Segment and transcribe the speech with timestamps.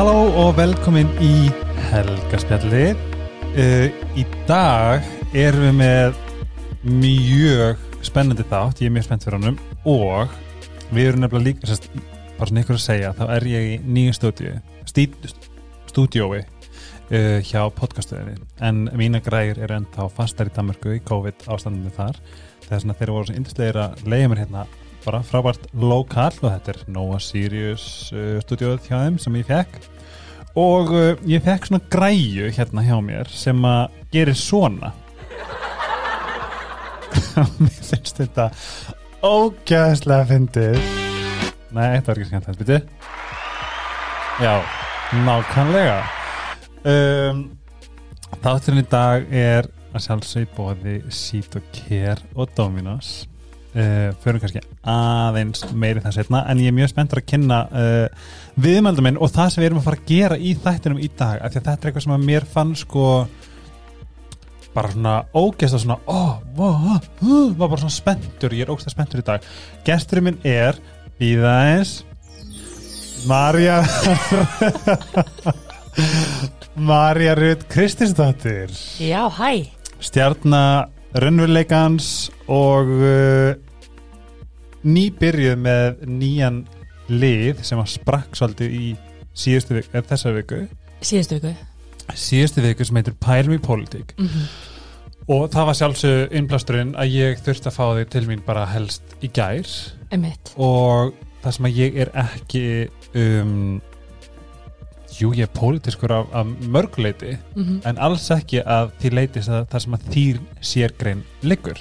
[0.00, 1.50] Halló og velkomin í
[1.90, 2.94] Helgaspjalli.
[3.52, 5.04] Uh, í dag
[5.36, 6.16] erum við með
[7.02, 10.32] mjög spennandi þátt, ég er mjög spennt fyrir honum og
[10.88, 11.90] við erum nefnilega líka, sérst,
[12.38, 14.56] bara svona ykkur að segja, þá er ég í nýju stúdíu,
[15.92, 18.40] stúdíói uh, hjá podcastuðinni
[18.70, 22.24] en mína græðir eru ennþá fastar í Danmarku í COVID ástandinu þar
[22.70, 24.64] þess að þeir voru svona indislegir að leiða mér hérna
[25.04, 29.80] bara frábært lokal og þetta er Nova Sirius uh, stúdíóð hjá þeim sem ég fekk
[30.60, 34.92] og uh, ég fekk svona græju hérna hjá mér sem að gerir svona.
[37.62, 38.50] Mér finnst þetta
[39.24, 40.80] ógæðslega fyndið.
[41.70, 43.00] Nei, þetta var ekki skemmt þetta byrju
[44.40, 44.62] já,
[45.12, 45.98] nákvæmlega.
[46.88, 47.42] Um,
[48.40, 53.29] þátturinn í dag er að sjálfsög bóði Sít og Kér og Dominos
[53.74, 54.62] uh, fyrir kannski
[54.94, 59.32] aðeins meiri það setna en ég er mjög spenntur að kynna uh, viðmælda minn og
[59.34, 61.68] það sem við erum að fara að gera í þættinum í dag af því að
[61.70, 63.06] þetta er eitthvað sem að mér fann sko
[64.74, 66.92] bara svona ógæst og svona oh, oh,
[67.26, 69.50] oh, var bara svona spenntur ég er ógæst að spenntur í dag
[69.86, 70.78] gesturinn minn er
[71.20, 71.96] í það eins
[73.28, 73.82] Marja
[76.90, 78.70] Marja Rut Kristinsdóttir
[79.02, 79.66] Já, hæ.
[80.00, 83.54] stjarnar raunveruleikans og uh,
[84.86, 86.62] nýbyrjuð með nýjan
[87.10, 88.84] lið sem að sprakk svolítið í
[89.34, 90.60] síðustu viku, eða þessa viku
[91.00, 91.54] Síðustu viku.
[92.14, 94.44] síðustu viku sem heitir Pælum í Politík Mm
[95.30, 99.12] og það var sjálfsög innblasturinn að ég þurfti að fá þig til mín bara helst
[99.22, 99.68] í gær
[100.10, 100.52] Emitt.
[100.58, 101.12] og
[101.44, 102.62] það sem að ég er ekki
[103.20, 103.52] um
[105.20, 109.68] jú ég er pólitískur af, af mörguleiti Mm en alls ekki að því leitist að
[109.72, 110.40] það sem að þýr
[110.72, 111.78] sérgrein liggur.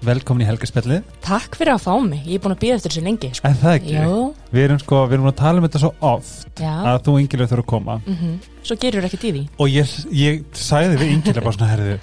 [0.00, 2.22] Velkomin í helgarspjallið Takk fyrir að fá mig.
[2.24, 3.28] Ég er búin að býða eftir þessu lengi.
[3.36, 3.48] Sko.
[3.50, 4.14] en það ekki, Jú,
[4.54, 6.72] við erum sko við erum að tala um þetta svo oft já.
[6.92, 7.98] að þú yngilega þurfa að koma.
[8.06, 9.32] Mm Svo gerur ekkert í.
[9.34, 9.42] Því.
[9.60, 11.98] og ég, ég sagði við yngilega bara svona herðu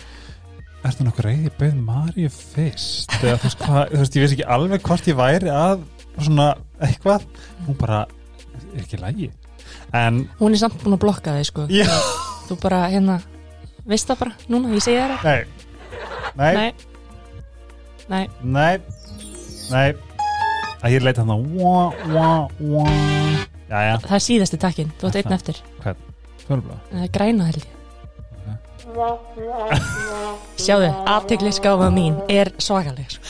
[0.87, 3.11] ertu nokkuð reyði bauð Maríu fyrst?
[3.17, 5.83] Eða þú veist hvað, þú veist ég veist ekki alveg hvort ég væri að
[6.21, 6.47] svona
[6.85, 7.25] eitthvað.
[7.65, 7.99] Hún bara
[8.75, 9.31] er ekki lægi
[9.93, 11.67] en Hún er samt búin að blokka þig, sko.
[11.71, 11.87] já,
[12.47, 13.19] Þú bara, hérna,
[13.87, 15.23] veist það bara, núna, ég segi það.
[15.23, 15.45] nei
[16.37, 16.73] nei, Nei.
[18.07, 18.27] Nei.
[18.43, 18.77] nei
[19.71, 19.87] nei
[20.83, 22.27] að ég leita hann að wá, wá,
[22.59, 22.85] wá
[23.67, 24.91] jæja, Það er síðasti takkin.
[24.99, 25.57] Þú átt einn eftir.
[26.47, 27.73] fjólblá Það er græna, held ég.
[30.57, 33.09] Sjáðu, afteklisgáfa mín er svakaleg.
[33.11, 33.21] sko.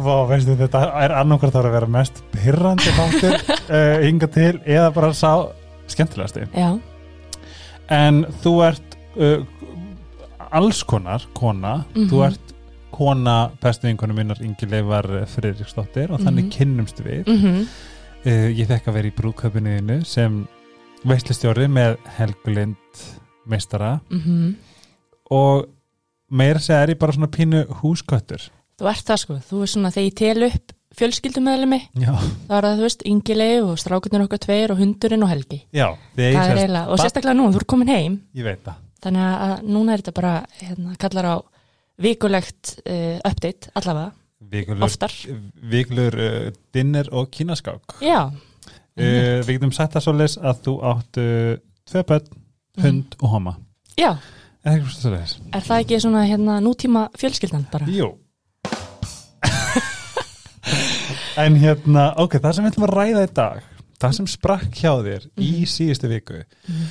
[0.00, 3.34] Vá, veistu, þetta er annarkvært að vera mest pyrrandi þáttur
[3.74, 5.32] uh, hinga til eða bara sá
[5.90, 6.70] skemmtilegasti Já.
[7.90, 9.44] en þú ert uh,
[10.50, 12.08] alls konar kona, Mhm.
[12.10, 12.54] þú ert
[12.90, 16.54] kona bestu vinkonu minnar Ingi Leifar Friðriksdóttir og þannig Mhm.
[16.56, 17.66] kynnumst við Mm
[18.26, 20.46] uh, ég fekk að vera í brúköpunniðinu sem
[21.06, 22.76] veislustjóri með Helgulind
[23.48, 24.54] meistara -hmm.
[25.30, 25.66] og
[26.30, 28.50] meira segja er ég bara svona pínu húsköttur
[28.80, 29.34] Þú ert það, sko.
[29.34, 32.10] Þú er svona, þegar ég tel upp fjölskyldumæðlumi, já,
[32.48, 35.60] það er það, þú veist, Ingileif og strákurnir okkar tveir og hundurinn og Helgi.
[35.72, 35.86] já,
[36.18, 38.16] er eiginlega, og sérstaklega nú, þú er komin heim.
[39.00, 41.36] Þannig að núna er þetta bara hérna, kallar á
[42.00, 44.10] vikulegt uh, update allavega,
[44.50, 45.12] Vikulur, oftar.
[45.70, 51.20] vikulur uh, dinner og kínaskák Já, uh, Við getum sagt það svoleiðis að þú átt
[51.90, 52.28] tvö börn,
[52.78, 52.84] Mhm.
[52.86, 53.56] hund og homa.
[53.98, 54.16] Já,
[54.64, 54.80] er
[55.60, 57.86] það ekki svona hérna nútíma fjölskyldan bara?
[57.86, 58.14] Jú
[61.40, 63.62] En hérna, ok, það sem við ætlum að ræða í dag
[64.00, 65.68] það sem sprakk hjá þér í Mhm.
[65.74, 66.86] síðustu viku Mhm.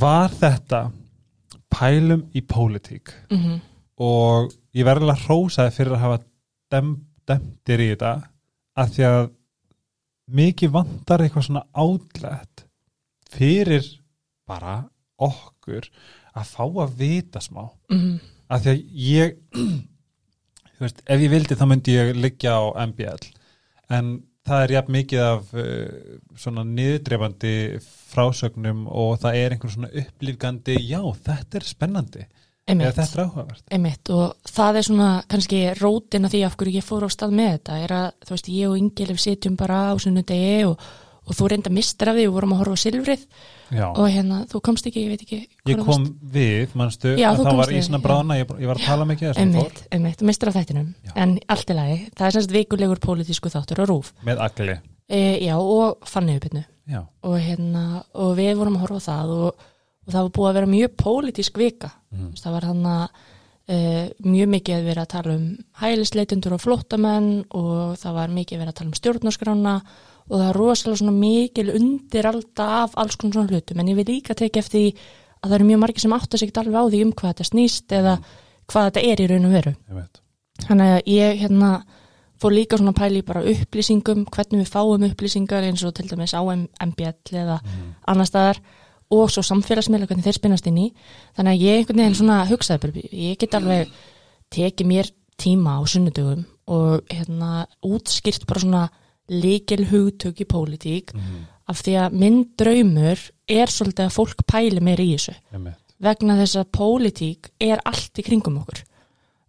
[0.00, 0.92] var þetta
[1.72, 3.60] pælum í pólitík Mm -hmm.
[3.98, 6.18] og ég verður að hrósa þið fyrir að hafa
[6.70, 8.22] dem, demtir í þetta
[8.76, 9.30] að því að
[10.32, 12.64] mikið vantar eitthvað svona átlætt
[13.30, 13.84] fyrir
[14.48, 14.84] bara
[15.18, 15.88] okkur
[16.34, 18.20] að fá að vita smá Mm
[18.50, 19.36] að því að ég
[20.76, 23.32] þú veist, ef ég vildi þá myndi ég liggja á MBL
[23.98, 24.12] en
[24.48, 27.56] það er jafn mikið af uh, svona niðurdrefandi
[28.12, 32.24] frásögnum og það er einhver svona upplýfgandi já, þetta er spennandi.
[32.62, 33.62] Eða Einmitt, þetta er áhugavert.
[33.74, 34.10] Einmitt.
[34.14, 37.54] Og það er svona kannski rótin að því af hverju ég fór á stað með
[37.56, 40.84] þetta er að þú veist ég og Ingilif sitjum bara á sunnudegi og,
[41.22, 43.26] og þú reynda mistur af því og vorum að horfa á silfrið.
[43.72, 45.38] Já, og hérna þú komst ekki, ég veit ekki
[45.70, 46.04] ég kom
[46.34, 48.04] við, manstu Já, að það var í við, svona já.
[48.04, 50.90] bráðna ég, ég var að tala mikið Einmitt, einmitt, mistur af þættinum.
[51.06, 51.12] Já.
[51.24, 54.12] en allt í lagi, það er semst vikulegur pólitísku þáttur á rúf.
[54.28, 54.76] Með agli.
[55.08, 59.66] E, já og fanniðupinnu já, og, hérna, og við vorum að horfa á það og,
[60.04, 61.92] og það var búið að vera mjög pólitísk vika.
[62.12, 62.30] Mm.
[62.42, 63.04] það var hann að
[63.72, 63.76] e,
[64.26, 68.80] mjög mikið verið að tala um hælisleitundur og flóttamenn og það var mikið verið að
[68.82, 69.76] tala um stjórnarskrána
[70.28, 73.80] og það er rosalega mikil undir alltaf af alls konar svona hlutum.
[73.80, 75.08] En ég vil líka tekið eftir því
[75.42, 77.48] að það eru mjög margir sem átta sig ekki alveg á því um hvað þetta
[77.48, 78.14] snýst eða
[78.70, 79.74] hvað þetta er í raun og veru.
[80.62, 81.72] Þannig að ég hérna
[82.42, 86.42] fór líka svona pæli bara upplýsingum hvernig við fáum upplýsingar eins og til dæmis á
[86.42, 87.58] MBL eða
[88.06, 88.62] annar staðar
[89.12, 90.88] og svo samfélagsmiðla hvernig þeir spinnast inn í.
[91.36, 93.92] Þannig að ég einhvern veginn svona hugsaði ég get alveg
[94.52, 98.82] tekið mér tíma á sunnudugum og hérna útskýrt bara svona
[99.32, 101.12] líkil hugtök í pólitík
[101.70, 105.34] af því að minn draumur er svolítið að fólk pæli meir í þessu.
[105.52, 105.78] Einmitt.
[106.02, 108.82] vegna þess að pólitík er allt í kringum okkur.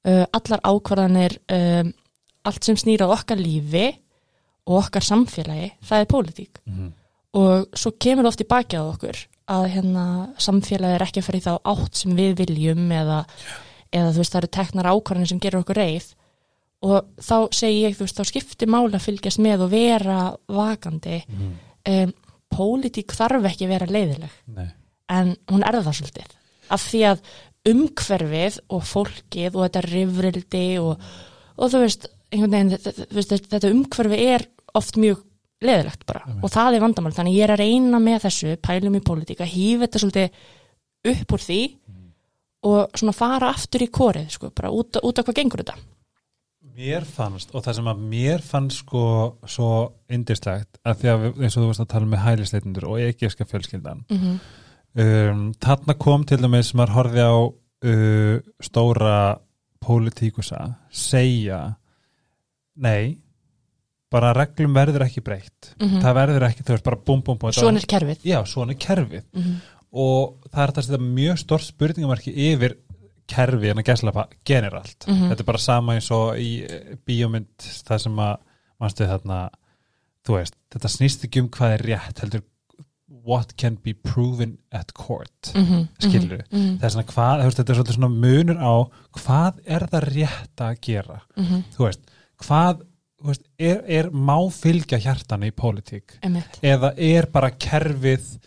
[0.03, 1.93] Uh, allar ákvarðanir um,
[2.43, 3.87] allt sem snýr á okkar lífi
[4.67, 6.59] og okkar samfélagi það er pólitík.
[6.65, 6.91] Mhm.
[7.33, 9.17] og svo kemur oft í baki á okkur
[9.49, 10.05] að hérna
[10.37, 13.25] samfélagi er ekki að fara í þá átt sem við viljum eða,
[13.91, 16.13] eða þú veist það eru teknar ákvarðanir sem gerur okkur reið
[16.83, 20.19] og þá segi ég þú veist þá skiptir máli að fylgjast með og vera
[20.51, 21.23] vakandi.
[21.29, 21.53] Mhm.
[21.93, 22.13] um,
[22.53, 24.67] pólitík þarf ekki að vera leiðileg Nei.
[25.09, 26.33] en hún er það svolítið.
[26.69, 27.23] Af því að
[27.73, 31.05] umhverfið og fólkið og þetta rifrildi og,
[31.57, 34.45] og þú veist, veginn þetta, þú veist, þetta umhverfi er
[34.77, 35.23] oft mjög
[35.63, 36.25] leðilegt bara.
[36.27, 36.43] Einmitt.
[36.43, 37.13] og það er vandamál.
[37.15, 40.43] Þannig ég er að reyna með þessu pælum í pólitík að hýfa þetta svolítið
[41.13, 41.61] upp úr því
[42.63, 45.75] og svona fara aftur í korið sko, bara út, út af hvað gengur þetta
[46.73, 49.03] Mér fannst, og það sem að mér fannst sko
[49.45, 49.69] svo
[50.09, 54.05] indislegt að því að eins og þú varst að tala með hælisleitundur og ekkerska fjölskyldan
[54.09, 54.39] mm -hmm.
[55.03, 57.35] um, þarna kom til dæmis sem maður horfði á
[57.85, 59.37] uh, stóra
[59.83, 61.75] pólitíkusa segja
[62.75, 63.17] nei
[64.13, 67.51] bara reglum verður ekki breytt það verður ekki, þú veist, bara búm búm Mhm.
[67.51, 69.55] svona er kerfið já, svona er kerfið mm -hmm.
[69.91, 72.77] og það er þetta að mjög stórt spurningamarki yfir
[73.27, 74.13] kerfi en að gæsla
[74.45, 75.29] generalt Mhm.
[75.31, 77.47] þetta er bara sama eins og í eh, bíómynd
[77.87, 78.37] það sem að
[78.81, 79.49] mannstu þarna
[80.25, 82.41] þú veist, þetta snýst ekki um hvað er rétt heldur
[83.25, 85.87] what can be proven at court Mhm.
[85.99, 88.73] skilur það er svona hvað, veist, þetta er svolítið svona munur á
[89.15, 91.63] hvað er það rétt að gera Mhm.
[91.77, 91.99] þú veist,
[92.43, 92.81] hvað
[93.23, 96.17] þú veist, er, er má fylgja hjartan í pólitík
[96.61, 98.39] eða er bara kerfið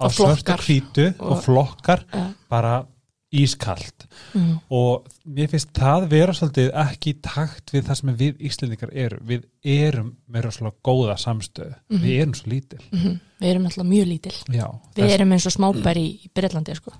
[0.00, 2.32] á svörtu hvítu og, Og- flokkar Ja.
[2.50, 2.86] bara
[3.32, 4.56] ískalt Mhm.
[4.70, 9.18] og mér finnst það vera svolítið ekki í takt við það sem við Íslendingar eru
[9.26, 12.00] við erum með rosalega góða samstöð Mhm.
[12.02, 13.20] við erum svo lítil Mhm.
[13.40, 14.66] við erum alltaf mjög lítil já,
[14.96, 16.92] við erum eins og smábæri í Breitlandi sko.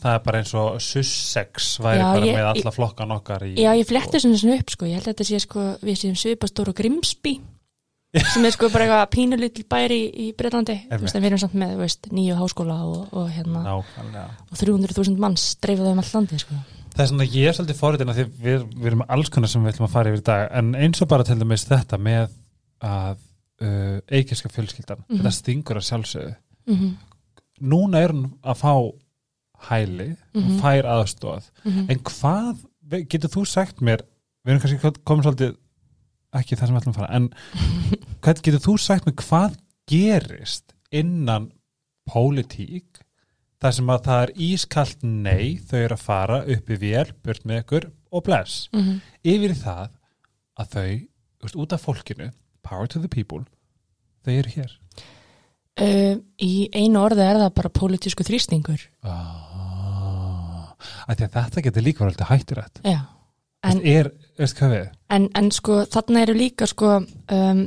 [0.00, 3.54] það er bara eins og Sussex væri Já, bara ég- með alla flokkan okkar í
[3.56, 6.16] Já, ég fletti svona svona upp sko, ég held að þetta sé sko, við séum
[6.16, 7.40] svipastór og Grimsby
[8.10, 11.40] sem er sko bara eitthvað pínulítil bæri í, í Breitlandi, þú veist, en við erum
[11.44, 13.62] samt með veist, nýju háskóla og, og hérna.
[13.68, 14.24] Nákvæmlega.
[14.50, 16.58] Og 300.000 manns dreifaðu um all landi sko.
[16.90, 19.74] Það er svona, ég er svolítið fórhættin að við, við erum alls konar sem við
[19.76, 20.48] ætlum að fara yfir í dag.
[20.58, 22.32] En eins og bara til dæmis þetta með
[22.82, 23.14] að
[23.62, 25.20] uh, eikiska fjölskyldan Mhm.
[25.20, 26.34] þetta stingur að sjálfsögðu.
[26.66, 26.90] Mm
[27.60, 28.72] núna er hún að fá
[29.68, 30.60] hæli, hún Mhm.
[30.62, 32.62] fær aðstóð en hvað,
[33.06, 34.00] getur þú sagt mér
[34.46, 35.56] við erum kannski komin svolítið
[36.36, 37.14] ekki það sem við ætlum að fara.
[37.16, 37.28] En
[38.22, 39.56] hvað getur þú sagt mér hvað
[39.90, 41.50] gerist innan
[42.10, 43.02] pólitík
[43.60, 47.46] þar sem að það er ískalt nei þau eru að fara upp í vél burt
[47.46, 48.68] með ykkur og bless.
[48.72, 49.00] -hmm.
[49.22, 49.88] yfir það
[50.60, 50.90] að þau
[51.40, 52.30] veist, út af fólkinu,
[52.62, 53.44] power to the people
[54.24, 54.76] þau eru hér.
[55.80, 58.82] Uh, Í einu orði er það bara pólitísku þrýstingur.
[59.06, 60.74] Ah,
[61.08, 63.00] að að þetta getur líka verið alltaf hætturætt Já,
[63.64, 67.62] en, er, veist hvað við en, en sko þarna eru líka sko um,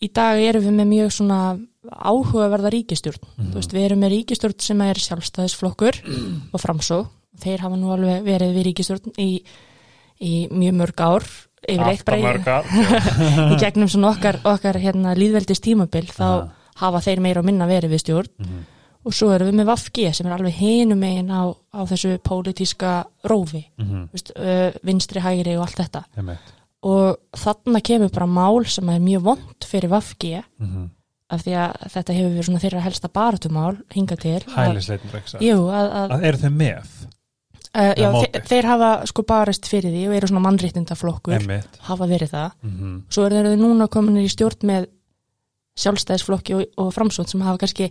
[0.00, 1.40] í dag erum við með mjög svona
[1.90, 3.50] áhugaverða ríkistjórn Mhm.
[3.52, 6.00] þú veist, við erum með ríkistjórn sem er sjálfstæðisflokkur
[6.54, 7.02] og framsó
[7.40, 9.30] þeir hafa nú alveg verið við ríkistjórn í,
[10.20, 11.24] í mjög mörg ár
[11.68, 16.52] yfirleitt bara í, í gegnum svona okkar, okkar hérna, líðveldist tímabil þá Aha.
[16.80, 18.60] hafa þeir meira og minna verið við stjórn Mhm.
[19.04, 23.04] Og svo erum við með Vafgi sem er alveg hinum megin á, á þessu pólitíska
[23.24, 24.08] rófi Mhm.
[24.08, 26.38] þú veist, uh, vinstri, hægri og allt þetta Einmitt.
[26.82, 30.90] og þarna kemur bara mál sem er mjög vond fyrir Vafgi Mhm.
[31.30, 34.40] af því að þetta hefur verið svona þeirra helsta baratumál hinga til
[36.10, 36.86] að, eru þau með
[37.74, 41.78] uh, já, þeir, þeir hafa sko barist fyrir því og eru svona mannréttindaflokkur Einmitt.
[41.86, 43.02] hafa verið það Mhm.
[43.08, 44.86] svo eru þeir núna komin í stjórn með
[45.78, 47.90] sjálfstæðisflokki og, og framsótt sem hafa kannski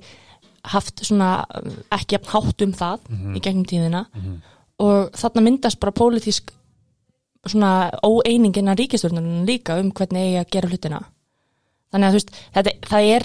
[0.64, 1.46] haft svona
[1.92, 3.36] ekki hátt um það Mhm.
[3.36, 4.42] í gegnum tíðina Mhm.
[4.80, 6.52] og þarna myndast bara pólitísk
[7.48, 11.00] svona óeiningin að ríkistjórnunum líka um hvernig eigi að gera hlutina
[11.94, 13.24] þannig að þú veist þetta, það er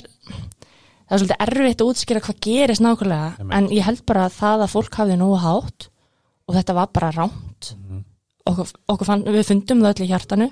[1.04, 3.56] það er svolítið erfitt að útskýra hvað gerist nákvæmlega Einmitt.
[3.56, 5.88] en ég held bara að það að fólk hafði nógu hátt
[6.48, 8.04] og þetta var bara ránt Mhm.
[8.46, 10.50] okkur, okkur fann, við fundum það öll í hjartanu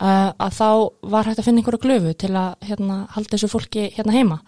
[0.00, 3.92] uh, að þá var hægt að finna einhverju glöfu til að hérna, halda þessu fólki
[3.96, 4.40] hérna heima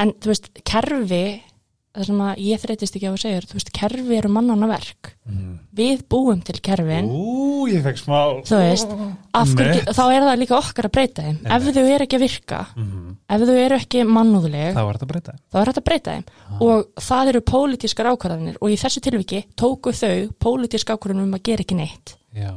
[0.00, 1.22] en þú veist, kerfi
[1.90, 5.10] það sem að ég þreytist ekki á að segja þú veist, kerfi eru mannana verk.
[5.26, 5.56] Mm.
[5.74, 7.10] við búum til kerfin.
[7.10, 8.16] Ú, ég fekk smá
[8.46, 8.94] veist,
[9.58, 11.36] hverju, þá er það líka okkar að breyta þeim.
[11.46, 13.12] Ef þau eru ekki að virka, mm.
[13.36, 15.10] ef þau eru ekki mannúðleg, þetta
[15.50, 16.26] þá er hægt að breyta þeim.
[16.66, 21.46] Og það eru pólitískar ákvarðanir og í þessu tilviki tóku þau pólitísk ákvarðanum um að
[21.50, 22.16] gera ekki neitt.
[22.34, 22.52] Já,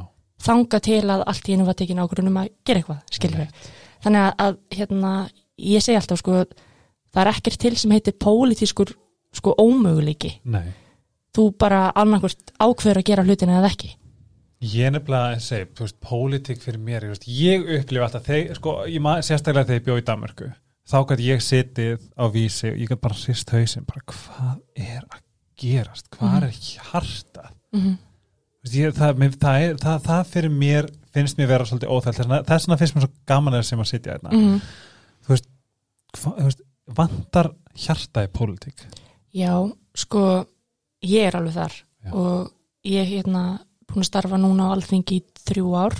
[0.46, 3.72] þanga til að allt í einu var tekin ákvarðanum um að gera eitthvað, skilur við
[4.04, 5.12] þannig að, að hérna,
[5.64, 6.44] ég segi alltaf sko,
[7.14, 8.94] það er ekkert til sem heitir pólitískur
[9.34, 10.36] sko ómöguleiki.
[10.44, 10.72] Nei.
[11.34, 13.94] Þú bara annarkvort ákveður að gera hlutina eða ekki.
[14.64, 19.02] Ég nefnilega segja, þú veist, pólitík fyrir mér, veist, ég upplifa alltaf, þeir, sko, ég
[19.02, 20.46] ma- sérstaklega þegar ég bjó í Danmörku,
[20.88, 25.02] þá gæti ég setið á vísi og ég gæti bara sýst hausinn, bara hvað er
[25.04, 25.20] að
[25.60, 27.50] gerast, hvað er hjarta?
[27.74, 27.96] mm -hmm.
[28.64, 32.66] Veist, ég, það, það, er, það, það fyrir mér finnst mér vera svolítið óþælt, þess
[32.66, 34.30] vegna- finnst mér svo gaman að sem að sitja hérna.
[34.32, 34.60] Mm
[36.14, 38.84] Hva, þú veist, vantar hjarta í pólitík?
[39.34, 39.54] Já,
[39.96, 40.44] sko
[41.04, 41.72] ég er alveg þar
[42.04, 42.10] Já.
[42.12, 42.50] og
[42.84, 43.44] ég er hérna
[43.88, 45.96] búin að starfa núna á alþingi í þrjú ár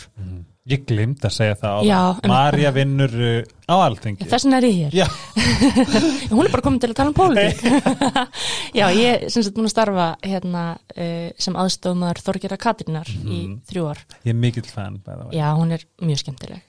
[0.64, 2.29] Ég glimt að segja það Já, það.
[2.31, 4.25] Marja vinnur uh, á alþengi.
[4.31, 5.07] þess vegna er ég hér Já,
[6.33, 7.61] hún er bara komin til að tala um pólitík
[8.79, 10.62] Já, ég er sem sagt búin að starfa hérna
[10.97, 13.59] uh, sem aðstofmaður Þorgera Katrínar í Mhm.
[13.69, 14.97] þrjú ár ég er mikill fan.
[15.37, 16.62] Já, hún er mjög skemmtileg.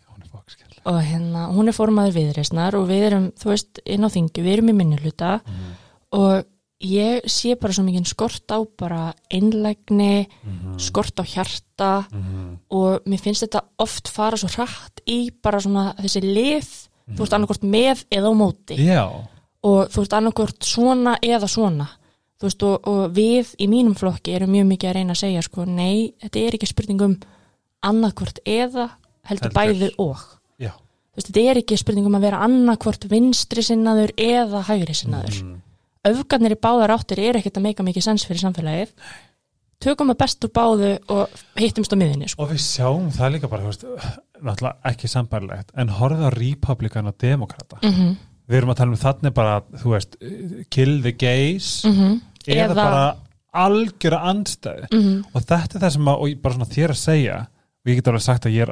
[0.86, 4.54] Og hérna, hún er formaður viðreisnar og við erum, þú veist, inn á þingi við
[4.58, 5.72] erum í minnuluta Mhm.
[6.12, 6.46] og
[6.84, 10.78] ég sé bara svo mikið skort á bara einlægni Mhm.
[10.80, 12.58] skort á hjarta Mhm.
[12.70, 17.34] og mér finnst þetta oft fara svo hratt í bara svona þessi lið þú veist
[17.34, 19.06] annarkvort með eða á móti Já,
[19.64, 21.88] og þú veist annarkvort svona eða svona
[22.40, 25.42] þú veist og, og við í mínum flokki erum mjög mikið að reyna að segja
[25.44, 27.18] sko nei, þetta er ekki spurning um
[27.84, 28.90] annarkvort eða
[29.26, 29.54] heldur Heldur.
[29.54, 30.18] bæði og
[31.16, 35.62] veist þetta er ekki spurning um að vera annarkvort vinstri sinnaður eða hægri sinnaður Mhm.
[36.06, 38.92] öfgarnir í báðar áttir er ekkert að meika mikið sens fyrir samfélagið
[39.82, 41.30] tökum að best úr báðu og
[41.60, 42.44] hittumst á miðinni sko.
[42.44, 43.84] Og við sjáum það líka bara, veist,
[44.42, 47.78] náttúrulega ekki sambarlegt, en horfið á Republikan og Demokrata.
[47.84, 48.16] mm -hmm.
[48.48, 50.16] Við erum að tala um þannig bara, þú veist,
[50.70, 53.16] kill the gays, Mm eða, Eða- bara
[53.54, 54.88] algjöra andstæði.
[54.92, 55.24] -hmm.
[55.34, 57.48] Og þetta er það sem að, og bara svona þér að segja,
[57.86, 58.72] og ég get alveg sagt að ég er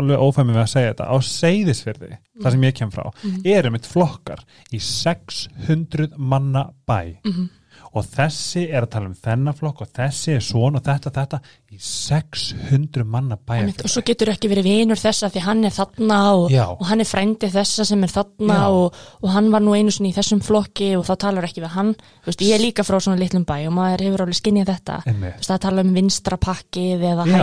[0.00, 3.04] alveg ófæmið við að segja þetta, á seyðisfyrði, það sem ég kem frá,
[3.44, 4.40] eru mitt flokkar
[4.72, 7.20] í 600 manna bæ.
[7.24, 7.46] Mhm.
[7.92, 11.40] Og þessi er að tala um þennan flokk og þessi er svona og þetta, þetta
[11.72, 15.74] í 600 manna Einmitt, og bæjarfélag svo getur ekki verið vinur þessa því hann er
[15.74, 19.74] þarna og, og hann er frændi þessa sem er þarna og, og hann var nú
[19.76, 21.92] einu sinni í þessum flokki og þá talar ekki við hann.
[22.26, 24.98] Veist, ég er líka frá svona litlum bæ og maður hefur alveg skinnið þetta.
[25.06, 27.42] Veist, það tala um vinstra pakkið eða hæ,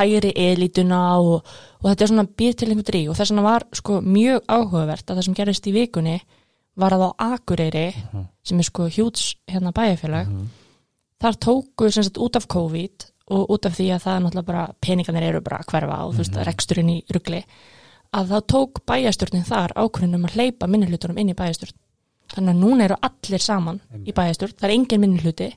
[0.00, 3.68] hægri elituna og, og þetta er svona býr til einhvern drí og þess vegna var
[3.76, 6.18] sko mjög áhugavert að það sem gerist í vikunni
[6.78, 8.26] var að á Akureyri Mhm.
[8.44, 10.26] sem er sko hjúts hérna bæjarfélag
[11.20, 14.46] þar tóku sem sagt út af COVID og út af því að það er náttúrulega
[14.46, 16.40] bara peningarnir eru bara að hverfa og þú veist Mhm.
[16.40, 17.44] að reksturinn í rugli
[18.14, 21.74] að það tók bæjastjórnin þar ákvörðunum að hleypa minnihlutunum inn í bæjastjórn
[22.28, 25.00] þannig að núna eru allir saman í bæjastjórn, það er engin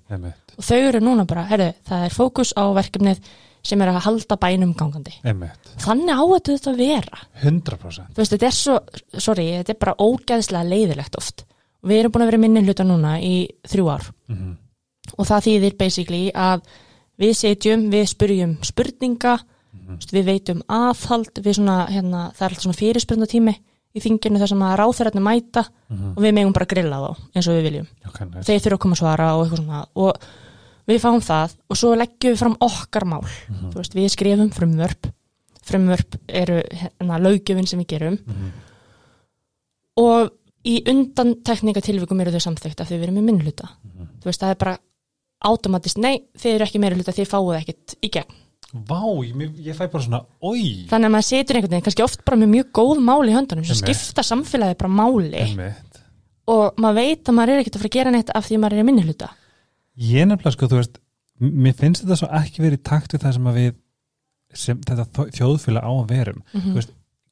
[0.09, 0.33] Einmitt.
[0.57, 3.19] og þau eru núna bara, herru, það er fókus á verkefnið
[3.63, 5.71] sem er að halda bænum gangandi Einmitt.
[5.77, 8.79] þannig á þetta þetta að vera 100% þú veist, þetta er svo,
[9.19, 11.45] sorry, þetta er bara ógæðslega leiðilegt oft
[11.83, 14.57] við erum búin að vera minni hluta núna í þrjú ár Mhm.
[15.17, 16.61] og það þýðir basically að
[17.19, 19.39] við setjum, við spurjum spurninga,
[19.73, 23.53] mm við veitum aðhald, við svona, hérna, það er alltaf svona fyrirspurnatími
[23.93, 26.13] í þinginu þar sem að ráþærætni mæta Mhm.
[26.15, 28.45] og við megum bara grilla þá eins og við viljum Ok, nice.
[28.47, 30.13] þeir þurfa að koma að svara og eitthvað svona og
[30.91, 33.23] við fáum það og svo leggjum við fram okkar mál.
[33.71, 35.09] Þú veist, við skrifum frumvörp.
[35.71, 38.19] Frumvörp eru hérna löggjöfin sem við gerum.
[38.25, 38.51] Mhm.
[40.01, 40.31] og
[40.65, 44.07] í undan teknikatilvikum eru þau samþykkt að þau verið með minnluta Mhm.
[44.21, 44.77] þú veist, það er bara
[45.43, 48.35] automatist, nei, þið eru ekki meira hluta þið fáuð ekkit í gegn.
[48.87, 52.23] Vá, ég, ég fæ bara svona Ói, þannig að maður setur einhvern veginn, kannski oft
[52.23, 55.33] bara með mjög góð mál í höndunum sem skipta samfélagi bara máli.
[55.33, 55.99] Einmitt.
[56.47, 58.59] og maður veit að maður er ekkert að fara að gera neitt af því að
[58.61, 59.29] maður er í minni hluta
[59.97, 60.99] Ég nefnilega sko, þú veist
[61.41, 63.71] Mér finnst þetta svo ekki verið í takt við það sem að við
[64.61, 66.67] sem þetta þjóðfélag á að verum Mhm.
[66.67, 66.91] Þú veist,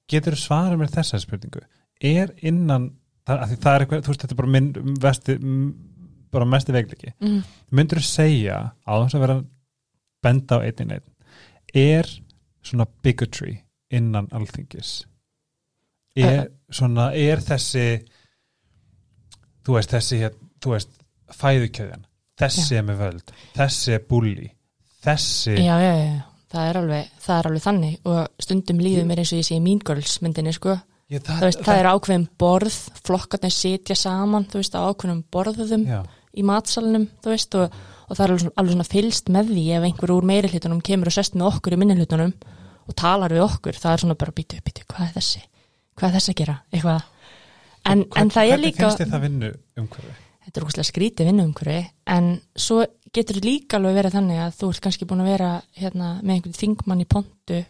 [0.09, 1.61] Getur svara mér þessa spurningu?
[2.01, 2.89] Er innan
[3.27, 5.35] það, það er eitthvað, þú veist, þetta er bara minn vesti,
[6.33, 7.39] bara mesti vegliki mm.
[7.75, 9.37] myndur þú segja á þess að vera
[10.23, 11.05] benda á einn einn
[11.77, 12.09] er
[12.65, 13.59] svona bigotry
[13.93, 15.03] innan alþingis?
[16.17, 17.85] Er svona, er þessi
[19.65, 20.23] þú veist þessi
[20.59, 20.95] þú veist,
[21.29, 22.08] fæðukjöðan
[22.39, 24.49] þessi er með völd, þessi er bulli
[25.03, 26.45] þessi, já, já, já, já.
[26.53, 27.97] það er alveg, það er alveg þannig.
[28.09, 30.75] Og stundum líður mér eins og ég sé í Mean Girls myndinni sko,
[31.17, 36.01] það, veist, það er ákveðin borð flokkarnir sitja saman þú veist, á ákveðin borðum Já,
[36.35, 37.77] í matsalunum, þú veist og,
[38.07, 40.81] og það er alveg svona, alveg svona fylst með því ef einhver úr meiri hlutunum
[40.85, 42.33] kemur og sest með okkur í minni hlutunum
[42.89, 45.43] og talar við okkur, það er svona bara býtu, býtu, hvað er þessi?
[45.99, 47.03] Hvað er þessi að gera, eitthvað.
[47.89, 50.15] En, en það er Hvernig líka finnst þið það vinnu umhverfi?
[50.49, 52.81] Þetta er ógustlega skrítið vinnuumhverfi en svo
[53.13, 56.57] getur líka alveg verið þannig að þú ert kannski búin að vera hérna, með einhvern
[56.57, 57.61] þingmann í pontu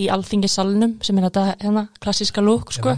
[0.00, 2.96] í alþingisalnum sem er þetta hérna, klassíska lúk sko,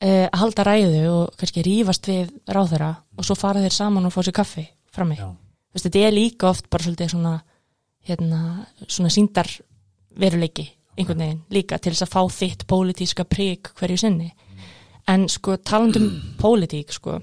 [0.00, 4.14] eh, að halda ræðu og kannski rífast við ráðherra og svo fara þeir saman og
[4.14, 5.18] fá sér kaffi frammi.
[5.18, 7.40] Veist, Þetta er líka oft bara svona,
[8.06, 9.50] hérna, svona síndar
[10.16, 14.30] veruleiki einhvern veginn líka til þess að fá þitt pólitíska prík hverju sinni.
[15.08, 16.08] En sko talandum
[16.42, 17.20] pólitík sko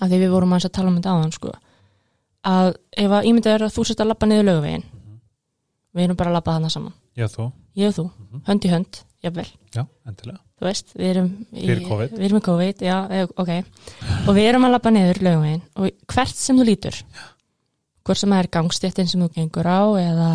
[0.00, 1.52] af því við vorum að tala um þetta áðan sko,
[2.46, 4.88] að ef að ímyndið er að þú sért að labba niður lögvegin
[5.96, 6.96] við erum bara að labba þarna saman.
[7.16, 7.46] Já þú,
[7.80, 8.08] ég og þú,
[8.46, 9.46] hönd í hönd, jafnvel.
[9.72, 10.42] Já, endilega.
[10.56, 12.12] Þú veist, við erum í, COVID.
[12.16, 13.50] við erum í COVID, já, eh, ok.
[14.26, 17.00] Og við erum að labba niður lögvegin og hvert sem þú lítur
[18.06, 20.30] hvort sem það er gangstéttin sem þú gengur á eða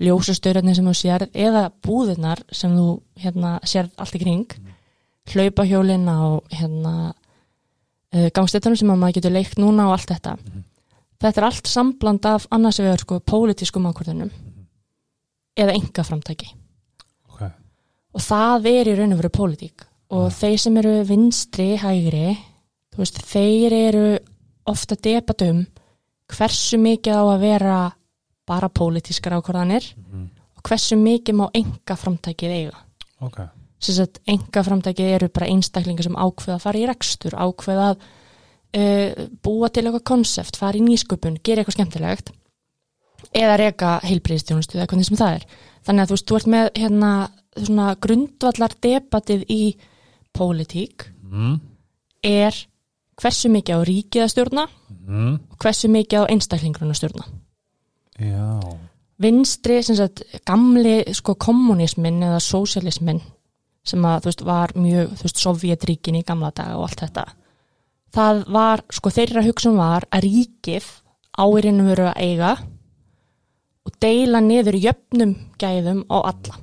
[0.00, 2.86] ljósastöðurinn sem þú sérð eða búðirnar sem þú
[3.20, 4.54] hérna, sérð allt í kring
[5.30, 6.94] hlaupahjólin á hérna,
[8.16, 10.36] uh, gangstéttunum sem að maður getur leikt núna og allt þetta.
[11.20, 14.30] Þetta er allt sambland af annars vegar sko pólitískum ákvörðunum
[15.60, 16.46] eða enga framtæki
[17.28, 17.42] Ok,
[18.14, 19.84] og það er í raun og veru pólitík.
[20.10, 22.32] Og þeir sem eru vinstri, hægri
[22.98, 24.04] veist, þeir eru
[24.70, 25.62] ofta debat um
[26.30, 27.78] hversu mikið á að vera
[28.46, 29.86] bara pólitískar ákvarðanir
[30.56, 32.82] og hversu mikið má enga framtækið eiga.
[33.20, 33.40] Ok,
[33.80, 38.02] enga framtækið eru bara einstaklingar sem ákveða að fara í rekstur ákveða að
[38.76, 42.32] uh, búa til eitthvað konsept, fara í nýsköpun gera eitthvað skemmtilegt
[43.36, 45.46] eða reka heilbriðstjónustu eða hvernig sem það er.
[45.86, 47.12] Þannig að þú veist, þú ert með hérna
[47.60, 49.62] svona grundvallar debatið í
[50.36, 51.56] pólitík mm,
[52.26, 52.56] er
[53.20, 57.26] hversu mikið á ríkið að stjórna mm, og hversu mikið á einstaklingrun að stjórna.
[58.20, 58.76] Já.
[59.20, 63.20] Vinstri, sem sagt, gamli sko kommunismin eða sósialismin
[63.84, 67.28] sem að, þú veist, var mjög, þú veist, Sovjetríkin í gamla daga og allt þetta
[68.14, 70.88] það var, sko, þeirra hugsun var að ríkið
[71.40, 72.56] áirinu veru að eiga
[73.86, 76.58] og deila niður jöfnum gæðum á alla.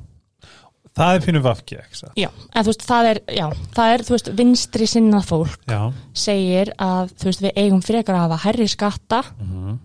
[0.97, 2.13] Það er pínu vafki, ekki satt?
[2.17, 5.82] Já, en þú veist, það er, já, það er, þú veist, vinstri sinnað fólk Já,
[6.17, 9.75] segir að, þú veist, við eigum frekar að hafa herri skatta, mhm,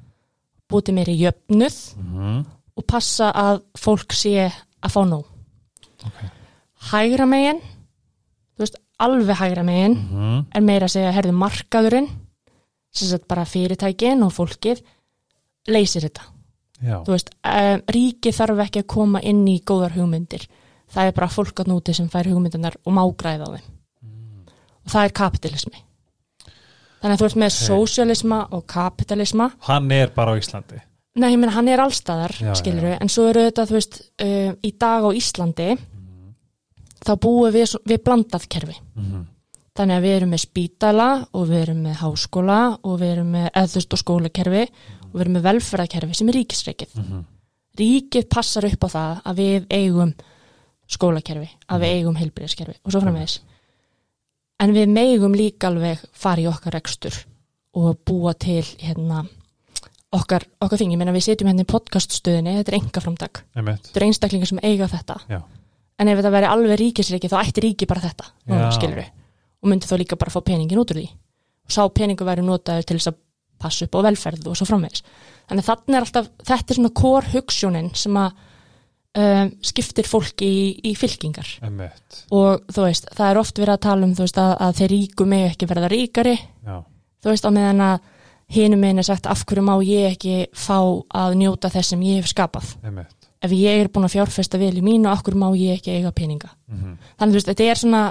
[0.73, 2.38] bútið meiri jöfnuð mhm,
[2.81, 5.29] og passa að fólk sé að fá nóg.
[6.09, 6.25] ok,
[6.90, 7.61] hægra megin
[8.57, 12.11] þú veist, alveg hægra megin mhm, er meira að segja, herðu markaðurinn
[12.92, 14.83] sem sagt bara fyrirtækin og fólkið
[15.73, 16.27] leysir þetta.
[16.83, 20.49] Já, þú veist, um, ríki þarf ekki að koma inn í góðar hugmyndir.
[20.92, 23.68] Það er bara fólk að núti sem fær hugmyndunar og má græða á þeim.
[24.83, 25.83] Og það er kapitalismi.
[27.03, 27.61] Þannig að þú ert með Ok.
[27.68, 29.47] sósialisma og kapitalisma.
[29.68, 30.83] Hann er bara á Íslandi.
[31.14, 34.53] Nei, ég meina, hann er allstaðar, skilur við, en svo eru þetta, þú veist, uh,
[34.64, 35.79] í dag á Íslandi,
[37.03, 38.79] þá búum við, við blandað kerfi.
[38.97, 39.29] Mhm,
[39.73, 43.47] Þannig að við erum með spítala og við erum með háskóla og við erum með
[43.57, 46.91] eððust og skólakerfi og við erum með velferðarkerfi sem er ríkisreikið.
[47.01, 47.23] mhm,
[47.81, 50.12] Ríkið passar upp á það að við eigum
[50.93, 53.38] skólakerfi, að við eigum heilbyrðiskerfi og svo framvegis.
[54.61, 57.17] En við megum líka alveg fara í okkar rekstur
[57.75, 59.23] og búa til hérna
[60.12, 63.41] okkar, okkar þing, ég meina við setjum hérna í podcaststöðinni, þetta er enga framtak
[63.81, 65.17] þetta er einstaklingar sem eiga þetta.
[65.33, 65.41] Já,
[66.00, 69.11] en ef þetta væri alveg ríkisreiki þá ætti ríki bara þetta, við
[69.62, 71.11] og myndi þá líka bara fá peningin út úr því.
[71.68, 73.20] Og sá peningu væri notaður til þess að
[73.62, 75.05] passa upp á velferð og svo framvegis.
[75.50, 78.33] Þannig þannig er alltaf, þetta er svona kór hugssjónin sem að
[79.22, 81.52] um, skiptir fólki í, í fylkingar.
[81.62, 84.81] Einmitt, og þú veist, það er oft verið að tala um þú veist, að, að
[84.81, 86.35] þeir ríku mig ekki verða ríkari.
[86.66, 86.76] Já,
[87.22, 88.11] þú veist, á meðan að
[88.52, 92.20] hinum minn er sagt af hverju má ég ekki fá að njóta þess sem ég
[92.20, 92.74] hef skapað?
[92.83, 96.12] Einmitt, ef ég er búin að fjárfesta vel í mínu hverju má ég ekki eiga
[96.14, 96.50] peninga?
[96.70, 98.02] Mhm, þannig þú veist, þetta er svona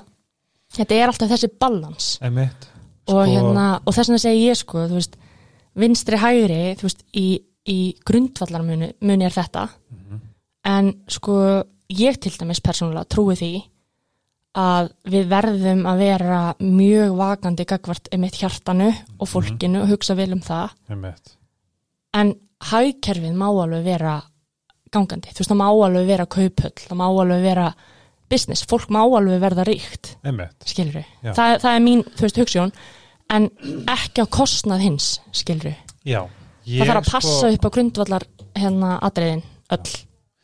[0.75, 2.09] þetta er alltaf þessi balans.
[2.21, 2.67] Einmitt,
[3.07, 5.15] og, Sko- hérna, og þess vegna segi ég sko, þú veist,
[5.75, 7.25] vinstri hægri þú veist, í,
[7.67, 9.69] í grundvallarmuni muni er þetta.
[9.91, 10.21] Mhm,
[10.65, 13.53] en sko, ég til dæmis persónulega trúi því
[14.55, 18.89] að við verðum að vera mjög vakandi gagvart einmitt hjartanu
[19.19, 20.73] og fólkinu og hugsa vel um það.
[20.91, 21.35] Einmitt,
[22.13, 24.17] en hagkerfið má alveg vera
[24.93, 27.67] gangandi, þú veist, það má alveg vera kauphöll, það má alveg vera
[28.32, 30.13] business, fólk má alveg verða ríkt.
[31.21, 31.32] Já.
[31.38, 32.75] það, það er mín þú veist, hugssjón,
[33.32, 33.49] en
[33.91, 36.21] ekki á kostnað hins, skilur við já,
[36.67, 38.27] það þarf að passa upp á grundvallar
[38.58, 39.95] hérna atriðin öll,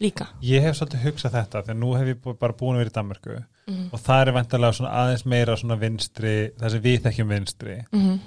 [0.04, 0.30] líka.
[0.46, 3.38] Ég hef svolítið hugsað þetta þegar nú hef ég bara búin að vera í Danmörku.
[3.68, 7.78] Mm og það er vantarlega aðeins meira svona vinstri, það sem við þekkjum vinstri.
[7.92, 8.20] -hmm.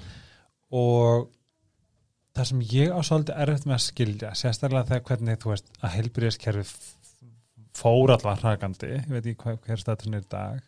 [0.70, 1.28] og
[2.36, 5.94] það sem ég á svolítið erfitt með að skilja, sérstaklega þegar hvernig þú veist að
[5.96, 6.64] heilbyrðiskerfi
[7.80, 10.60] fór allavega hrakandi, ég veit ekki hvað, hver statusin er í dag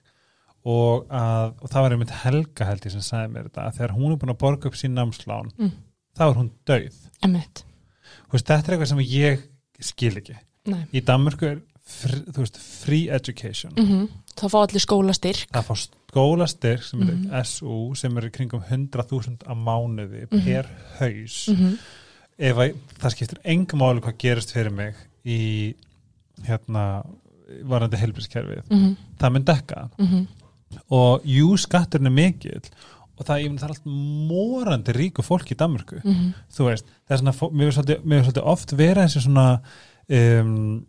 [0.62, 3.94] og, að, og það var einmitt Helga held ég sem sagði mér þetta, að þegar
[3.98, 5.72] hún er búin að borga upp sín námslán, Mm.
[6.18, 6.50] þá er hún
[8.28, 9.44] þú veist, þetta er eitthvað sem ég
[9.82, 10.36] skil ekki.
[10.70, 10.82] Nei.
[10.94, 11.60] Í Danmörku er
[11.92, 13.72] fr, þú veist, free education.
[13.76, 15.50] Mm þá fá allir skólastyrk.
[15.52, 17.42] Það fá skólastyrk sem er Mhm.
[17.44, 20.44] SU sem er kringum 100.000 á mánuði Mhm.
[20.44, 21.48] per haus.
[21.52, 21.76] Mm
[22.38, 25.74] ef að, það skiptir engum máli hvað gerist fyrir mig í
[26.46, 27.04] hérna
[27.68, 28.96] varandi helbrískerfið, -hmm.
[29.18, 30.26] það mun dekka Mm
[30.88, 32.62] og jú skatturinn er mikill
[33.18, 36.00] og það, mun það er allt morandi ríku fólk í Danmörku.
[36.02, 36.32] -hmm.
[36.50, 37.78] þú veist, það er svona, mér finnst
[38.24, 39.60] svolítið oft vera þessi svona
[40.08, 40.86] um,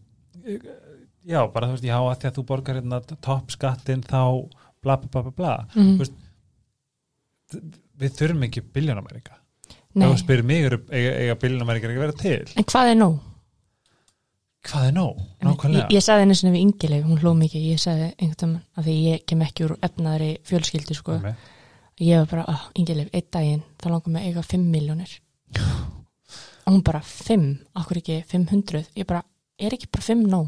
[1.28, 4.22] já, bara þú veist, já, að því að þú borgar hérna toppskattin þá
[4.84, 5.54] bla bla bla bla bla.
[5.78, 6.18] Mm veist,
[8.02, 9.36] við þurfum ekki biljónamæringa
[9.94, 12.58] þú spyrir mig, eiga, eiga biljónamæringar ekki vera til?
[12.58, 13.20] En hvað er nóg?
[14.64, 15.20] hvað er nóg?
[15.44, 18.88] Ég, ég sagði einu sinni við Ingileif, hún hló mikið, ég sagði einhvern veginn að
[18.88, 21.52] því ég kem ekki úr efnaðri fjölskyldu sko, Einmitt.
[22.00, 25.18] ég var bara, oh, Ingileif, einn daginn, þá langar mig eiga 5 miljónir
[26.64, 27.48] og hún bara 5,
[27.82, 29.24] okkur ekki 500, ég bara,
[29.60, 30.48] er ekki bara 5 nóg,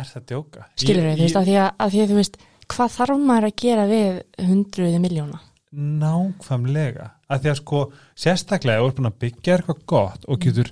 [0.00, 0.64] er það djóka?
[0.76, 2.36] skilur þau, þú veist, að því að, að því að þú veist,
[2.70, 5.40] hvað þarf maður að gera við 100 miljóna?
[5.70, 7.80] nákvæmlega að því að sko,
[8.18, 10.70] sérstaklega ert búin að byggja eitthvað gott og getur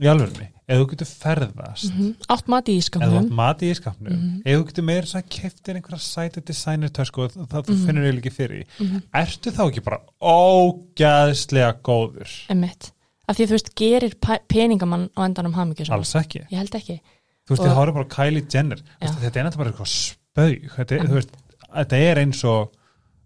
[0.00, 3.74] í alvörni, ef þú getur ferðast Mm Átt mati í þú skamnum, átt mati í
[3.76, 4.36] skapnum Mhm.
[4.46, 7.86] ef þú getur meira að keftir einhverja sæti designer tösku og það þú Mhm.
[7.86, 12.92] finnur eiginlega ekki fyrir mm ertu þá ekki bara ógæðslega góður emmitt,
[13.28, 16.70] að því að þú veist, gerir pe- peningamann á endanum hamingju alls ekki, Ég held
[16.74, 17.00] ekki.
[17.50, 19.92] Þú veist, Og- þið horfum bara Kylie Jenner, Þú veist, þetta er náttúrulega bara eitthvað
[19.96, 21.08] spaug þetta Mhm.
[21.10, 21.32] þú veist,
[21.74, 22.70] þetta er eins og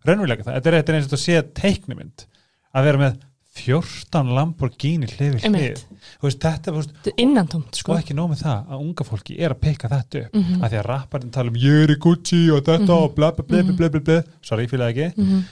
[0.07, 2.27] raunverulega það, þetta er, þetta eins og þetta sé teiknumynd
[2.75, 3.19] að vera með
[3.55, 7.99] 14 Lamborghini þú veist, þetta þú er innantómt, sko sko.
[8.01, 10.61] ekki nóg með það að unga fólki er að peka þetta upp Mhm.
[10.63, 12.91] að því að rapparinn tala um í Gucci og þetta Mhm.
[12.91, 13.77] og bla bla bla bla Mhm.
[13.77, 15.45] bla bla bla sorry, ég fýla það ekki Mhm.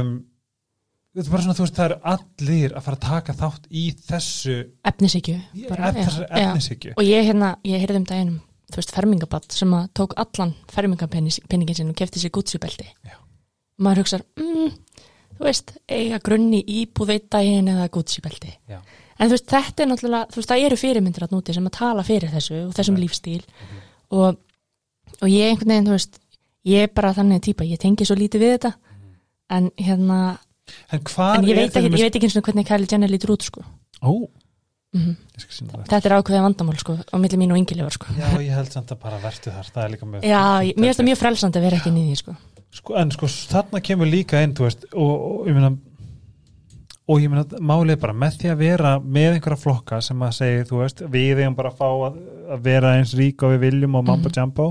[0.00, 0.24] um,
[1.16, 3.84] þetta er bara svona, þú veist, það eru allir að fara að taka þátt í
[4.06, 4.56] þessu
[4.90, 5.36] Efnisíkju.
[5.56, 6.48] í bara, ef, já, þessari já.
[6.50, 8.40] efnishyggju Og ég hérna, ég heyrði um daginum,
[8.72, 12.92] þú veist, fermingabatt sem að tók allan fermingapenningin sinn og kefti sér.
[13.06, 13.16] Já.
[13.80, 14.76] Maður hugsar, mm,
[15.38, 17.88] þú veist, eiga grunni íbúð eitt daginn eða.
[18.68, 18.80] Já.
[19.18, 21.76] En þú veist, þetta er náttúrulega, þú veist, það eru fyrirmyndir að núti sem að
[21.78, 23.04] tala fyrir þessu og þessum Right.
[23.04, 23.44] lífstíl
[24.10, 24.36] og,
[25.22, 26.18] og ég einhvern veginn, þú veist,
[26.66, 28.72] ég er bara þannig típa, ég tengi svo lítið við þetta
[29.56, 30.38] en hérna,
[30.92, 33.32] en hvað en ég veit ekki, ég veit ekki eins og hvernig Kylie Jenner lítur
[33.36, 33.62] út, sko.
[34.02, 34.12] ó,
[34.96, 38.06] Mm það Þetta er ákveðið vandamál, sko, á milli mín og yngilefar, sko.
[38.16, 40.86] já, ég held samt að bara vertu þar það er líka með Já, ég- mér
[40.88, 42.36] finnst það mjög frelsandi að vera ekki því, sko.
[42.78, 45.72] sko, en sko, þarna kemur líka inn, þú veist, og, og ég meina
[47.08, 50.32] og ég meina, málið er bara með því að vera með einhverja flokka sem að
[50.40, 52.16] segja, þú veist, við eigum bara að fá að,
[52.56, 54.34] að vera eins rík og við viljum og mambo Mhm.
[54.40, 54.66] jumbo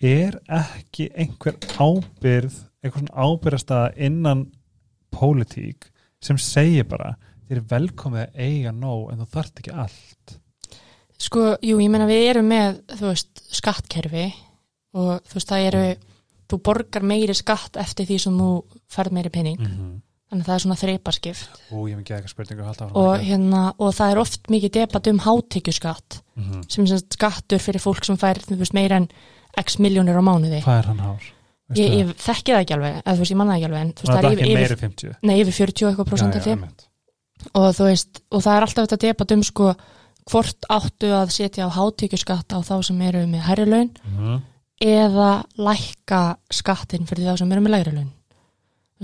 [0.00, 4.46] er ekki einhver ábyrð einhver svona ábyrðastaða innan
[5.14, 5.90] pólitík
[6.22, 7.14] sem segir bara
[7.48, 10.38] þér er velkomið að eiga nóg en þú þarft ekki allt
[11.24, 14.24] Sko, jú, ég meina við erum með, þú veist, skattkerfi
[14.98, 15.84] og þú veist, það eru,
[16.50, 18.48] þú borgar meiri skatt eftir því sem þú
[18.92, 19.92] ferð meiri pening, mm -hmm.
[20.30, 21.48] þannig að það er svona þreipaskipt.
[21.70, 25.18] Og ég myndi ekki eitthvað spurningu og, hérna, og það er oft mikið debat um
[25.18, 26.62] hátekjuskatt, Mhm.
[26.68, 29.08] sem sem sagt skattur fyrir fólk sem fær, veist, meira en
[29.62, 30.60] x miljónir á mánuði.
[30.64, 31.24] hvað er hann hár?
[31.74, 31.98] Ég, það?
[31.98, 34.02] ég þekki það ekki alveg, eða þú veist, ég manna það ekki alveg, en þú
[34.04, 36.44] veist, það það er yfir, yfir, 50 nei, yfir 40 og eitthvað prósent Já, af
[36.44, 36.54] því
[37.54, 39.70] og þú veist, og það er alltaf þetta debat um sko,
[40.30, 44.42] hvort áttu að setja á hátekjuskatt á þá sem eru með hærri laun Mhm.
[44.84, 48.12] eða lækka skattin fyrir þá sem eru með lægri laun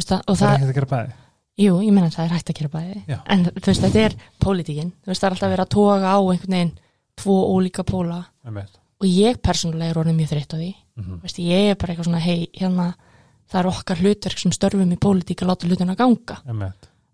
[0.00, 1.12] það, og það er það, ekkert að gera bæði
[1.60, 3.18] jú, ég meina það er hægt að gera bæði Já.
[3.26, 6.18] en þú veist, þetta er pólitíkin þú veist, það er alltaf verið að toga á
[6.20, 6.72] einhvern veginn
[7.20, 8.79] tvo ólíka póla Einmitt.
[9.00, 11.14] Og ég persónulega er orðin mjög þreytt á því Mhm.
[11.16, 12.94] Þú veist, ég er bara eitthvað svona, hei, hérna
[13.50, 16.36] það er okkar hlutverk sem störfum í pólitík að láta hlutina ganga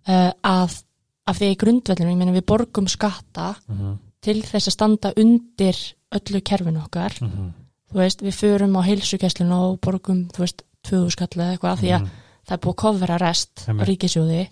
[0.08, 0.82] uh, að,
[1.26, 3.98] af því í grundvellinu, ég meina við borgum skatta Mhm.
[4.20, 5.76] til þess að standa undir
[6.12, 7.52] öllu kerfinu okkar Mhm.
[7.92, 11.90] þú veist, við förum á heilsugæslinu og borgum, þú veist, tvöðu skall eða eitthvað því
[11.94, 12.10] að Mhm.
[12.46, 14.48] það er búið að kofra rest ríkisjóði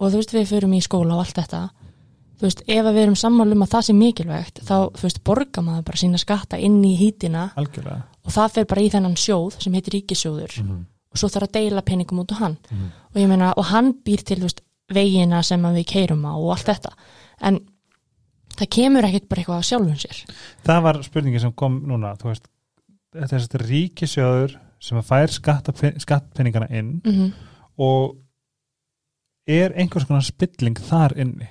[0.00, 1.70] og þú veist, við förum í skóla og allt þetta
[2.42, 5.62] þú veist, ef við erum sammála um að það sé mikilvægt, þá, þú veist, borga
[5.62, 9.72] maður bara sína skatta inn í algjörlega og það fer bara í þennan sjóð sem
[9.76, 10.80] heitir ríkisjóður Mhm.
[11.12, 12.88] og svo þarf að deila peningum út á hann Mhm.
[13.14, 16.50] og ég meina, og hann býr til, þú veist, vegina sem við keirum á og
[16.50, 16.92] allt þetta
[17.40, 17.60] en
[18.56, 20.24] það kemur ekkit bara eitthvað á sjálfum sér
[20.64, 22.48] það var spurningi sem kom núna þú veist,
[23.14, 27.32] þetta er þetta ríkisjóður sem að fær skattpenningana inn mm -hmm.
[27.78, 28.16] og
[29.46, 31.48] er einhvers konar spilling þar inni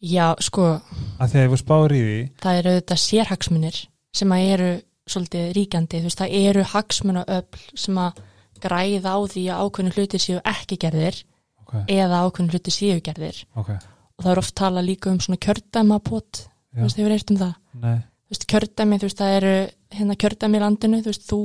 [0.00, 0.76] já, sko,
[1.22, 3.78] að ef við spáir í því það eru þetta sérhagsmunir
[4.16, 4.70] sem að eru
[5.06, 8.20] svolítið ríkjandi, þú veist, það eru hagsmunaöfl sem að
[8.62, 11.20] græða á því að ákveðinu hluti séu ekki gerðir
[11.62, 13.38] okay, eða ákveðinu hluti séu gerðir.
[13.54, 13.78] Okay,
[14.16, 16.44] og það er oft talað líka um svona kjördæmapot.
[16.76, 17.54] Þú veist, hefur eitt um það?
[17.84, 19.54] Nei, þú veist, kjördæmi, þú veist, það eru
[19.96, 21.40] hérna kjördæmi í landinu, þú veist, þú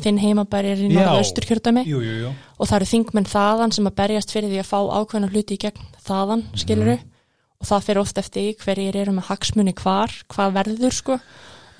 [0.00, 2.34] þinn heimabæri er í norðaustur kjördæmi jú, jú, jú.
[2.56, 5.60] Og það eru þingmenn þaðan sem að berjast fyrir því að fá ákveðna hluti í
[5.66, 6.94] gegn þaðan, skiluru
[7.60, 11.18] og það fyrir oft eftir hverjir eru með hagsmuni hvar, hvað verður sko.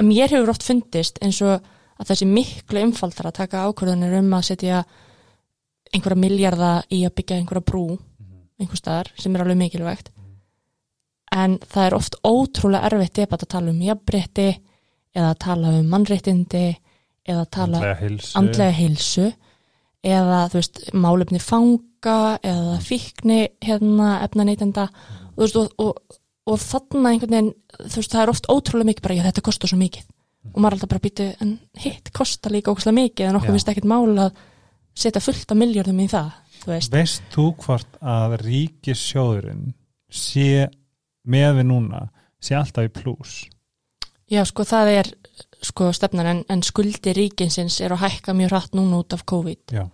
[0.01, 1.57] Og mér hefur oft fundist eins og
[2.01, 4.85] að þessi miklu umfaldar að taka ákvörðunir um að setja
[5.91, 7.85] einhverja miljarda í að byggja einhverja brú
[8.61, 10.11] einhver staðar sem er alveg mikilvægt.
[11.31, 14.49] En það er oft ótrúlega erfitt debat að tala um jafnrétti
[15.17, 16.65] eða að tala um mannréttindi
[17.29, 18.33] eða að tala andlega heilsu.
[18.41, 19.29] andlega heilsu
[20.11, 24.89] eða þú veist málefni fanga eða fíkni hérna efnaneytenda
[25.41, 27.53] og, þú veist, og, og, og þarna einhvern veginn
[27.87, 30.09] þú veist það er oft ótrúlega mikið bara já þetta kostar svo mikið.
[30.51, 33.73] Og maður er alltaf bara býtu en hitt kostar líka ókslega mikið en okkur finnst
[33.73, 34.41] ekkert mál að
[34.97, 36.31] setja fullt af miljardum í það
[36.63, 36.95] þú veist.
[36.95, 39.71] Veist þú hvort að ríkisjóðurinn
[40.11, 40.69] sé
[41.31, 42.07] með við núna
[42.41, 43.37] sé alltaf í plús?
[44.31, 45.13] Já sko það er
[45.67, 49.75] sko stefnan en, en skuldi ríkinsins er að hækka mjög hratt núna út af COVID.
[49.77, 49.85] Já,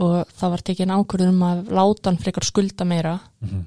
[0.00, 3.18] og það var tekin ákvörðun um að láta hann frekar skulda meira.
[3.44, 3.66] Mm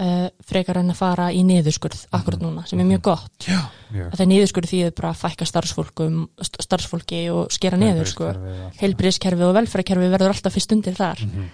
[0.00, 3.46] uh, frekar en að fara í niðurskurð akkurat núna, sem er mjög gott.
[3.46, 3.60] Já,
[4.06, 8.32] að það niðurskurð þýðir bara að fækka starfsfólkum, st- starfsfólki og skera niður sko.
[8.80, 11.22] heilbriðskerfi og velferðkerfi verður alltaf fyrst undir þar.
[11.26, 11.52] Mm -hmm.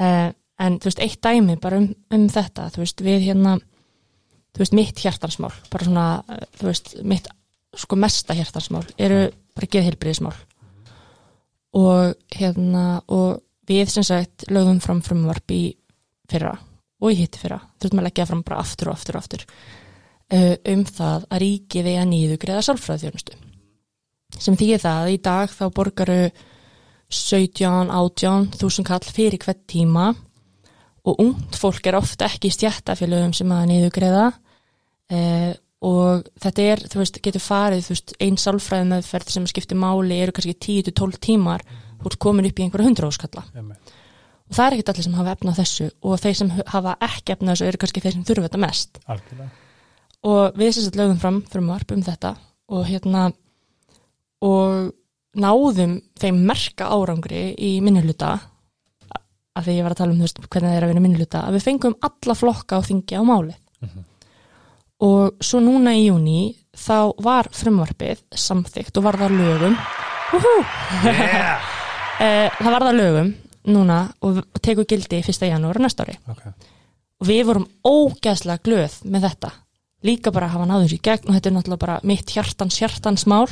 [0.00, 0.28] uh,
[0.66, 3.56] en þú veist, eitt dæmi bara um, um þetta, þú veist, við hérna
[4.56, 7.28] þú veist, mitt hjartansmál bara svona, uh, þú veist, mitt
[7.76, 10.36] sko mesta hjartansmál eru bara geðheilbriðismál
[11.76, 15.76] og hérna, og við sem sagt lögum fram frumvarp í
[16.30, 16.54] fyrra
[17.02, 20.54] og í hitti fyrra, þurfum að leggja fram bara aftur og aftur og aftur uh,
[20.72, 23.40] um það að ríkið eigi að nýðugriða sálfræðþjónustu
[24.42, 26.20] sem þýðir það að í dag þá borgaru
[27.06, 30.08] 17, 18 þúsund kall fyrir hvert tíma
[31.06, 34.24] og ungt fólk er ofta ekki í stjættafélögum sem að niðugreiða
[35.14, 35.52] eh,
[35.86, 37.90] og þetta er, þú veist, getur farið
[38.24, 40.56] einn sálfræði meðferð sem skiptir máli eru kannski
[40.90, 41.62] 10-12 tímar
[42.00, 43.95] þú ert komin upp í einhverja hundra áskalla og
[44.52, 47.66] það er ekkert allir sem hafa efnað þessu og þeir sem hafa ekki efnað þessu
[47.70, 49.00] eru kannski þeir sem þurfa þetta mest.
[49.06, 49.48] Algjörlega.
[50.26, 52.34] Og við sem sagt lögðum fram frumvarp um þetta
[52.68, 53.24] og hérna
[54.46, 54.92] og
[55.36, 58.34] náðum þeim merka árangri í minnuluta
[59.56, 61.56] að því ég var að tala um veist, hvernig það er að vinna minnuluta að
[61.56, 64.04] við fengum alla flokka á þingi á máli Mhm.
[65.04, 69.76] og svo núna í júni þá var frumvarpið samþygt og var það lögum.
[71.04, 71.60] Yeah.
[72.16, 73.26] Eh, það var það lögum
[73.66, 75.46] núna og tekur gildi 1.
[75.50, 76.16] janúar næsta ári.
[76.30, 76.54] Okay.
[77.20, 79.52] og við vorum ógeðslega glöð með þetta.
[80.06, 82.80] Líka bara að hafa náður sér í gegn og þetta er náttúrulega bara mitt hjartans
[82.80, 83.46] hjartans mál.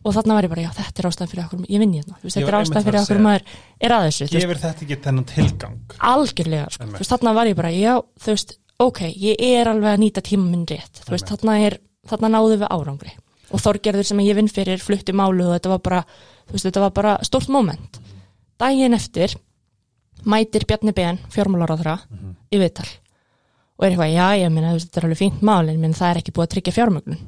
[0.00, 2.24] Og þarna var ég bara, já þetta er ástæðan fyrir okkur ég vinn hérna, þú
[2.24, 3.42] veist, Ég þetta er ástæðan fyrir að okkur maður
[3.84, 5.96] er að veist, gefur þetta ekki þennan tilgang?
[6.10, 6.88] Algjörlega sko.
[7.10, 7.92] Þarna var ég bara, já,
[8.24, 11.02] þú veist ok, ég er alveg að nýta tíma minn rétt.
[11.04, 11.76] Er,
[12.08, 13.12] þarna náðu við árangri.
[13.52, 16.00] Og Þorgerður sem ég vinn fyrir flutti málu og þetta var bara,
[16.48, 17.99] þú veist, þetta var bara stórt moment
[18.60, 19.34] daginn eftir
[20.28, 22.36] mætir Bjarni Ben, fjármálaráðra Mhm.
[22.52, 22.88] í viðtal.
[23.80, 26.32] Og er eitthvað, já, ég veist, þetta er alveg fínt málin menn það er ekki
[26.36, 27.20] búið að tryggja fjármögnun.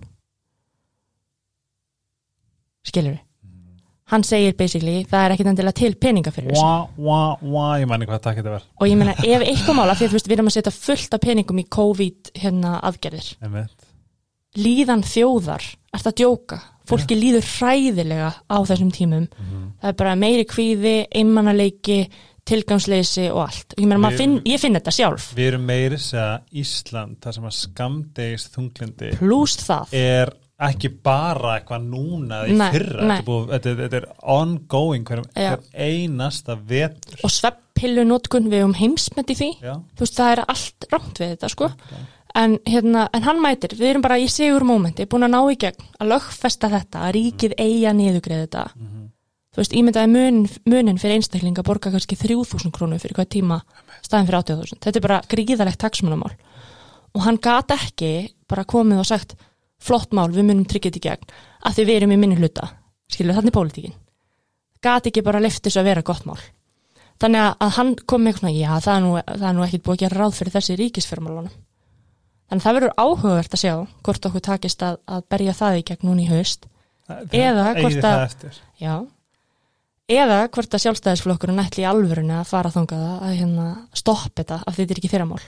[2.86, 3.20] Skilur við
[4.12, 6.60] hann segir basically, það er ekkit endilega til peninga fyrir þessu.
[7.00, 10.08] Wá, wá, ég manni hvað takk þetta var og ég meina, ef eitthvað mála, þú
[10.12, 13.30] veist, við erum að setja fullt af peningum í COVID hérna aðgerðir.
[13.40, 13.86] Einmitt.
[14.60, 15.64] líðan þjóðar,
[15.96, 16.58] ert að djóka
[16.92, 19.26] fólki líður hræðilega á þessum tímum.
[19.38, 19.64] Mhm.
[19.82, 21.98] það er bara meiri kvíði, einmannaleiki
[22.48, 23.74] tilgangsleysi og allt.
[23.78, 25.28] Ég maður finn, ég finn þetta sjálf.
[25.36, 29.12] við erum meiri segja Ísland þar sem að skamdegis þunglindi
[29.62, 29.92] það.
[29.94, 33.06] er ekki bara eitthvað núna eða í fyrra.
[33.10, 33.20] Nei.
[33.22, 35.56] þetta er, er- ongoing hver, Já.
[35.56, 37.18] hver einasta vetur.
[37.24, 39.50] Og sveppillu notkun við um heimsmet í því.
[39.62, 41.70] Já, þú veist, það er allt rámt við þetta, sko
[42.38, 45.58] en, hérna, en hann mætir, við erum bara í sigur mómenti, búin að ná í
[45.60, 48.64] gegn að lögfesta þetta, að ríkið eiga niðugreið þetta.
[49.52, 53.58] Þú veist, ímyndaði mun, munin fyrir einstakling að borga kannski 3000 krónu fyrir hvað tíma
[54.00, 56.32] staðin fyrir 80.000, þetta er bara gríðalegt taksmunamál
[57.12, 58.12] og hann gat ekki
[58.48, 59.34] bara komið og sagt
[59.82, 61.36] flott mál, við munum tryggja þetta í gegn
[61.68, 62.70] að því við erum í minni hluta,
[63.12, 63.96] skilur þannig pólitíkin.
[64.82, 66.40] Gat ekki bara leftis að vera gott mál.
[67.22, 69.66] Þannig að, hann kom með eitthvað já það er nú, það er nú
[72.52, 73.72] Þannig það verður áhugavert að sjá
[74.04, 76.66] hvort okkur takist að, að berja það í gegn núna í haust.
[77.32, 78.94] Eða hvort að- það Já.
[80.12, 84.74] Eða hvort að sjálfstæðisflokkurinn ætli í alvörunni að fara þangað að hérna stoppa þetta af
[84.76, 85.40] því þetta er ekki þeirra mál.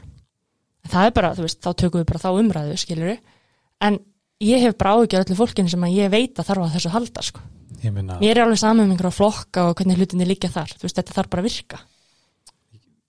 [0.85, 3.13] En það er bara, þú veist, þá tökum við bara þá umræðu, skilur
[3.85, 3.99] En
[4.41, 7.23] ég hef bara áhyggjur öllu fólkinu sem að ég veit að þarf að þessu halda,
[7.29, 7.41] sko.
[7.85, 7.93] Ég
[8.25, 10.73] Ég er alveg saman með einhverja flokka og hvernig hlutinni líka þar.
[10.79, 11.81] Þú veist, þetta þarf bara að virka.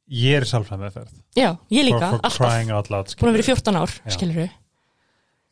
[0.07, 3.15] Ég er sálfræð meðferð Já, ég líka, for, for alltaf.
[3.19, 3.63] Búin að vera í skilurðu.
[3.63, 4.49] 14 ár, skilur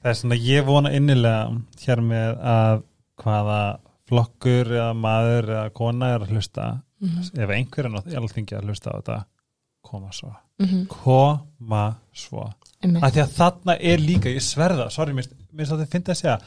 [0.03, 2.81] Það er svona, ég vona innilega hér með að
[3.23, 3.59] hvaða
[4.09, 6.65] flokkur eða maður eða kona er að hlusta
[7.03, 7.23] Mhm.
[7.43, 9.17] ef einhver er náttúrulega alþingi að hlusta á þetta
[9.83, 10.87] koma svo, mm -hmm.
[10.87, 12.45] koma svo
[12.81, 13.03] Einmitt.
[13.03, 16.21] að því að þarna er líka, ég sverða sorry, mér finnst að þið finnst að
[16.21, 16.39] segja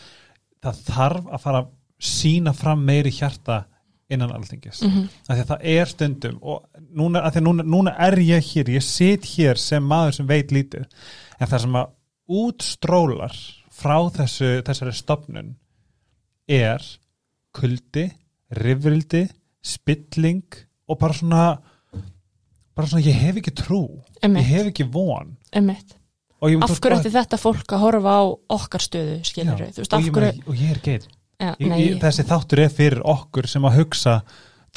[0.62, 1.68] það þarf að fara að
[2.00, 3.64] sína fram meiri hjarta
[4.10, 4.82] innan alþingis.
[4.86, 5.08] Mhm.
[5.28, 8.50] að því að það er stundum og núna, að því að núna, núna er ég
[8.52, 10.86] hér ég sit hér sem maður sem veit lítið.
[11.40, 11.92] En það sem að
[12.28, 13.36] útstrólar
[13.76, 15.56] frá þessu, þessari stopnun
[16.48, 16.82] er
[17.56, 18.10] kuldi,
[18.56, 19.26] rifrildi
[19.66, 20.44] spilling
[20.86, 21.58] og bara svona
[22.76, 23.82] bara svona ég hef ekki trú
[24.22, 24.44] Einmitt.
[24.44, 25.36] ég hef ekki von.
[26.46, 30.46] Ég, Af hverju ætti þetta fólk að horfa á okkar stöðu, skilur veist, og, af
[30.46, 31.06] og ég er geit
[31.40, 34.22] Nei, ég, þessi þáttur er fyrir okkur sem að hugsa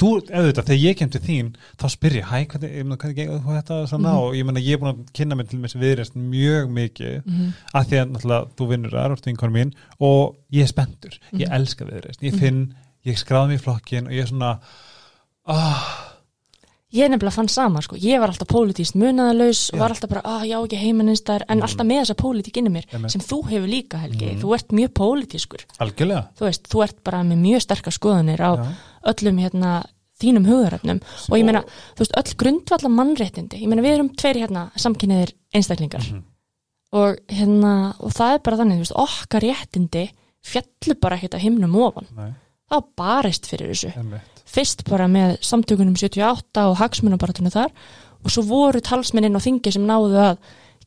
[0.00, 1.48] þú, auðvitað, þegar ég kem til þín
[1.80, 4.18] þá spyr ég, hæ, hvernig, hvernig gengur þú þetta svona, Mhm.
[4.20, 7.52] og ég meina, ég er búin að kynna mig til viðreist mjög mikið Mhm.
[7.74, 8.94] að því að náttúrulega þú vinnur
[9.26, 11.52] vinkonu mín og ég er spenntur, ég Mhm.
[11.52, 12.38] elska viðreist ég Mhm.
[12.40, 12.74] finn,
[13.06, 14.60] ég skráði mig í flokkin og ég er svona
[15.46, 16.09] ah,
[16.92, 20.48] Ég nefnilega fann sama, sko, ég var alltaf pólitíst munaðalaus og var alltaf bara, að
[20.50, 21.62] já ekki heimaninstæðar en Mhm.
[21.68, 23.10] alltaf með þessa pólitík inni mér Einmitt.
[23.12, 24.40] sem þú hefur líka, Helgi, Mhm.
[24.42, 28.56] þú ert mjög pólitískur, algjörlega þú veist, þú ert bara með mjög sterkar skoðanir á
[28.56, 28.74] Já.
[29.06, 29.84] öllum hérna
[30.20, 31.00] þínum hugðarefnum
[31.30, 31.62] og ég meina,
[31.94, 36.22] þú veist, öll grundvalla mannréttindi, ég meina, við erum tveir hérna samkynniðir einstaklingar Mhm.
[36.92, 40.10] og hérna, og það er bara þannig, þú veist, okkar réttindi
[40.42, 42.32] fjallu bara ekkert að himnum ofan, Nei,
[42.70, 43.92] var barist fyrir þessu.
[43.96, 44.42] Einmitt.
[44.50, 47.70] fyrst bara með samtökunum 78 og hagsmunabaratunum þar
[48.24, 50.40] og svo voru talsmennin og þingi sem náðu að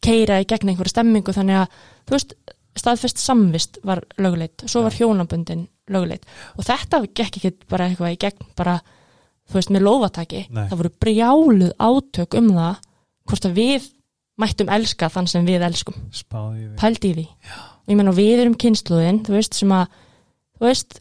[0.04, 2.34] keira í gegn einhverja stemmingu þannig að, þú veist,
[2.76, 6.26] staðfest samvist var lögleitt, svo var hjónabundin lögleitt.
[6.58, 8.78] Og þetta gekk ekki bara eitthvað í gegn, bara
[9.50, 10.66] þú veist, með lófataki, Nei.
[10.72, 12.82] það voru brjáluð átök um það
[13.30, 13.88] hvort að við
[14.44, 15.96] mættum elska þann sem við elskum.
[16.12, 16.76] Spáði því.
[16.82, 17.26] Pældi í því.
[17.84, 19.98] Og ég menn og við erum kynsluðin þú veist sem að
[20.58, 21.00] þú veist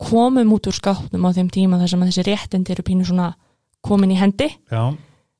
[0.00, 3.34] komum út úr skápnum á þeim tíma þar sem þessi réttindi eru pínu svona
[3.84, 4.48] komin í hendi.
[4.72, 4.94] Já,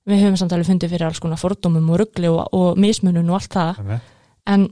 [0.09, 3.40] við höfum samt alveg fundið fyrir alls konar fordómum og ruggli og, og mismunun og
[3.40, 3.81] allt það.
[3.83, 4.12] Einmitt.
[4.51, 4.68] en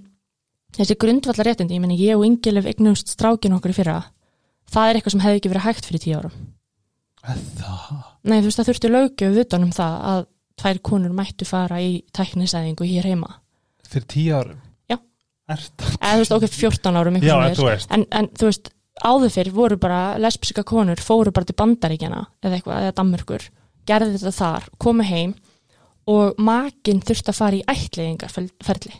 [0.76, 3.98] þessi grundvallar réttindi ég menn ég og Ingilif eignumst strákin okkur í fyrra.
[4.68, 6.38] Það er eitthvað sem hefði ekki verið hægt fyrir tíu árum.
[8.28, 10.24] Nei þú veist það þurfti lögjöf utan um það að
[10.58, 13.38] tvær konur mættu fara í tæknisæðingu hér heima.
[13.88, 14.60] Fyrir tíu árum?
[14.90, 14.98] Já.
[15.48, 17.36] Eða þú veist okkur 14 árum Já,
[17.94, 18.72] en þú veist
[19.04, 23.48] áður fyrir voru bara lesbíska konur, fóru bara til bandaríkjana eða eitthvað, eða Danmörkur
[23.88, 25.34] gerði þetta þar, komu heim
[26.08, 28.94] og makin þurfti að fara í ætliðingarferli,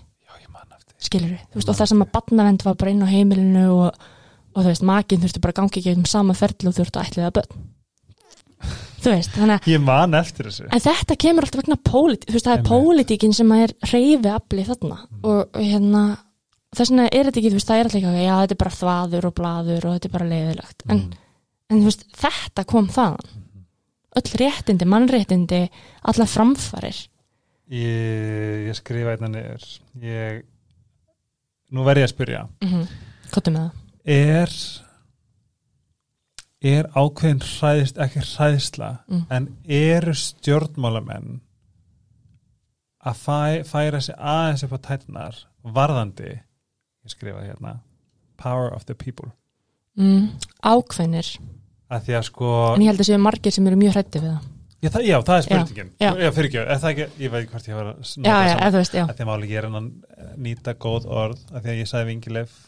[0.98, 4.06] skilur við, þú veist, og það sem að barnavend var bara inn á heimilinu og,
[4.54, 7.10] og þú veist, makin þurfti bara að gangi ekki um sama ferli og þurfti að
[7.12, 7.66] ætliða börn.
[8.98, 10.64] Þú veist, þannig að Ég man eftir þessu.
[10.74, 14.64] En þetta kemur alltaf vegna pólitík, þú veist, það er pólitíkin sem er reyfi afli
[14.66, 15.20] þarna Mm.
[15.22, 16.02] og, og hérna,
[16.76, 18.78] þess vegna er þetta ekki, þú veist, það er alltaf ekki, já, þetta er bara
[18.80, 20.82] þvaður og blaður og þetta er bara leiðilegt.
[20.88, 21.12] En, Mm.
[21.70, 23.28] en þú veist, þetta kom þaðan.
[24.16, 25.62] Öll réttindi, mannréttindi,
[26.02, 27.08] alla framfarir.
[27.70, 29.64] Ég, ég skrifa einna niður
[30.00, 30.42] ég,
[31.70, 32.86] Nú verð ég að spyrja Mm -hmm.
[33.30, 33.72] Kottum með það.
[34.04, 34.48] Er
[36.62, 39.26] er ákveðin hræðist, ekki hræðsla Mm.
[39.30, 41.40] en eru stjórnmálamenn
[43.06, 46.40] að fæ, færa sig aðeins upp á tætnar varðandi
[47.06, 47.78] ég skrifa hérna
[48.38, 49.30] power of the people.
[49.98, 50.30] Mm,
[50.62, 51.32] ákveðnir.
[52.22, 54.46] sko En ég held að séu margir sem eru mjög hrætti við það.
[54.78, 55.92] já, það, já, það er spurningin.
[55.98, 57.88] Já, já, ekki, er það ekki, ég veit ekki hvort ég var
[59.08, 59.88] að því að máli ég er að
[60.46, 62.58] nýta góð orð að ég sagði vingileif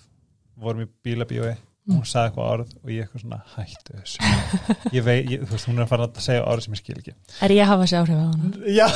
[0.61, 1.53] vorum í bílabíói
[1.91, 4.19] og hún sagði eitthvað orð og ég eitthvað svona hættu þessu.
[4.97, 6.97] Ég veit, ég, þú veist, hún er að fara að segja orð sem ég skil
[7.01, 7.15] ekki.
[7.47, 8.51] Er ég að hafa þessi áhrif á hana?
[8.71, 8.87] já.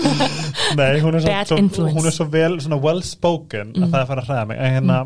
[0.80, 3.90] Nei, hún er, svo, svo, hún er svo vel, svona well spoken að Mm.
[3.90, 4.58] það er að fara að hræða mig.
[4.60, 4.98] En hérna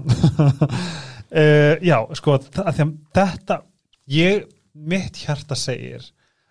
[1.34, 2.80] uh, já, sko, að að
[3.18, 3.58] þetta
[4.14, 4.44] ég,
[4.74, 6.10] mitt hjarta segir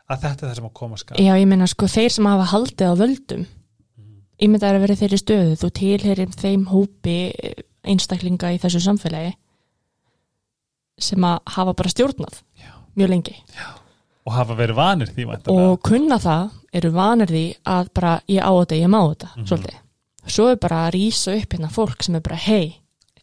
[0.09, 2.47] að þetta er það sem að koma skap Já, ég meina, sko, þeir sem hafa
[2.53, 3.45] haldið á völdum,
[4.41, 7.17] ég myndi að vera þeirri stöðu, þú tilherir þeim hópi
[7.83, 9.33] einstaklinga í þessu samfélagi
[10.99, 12.71] sem að hafa bara stjórnað Já.
[12.97, 13.35] mjög lengi
[14.25, 15.69] og hafa verið vanir því væntanlega.
[15.71, 19.45] og kunna það, eru vanir því að bara ég á þetta, ég má þetta, Mhm.
[19.45, 19.79] svolítið
[20.27, 22.79] svo er bara að rýsa upp hérna fólk sem er bara hei,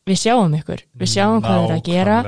[0.06, 2.18] við sjáum ykkur við sjáum hvað eru að gera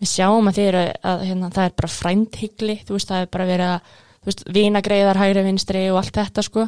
[0.00, 3.26] við sjáum að þið eru að hérna, það er bara frændhyggli, þú veist, það er
[3.26, 3.80] bara verið að
[4.20, 6.60] þú veist, vinagreiðar, hægri vinstri og allt þetta sko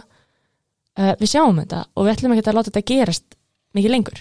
[0.98, 3.24] uh, við sjáum þetta og við ætlum ekki að láta þetta gerast
[3.76, 4.18] mikið lengur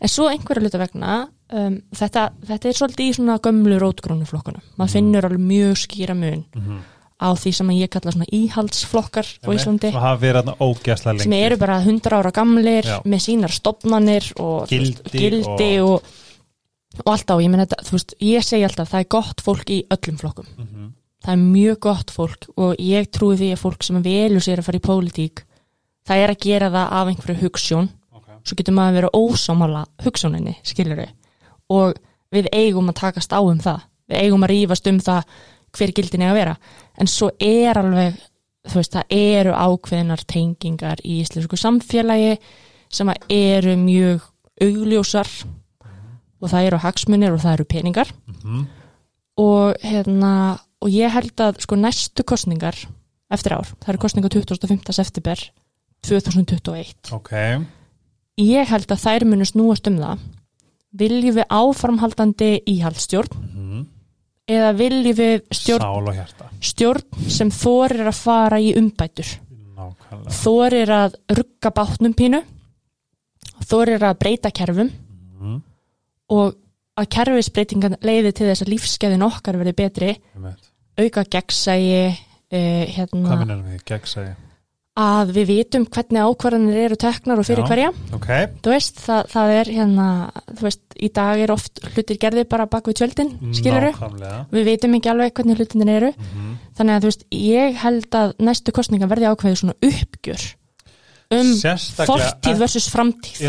[0.00, 4.64] en svo einhverju hluta vegna um, þetta, þetta er svolítið í svona gömlu rótgrónu flokkunum,
[4.78, 6.82] maður finnur alveg mjög skýra mun Mhm.
[7.22, 9.92] á því sem ég kalla svona íhaldsflokkar á Íslandi.
[11.14, 12.98] Lengi sem eru bara 100 ára gamlir Já.
[13.06, 16.02] með sínar stopnanir og Gildi gildi og,
[16.98, 19.80] og, alltaf, ég, meni, þetta, þú veist, ég segi alltaf það er gott fólk í
[19.94, 20.46] öllum flokkum.
[20.58, 20.92] Mhm.
[21.24, 24.64] það er mjög gott fólk og ég trúi því að fólk sem velur sér að
[24.66, 25.44] fara í pólitík
[26.06, 28.34] það er að gera það af einhverju hugssjón okay.
[28.44, 31.08] svo getur maður að vera ósámála hugssjóninni, skilur við
[31.70, 31.94] og
[32.34, 35.22] við eigum að takast á um það við eigum að rífast um það
[35.74, 36.56] hver gildin er að vera
[37.00, 38.14] en svo er alveg
[38.68, 42.38] þú veist, það eru ákveðinar tengingar í íslensku samfélagi
[42.94, 44.22] sem að eru mjög
[44.62, 45.28] augljósar
[46.40, 48.12] og það eru hagsmunir og það eru peningar
[48.44, 48.66] Mhm.
[49.38, 52.76] og hérna og ég held að sko næstu kostningar
[53.32, 54.92] eftir ár, það eru kostningar 25.
[54.92, 55.38] september
[56.04, 57.30] 2021 ok,
[58.38, 60.18] ég held að þær munu snúast um það
[60.98, 63.86] viljum við áframhaldandi íhaldstjórn Mhm.
[64.48, 66.18] eða viljum við stjórn,
[66.60, 69.26] stjórn sem þorir að fara í umbætur?
[69.74, 70.34] Nákvæmlega.
[70.44, 72.42] Þorir að rugga bátnum pínu.
[73.64, 74.90] Þorir að breyta kerfum.
[75.40, 75.62] Mhm.
[76.30, 76.54] og
[76.96, 80.16] að kerfisbreytingan leiði til þess að lífskeiðin okkar verði betri.
[80.96, 84.36] Auka gegnsægi uh, hérna, hvað minnum við, gegnsæði
[84.94, 87.66] að við vitum hvernig ákvarðanir eru teknar og fyrir Já.
[87.66, 88.28] hverja ok,
[88.62, 90.08] þú veist, það, það er hérna
[90.54, 93.90] þú veist, í dag er oft hlutir gerði bara bak við tjöldin, skiluru
[94.54, 96.52] við vitum ekki alveg hvernig hlutinir eru Mhm.
[96.78, 100.44] þannig að þú veist, ég held að næstu kostninga verði ákveðið svona uppgjör
[101.34, 101.50] um
[102.06, 103.40] fortíð versus framtíð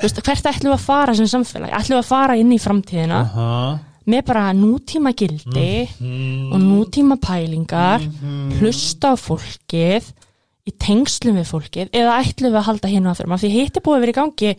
[0.00, 3.18] veist, hvert ætlum við að fara sem samfélag ætlum við að fara inn í framtíðina
[3.24, 3.78] Aha.
[4.06, 6.52] með bara nútíma gildi Mhm.
[6.52, 8.60] og nútíma pælingar Mhm.
[8.60, 10.12] hlusta á fólkið
[10.64, 13.96] í tengslum við fólkið eða ætlum við að halda á fyrir því hitt er búið
[13.98, 14.50] að vera í gangi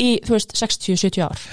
[0.00, 1.44] í, þú veist, 60-70 ár.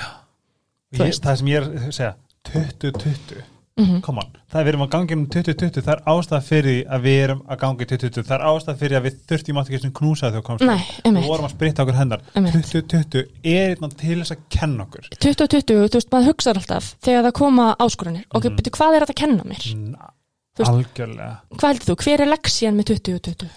[0.96, 2.14] Þú Ég, það sem ég er að segja
[2.48, 3.44] 2020,
[3.78, 4.30] mm come on.
[4.48, 7.42] Það er við erum að gangi um 2020 það er ástæð fyrir að við erum
[7.52, 10.46] að gangi 2020 það er ástæð fyrir að við þurftum átt ekki sem knúsaði þegar
[10.48, 11.28] komst einmitt.
[11.28, 12.24] Vorum að spritta okkur hennar.
[12.34, 12.56] Einmitt.
[12.72, 15.10] 2020 er eitthvað til þess að kenna okkur.
[15.20, 18.56] 2020, þú veist, maður hugsaður alltaf þegar það koma áskoranir, ok, Mhm.
[18.62, 19.68] betur hvað er þetta að kenna mér?
[19.92, 20.10] Na,
[20.58, 21.32] Þú veist- algjörlega.
[21.54, 23.50] Hvað heldur þú, hver er leksían með 2020?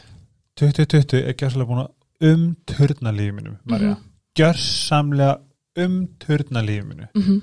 [0.60, 4.04] 2020 er gjörsamlega búin að umturna lífið mínum Marja, Mhm.
[4.38, 5.38] gjörsamlega
[5.86, 7.08] umturna lífið mínu.
[7.16, 7.40] Mm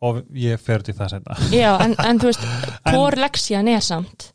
[0.00, 2.44] og ég fer til það senda Já, en, en þú veist,
[2.92, 4.28] hvor leksían er samt?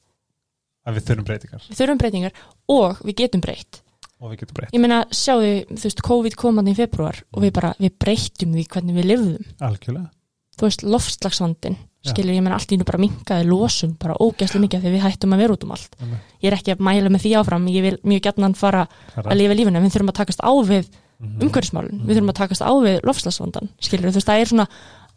[0.83, 1.61] Að við þurfum breytingar.
[1.69, 2.33] Við þurfum breytingar
[2.73, 3.79] og við getum breytt.
[4.19, 4.73] Og við getum breytt.
[4.75, 8.65] Ég meina, sjáðu, þú veist, COVID komandi í februar og við bara, við breyttum því
[8.75, 9.47] hvernig við lifðum.
[9.63, 10.09] Algjörlega
[10.57, 14.81] þú veist, loftslagsvandin skilur, ég meina, allt í nú bara minkaði losun bara ógæslega mikið
[14.83, 16.19] þegar við hættum að vera út um allt Einmitt.
[16.43, 19.31] ég er ekki að mæla með því áfram ég vil mjög gætnan fara Herra.
[19.31, 20.89] að lifa lífinu en við þurfum að takast á við
[21.23, 21.39] Mhm.
[21.45, 24.67] umhverfismálun, við þurfum að takast á við loftslagsvandan, skilur, þú veist, það er svona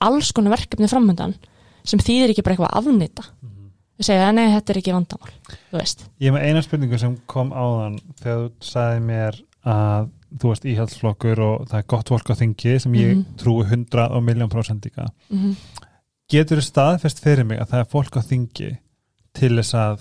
[0.00, 1.34] alls konar verkefni framöndan
[1.82, 3.70] sem þýðir ekki bara eitthvað að afnýta Mhm.
[3.98, 5.32] við segja, nei, þetta er ekki vandamál
[5.72, 10.08] þú veist, Ég er með eina spurningu sem kom áðan þegar þú sagði mér að
[10.38, 13.36] þú veist íhaldsflokkur og það er gott fólk á þingi sem ég Mhm.
[13.36, 15.08] trúi 100 og miljón prósent líka.
[15.30, 15.56] mm
[16.28, 18.78] Getur þú staðfest fyrir mig að það er fólk á þingi
[19.32, 20.00] til þess að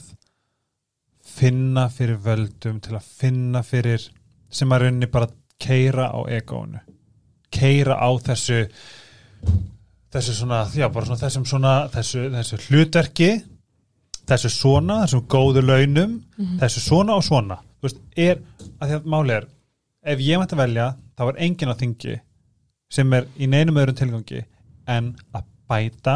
[1.21, 4.09] finna fyrir völdum, til að finna fyrir
[4.49, 5.27] sem að rauninni bara
[5.59, 6.79] keira á egónu,
[7.51, 8.67] keira á þessu
[10.15, 13.29] þessu svona, já bara svona þessum svona þessu, þessu hlutverki
[14.25, 16.59] þessu svona, þessum góðu launum Mhm.
[16.59, 18.39] þessu svona og svona þú veist, er,
[18.81, 19.45] að því að máli er
[20.05, 22.15] ef ég mætti velja, þá er enginn á þingi
[22.95, 24.43] sem er í neinum öðrum tilgangi
[24.91, 26.15] en að bæta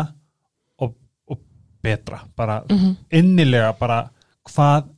[0.79, 0.93] og,
[1.27, 1.41] og
[1.83, 2.95] betra bara -hmm.
[3.09, 4.09] innilega bara
[4.49, 4.89] hvað,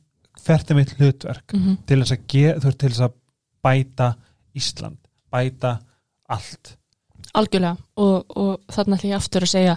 [0.70, 3.14] er mitt hlutverk Mm til þess að gera, þú veist, til þess að
[3.62, 4.14] bæta
[4.54, 4.98] Ísland,
[5.30, 5.78] bæta
[6.28, 6.76] allt.
[7.34, 7.76] Algjörlega.
[7.96, 9.76] Og, og þarna ætlum ég aftur að segja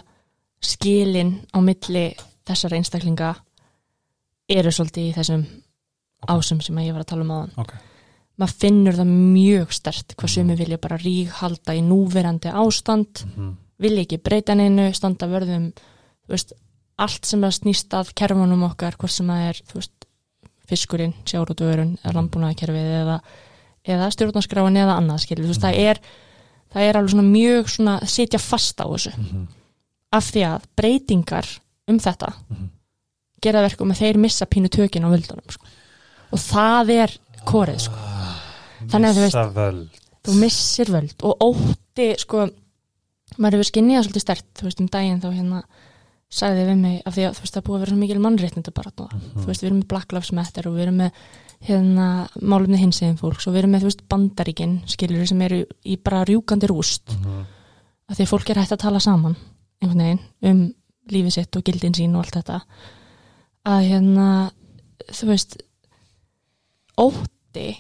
[0.62, 2.16] skilin á milli
[2.48, 3.36] þessara einstaklinga
[4.50, 5.46] eru svolítið í þessum
[6.28, 7.54] ásum sem ég var að tala um áðan.
[7.58, 7.74] Ok.
[8.42, 13.52] Maður finnur það mjög stert hvað sumi vilja bara ríghalda í núverandi ástand mm.
[13.80, 15.72] vilja ekki breyta neinu, standa vörðum
[16.28, 16.54] veist,
[16.98, 20.08] allt sem að snýst að kerfunum okkar, hvort sem það er veist,
[20.66, 23.20] fiskurinn, sjárútuvörun eða landbúnaðakerfið eða,
[23.86, 26.02] eða stjórnarskráin eða annað skilur, þú veist, það er
[26.76, 29.46] það er alveg svona mjög svona að sitja fast á þessu, Mm
[30.16, 31.48] af því að breytingar
[31.92, 32.70] um þetta Mhm.
[33.42, 35.66] gera verkum að þeir missa pínu tökin á völdunum sko.
[36.32, 37.96] og það er korið sko.
[38.92, 39.90] Þannig að þú veist- völd.
[40.26, 42.48] þú missir völd og ótti sko,
[43.38, 45.64] maður hefur skinnið svolítið stert, þú veist um daginn þá hérna
[46.36, 48.72] sagði við mig, af því að þú veist það búið að vera svo mikil mannréttindu
[48.74, 51.12] bara mm þú veist við erum með Black Lives Matter og við erum með
[51.66, 52.08] hérna
[52.42, 56.26] málumni hinsegin fólks og við erum með þú veist bandaríkin skilur sem eru í bara
[56.26, 57.46] rjúkandi rúst Mhm.
[58.10, 59.36] af því að fólk er hægt að tala saman
[59.82, 60.74] einhvern veginn um
[61.10, 62.62] lífið sitt og gildin sín og allt þetta
[63.66, 64.52] að hérna
[65.12, 65.58] þú veist
[67.56, 67.76] ótti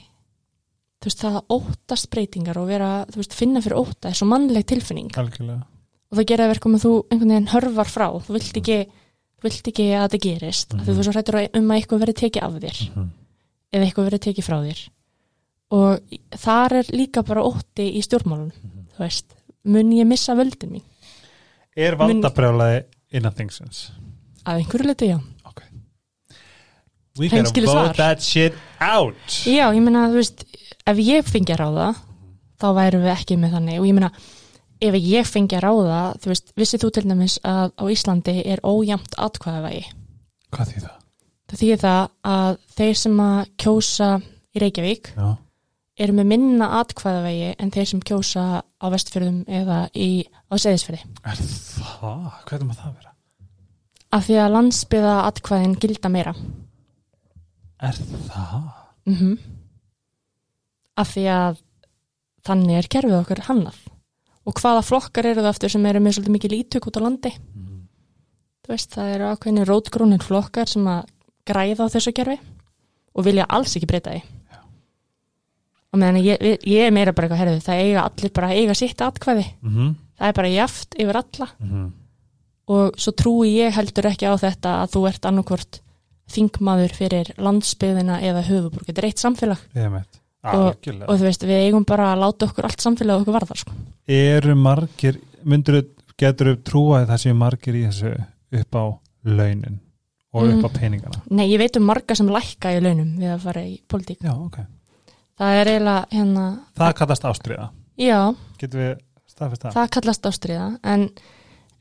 [1.03, 4.28] þú veist það að óttast breytingar og vera, þú veist, finna fyrir ótta er svo
[4.30, 5.65] mannleg tilfinning Algjörlega.
[6.09, 8.78] og það gera verkum að þú einhvern veginn hörfar frá þú vilt ekki,
[9.36, 10.86] þú vilt ekki að þetta gerist mm -hmm.
[10.86, 13.09] þú er svo hrættur um að eitthvað verið tekið af þér Mhm.
[13.73, 14.89] eða eitthvað verið tekið frá þér
[15.71, 15.99] og
[16.32, 18.51] þar er líka bara ótti í stjórnmálun
[18.95, 19.26] þú veist,
[19.63, 20.82] mun ég missa völdin mín
[21.76, 23.91] Er valdabrjálaði innan thingsins?
[24.45, 25.19] að einhverju leiti já.
[27.20, 29.16] We gotta vote that shit out.
[29.47, 30.43] já, ég meina, þú veist,
[30.86, 31.91] ef ég fengi að ráða
[32.59, 34.11] þá værum við ekki með þannig og ég meina,
[34.84, 38.59] ef ég fengi að ráða þú veist, vissið þú til dæmis að á Íslandi er
[38.68, 39.86] ójæmt atkvæðavægi
[40.55, 40.99] Hvað því það?
[41.45, 42.03] Það þýðir það
[42.36, 44.09] að þeir sem að kjósa
[44.55, 45.28] í Reykjavík Já.
[46.05, 50.09] eru með minna atkvæðavegi en þeir sem kjósa á vestfjörðum eða í,
[50.51, 51.01] á seðisfjörði.
[51.24, 52.30] Er það?
[52.49, 53.11] Hvernig maður það vera?
[54.16, 56.34] Af því að landsbyða atkvæðin gilda meira.
[57.86, 58.63] Er það?
[59.05, 59.38] Mm
[60.95, 61.57] Af því að
[62.47, 63.79] þannig er kerfið okkur hannað.
[64.47, 67.31] Og hvaða flokkar eru það aftur sem eru með svolítið mikið lítök út á landi?
[68.63, 71.09] Þú veist, það eru ákveðinir rótgrónir flokkar sem að
[71.45, 72.38] græða á þessu kerfi
[73.15, 74.23] og vilja alls ekki breyta því.
[75.93, 79.01] Og meðan ég, ég- er meira bara eitthvað herðu, það eiga allir bara eiga sitt
[79.01, 79.45] atkvæði.
[79.61, 79.95] Mm -hmm.
[80.19, 81.91] Það er bara jaft yfir alla Mm -hmm.
[82.67, 85.81] og svo trúi ég heldur ekki á þetta að þú ert annarkvort
[86.32, 88.86] þingmaður fyrir landsbyðina eða höfuborg.
[88.88, 90.21] Þetta er eitt samfélag veit.
[90.45, 90.78] Og-
[91.09, 93.71] og þú veist, við eigum bara að láta okkur allt samfélag okkur varðar, sko.
[94.07, 95.80] Eru margir, myndur
[96.17, 98.11] getur þú trúa að það séu margir í þessu
[98.53, 98.84] upp á
[99.26, 99.80] launin
[100.34, 100.59] og Mm.
[100.63, 101.21] upp á peningana?
[101.32, 104.19] Nei, ég veit um marga sem lækka í launum við að fara í pólitík.
[104.21, 104.57] Já, ok.
[105.39, 107.69] Það er eiginlega, hérna, Það kallast ástriða.
[107.97, 108.36] já,
[109.59, 109.89] það?
[109.91, 111.09] kallast ástriða, en,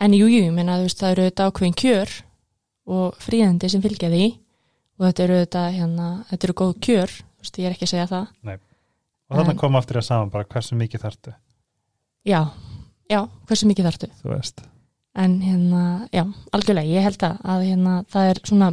[0.00, 2.22] en jú, jú, þú veist, það eru þetta ákveðin kjör
[2.86, 4.26] og fríðandi sem fylgja því
[4.98, 7.92] og þetta eru þetta, hérna, þetta eru góð kjör, þú veist, ég er ekki að
[7.94, 8.60] segja það.
[9.30, 11.34] Og þannig En- kom aftur að saman bara hversu mikið þarftu,
[12.24, 12.40] Já,
[13.10, 13.84] já, hversu mikið
[14.24, 14.62] veist.
[15.14, 18.70] En hérna, já, algjörlega, ég held að, að hérna, það er svona,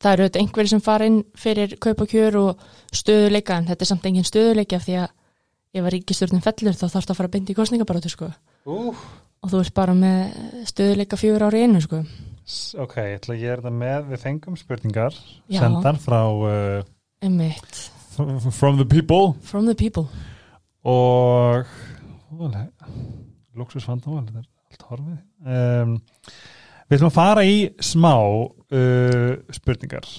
[0.00, 2.62] það eru þetta einhverjir sem fara inn fyrir kaupa kjör og
[2.94, 5.10] stöðuleika, en þetta er samt engin stöðuleika af því að
[5.74, 8.30] ef að ríkistjórnin fellur þá þarf það að fara beint í kostningabarátu, sko.
[8.64, 8.94] Uh.
[9.44, 10.38] Og þú ert bara með
[10.70, 12.04] stöðuleika fjögur ári einu, sko.
[12.76, 15.16] Ok, ég ætla að gera þetta með, við fengum spurningar,
[15.48, 15.62] Já.
[15.62, 16.82] sendar frá uh.
[18.52, 20.04] From the People From the people.
[20.84, 21.64] og
[23.56, 25.20] luxusfandamál, þetta er allt horfið.
[25.44, 25.94] Um,
[26.90, 30.10] við ætlum að fara í smá uh, spurningar,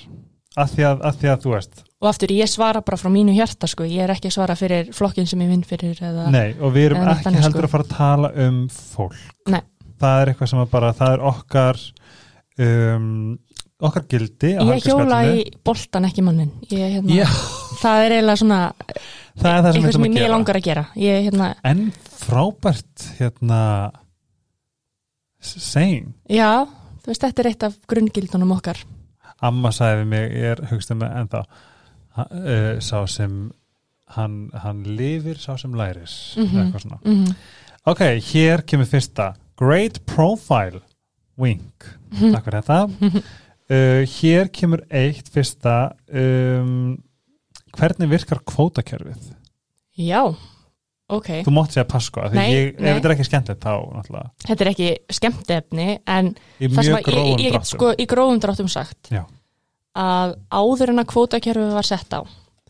[0.58, 3.34] að því að, að því að þú veist, Og aftur, ég svara bara frá mínu
[3.34, 3.86] hjarta, sko.
[3.88, 6.28] Ég er ekki að svara fyrir flokkin sem ég vinn fyrir eða...
[6.30, 7.70] nei, og við erum ekki heldur sko.
[7.70, 9.16] að fara að tala um fólk.
[9.50, 9.62] Nei.
[10.04, 11.82] Það er eitthvað sem að bara, það er okkar
[12.62, 13.36] um,
[13.84, 16.54] okkar gildi Ég hjóla í boltan, ekki mannin.
[16.70, 17.28] Ég, hérna,
[17.82, 18.62] það er eiginlega svona
[19.36, 20.86] það er það sem sem ég langar að gera.
[21.00, 21.86] Ég, hérna, En
[22.26, 23.62] frábært hérna
[25.46, 26.14] saying.
[26.32, 26.66] Já,
[27.04, 28.80] þú veist, þetta er eitt af grunngildunum okkar.
[29.46, 31.44] Amma við mig, ég er hugst um það ennþá
[32.16, 33.38] uh, sá sem
[34.16, 37.00] hann, hann lifir, sá sem læris eitthvað svona.
[37.04, 37.36] Mm
[37.86, 40.80] Ok, hér kemur fyrsta Great Profile
[41.38, 41.86] Wink
[42.36, 45.76] Takk fyrir þetta uh, Hér kemur eitt fyrsta
[46.12, 46.96] um,
[47.76, 49.32] Hvernig virkar kvótakerfið?
[50.00, 50.22] Já,
[51.12, 51.30] ok.
[51.46, 54.66] Þú mátt segja pasko Því Nei, ég, ef þetta er ekki skemmtilegt þá náttúrulega Þetta
[54.66, 54.90] er ekki
[55.20, 59.12] skemmtefni, en Í það sem að ég, ég get dráttum sko í grófum dráttum sagt
[59.14, 59.24] Já.
[59.96, 62.22] að áður en að kvótakerfið var sett á,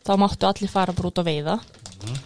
[0.06, 1.58] þá máttu allir fara bara út og veiða
[1.96, 2.16] Mhm.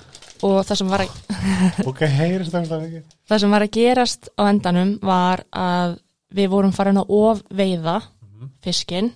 [0.48, 1.10] og það sem var að
[1.90, 3.00] Ok, heyrist það ekki
[3.30, 5.92] það sem var að gerast á endanum var að
[6.34, 8.02] við vorum farin að of veiða
[8.40, 8.50] Mhm.
[8.62, 9.12] fiskinn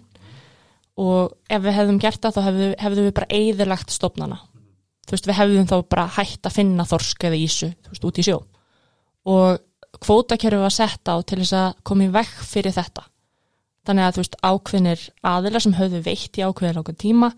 [0.98, 4.38] og ef við hefðum gert það þá hefðu, hefðu við bara eigðilagt stofnana.
[5.06, 8.24] Þú veist við hefðum þá bara hætt að finna þorsk eða ísu veist út í
[8.24, 8.42] sjó.
[9.26, 9.58] Og
[10.00, 13.04] kvótakerfi var sett á til þess að koma í vekk fyrir þetta.
[13.84, 17.32] Þannig að þú veist ákveðnir aðilar sem höfðu veitt í ákveðir ákveð tíma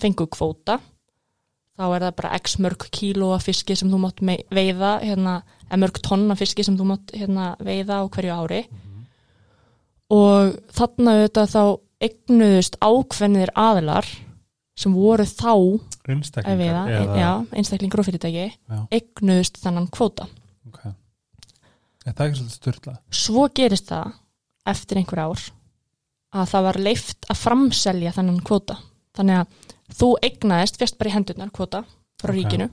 [0.00, 0.80] fengu kvóta.
[1.78, 4.20] Þá er það bara x mörg kíló af fiski sem þú mátt
[4.50, 5.42] veiða hérna,
[5.76, 8.66] mörg tonn af fiski sem þú mátt hérna, veiða á hverju ári
[10.12, 11.62] og þarna auðvitað þá
[12.02, 14.08] eignuðust ákveðnir aðilar
[14.82, 15.52] sem voru þá
[16.10, 18.78] einstaklingar eða, já, einstaklingur og fyrirtæki Já.
[18.90, 20.26] eignuðust þannan kvóta
[20.68, 20.94] okay.
[22.06, 22.94] Er það ekki svolítið styrla?
[23.14, 24.16] svo gerist það
[24.72, 25.44] eftir einhver ár
[26.32, 28.78] að það var leift að framselja þennan kvóta
[29.16, 31.84] þannig að þú eignaðist fyrst bara í hendurnar kvóta
[32.22, 32.38] frá Ok.
[32.40, 32.70] ríkinu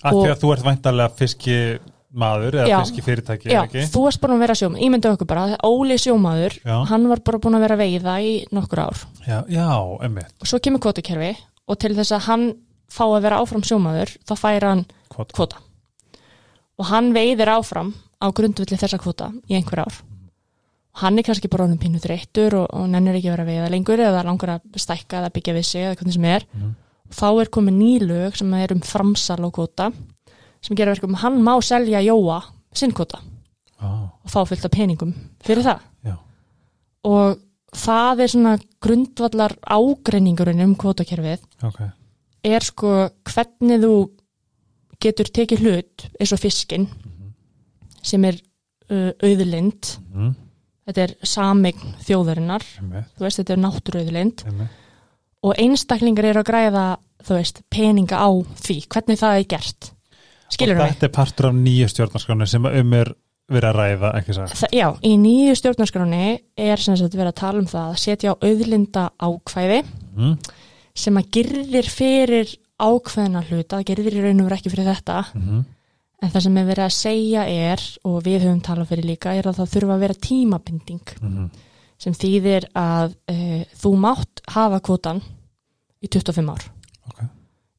[0.00, 1.56] Af því að þú ert væntalega fiski
[2.10, 3.60] maður eða fiski fyrirtæki Já,
[3.92, 6.76] þú varst búin að vera sjómaður, ímyndu okkur bara Óli sjómaður, Já.
[6.90, 9.02] hann var bara búin að vera veiða í nokkur ár.
[9.26, 9.68] Já, já,
[10.06, 11.32] emmitt og svo kemur kvótakerfi
[11.70, 12.46] og til þess að hann
[12.90, 15.32] fá að vera áfram sjómaður þá fær hann Kvot.
[15.36, 15.60] kvóta.
[16.80, 20.00] Og hann veiðir áfram á grundvilli þessa kvóta í einhver ár.
[20.90, 23.70] Og hann er kannski bara honum pínu þreyttur og, og nennir ekki að vera veiða
[23.70, 26.46] lengur eða langur að stækka eða byggja við sig eða hvernig sem er.
[26.56, 26.72] Mhm.
[27.10, 29.88] þá er komið nýlög sem er um framsal og kvóta
[30.60, 32.40] sem gerir verkum hann má selja Jóa
[32.76, 33.20] sinn kvóta
[33.80, 35.86] ah, og fá fullt af peningum fyrir það.
[36.06, 36.16] Já,
[37.08, 37.40] og
[37.76, 41.44] það er svona grundvallar ágreiningurinn um kvótakerfið.
[41.66, 41.80] Ok.
[42.44, 42.92] Er sko
[43.28, 43.94] hvernig þú
[45.00, 46.88] getur tekið hlut eins og fiskin
[48.02, 48.38] sem er
[48.90, 49.94] uh, auðlind.
[50.12, 50.34] Mm,
[50.88, 52.64] þetta er samign þjóðarinnar.
[52.80, 54.44] Emmitt, þú veist þetta er náttúruauðlind.
[55.40, 56.84] Og einstaklingar eru að græða
[57.24, 58.28] þú veist peninga á
[58.64, 59.90] því hvernig það er gert
[60.54, 63.12] skilur Og þetta er partur af nýju stjórnarskránu sem um er
[63.50, 66.24] verið að ræða, ekki sagt Þa, já, í nýju stjórnarskráni
[66.68, 70.36] er sem sagt verið að tala um það að setja á auðlinda ákvæði mm,
[71.02, 75.18] sem að girðir fyrir ákveðina hluta, girðir í raun og veru ekki fyrir þetta.
[75.36, 75.64] Mm,
[76.20, 79.50] en það sem er verið að segja er og við höfum talað fyrir líka er
[79.50, 81.50] að það þurfa að vera tímabinding mm,
[82.00, 85.22] sem þýðir að uh, þú mátt hafa kvotan
[86.00, 86.66] í 25 ár.
[87.10, 87.22] Ok.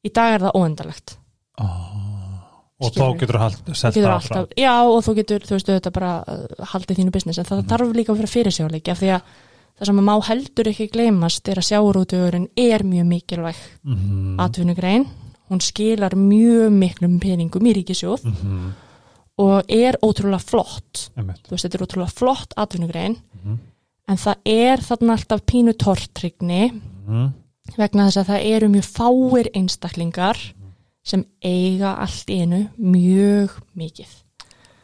[0.02, 1.16] Í dag er það óendalegt.
[2.82, 6.66] Og þá getur þú alltaf, áfram já og þú getur, þú veistu þetta bara uh,
[6.72, 7.38] haldið þínu business.
[7.42, 9.32] En það þarf líka að vera fyrirsjáleiki af því að
[9.78, 13.60] það sem má heldur ekki gleymast er að sjáurútugurinn er mjög mikilvæg.
[13.88, 15.06] Mm, atvinnugrein,
[15.50, 18.72] hún skilar mjög miklum peningum í ríkisjóð mm,
[19.42, 21.08] og er ótrúlega flott.
[21.16, 23.58] Þú veist, þetta er ótrúlega flott atvinnugrein Mhm.
[24.12, 27.28] en það er þarna alltaf pínu tortrygni mm,
[27.78, 30.38] vegna þess að það eru mjög fáir einstaklingar
[31.06, 34.12] sem eiga allt einu mjög mikið.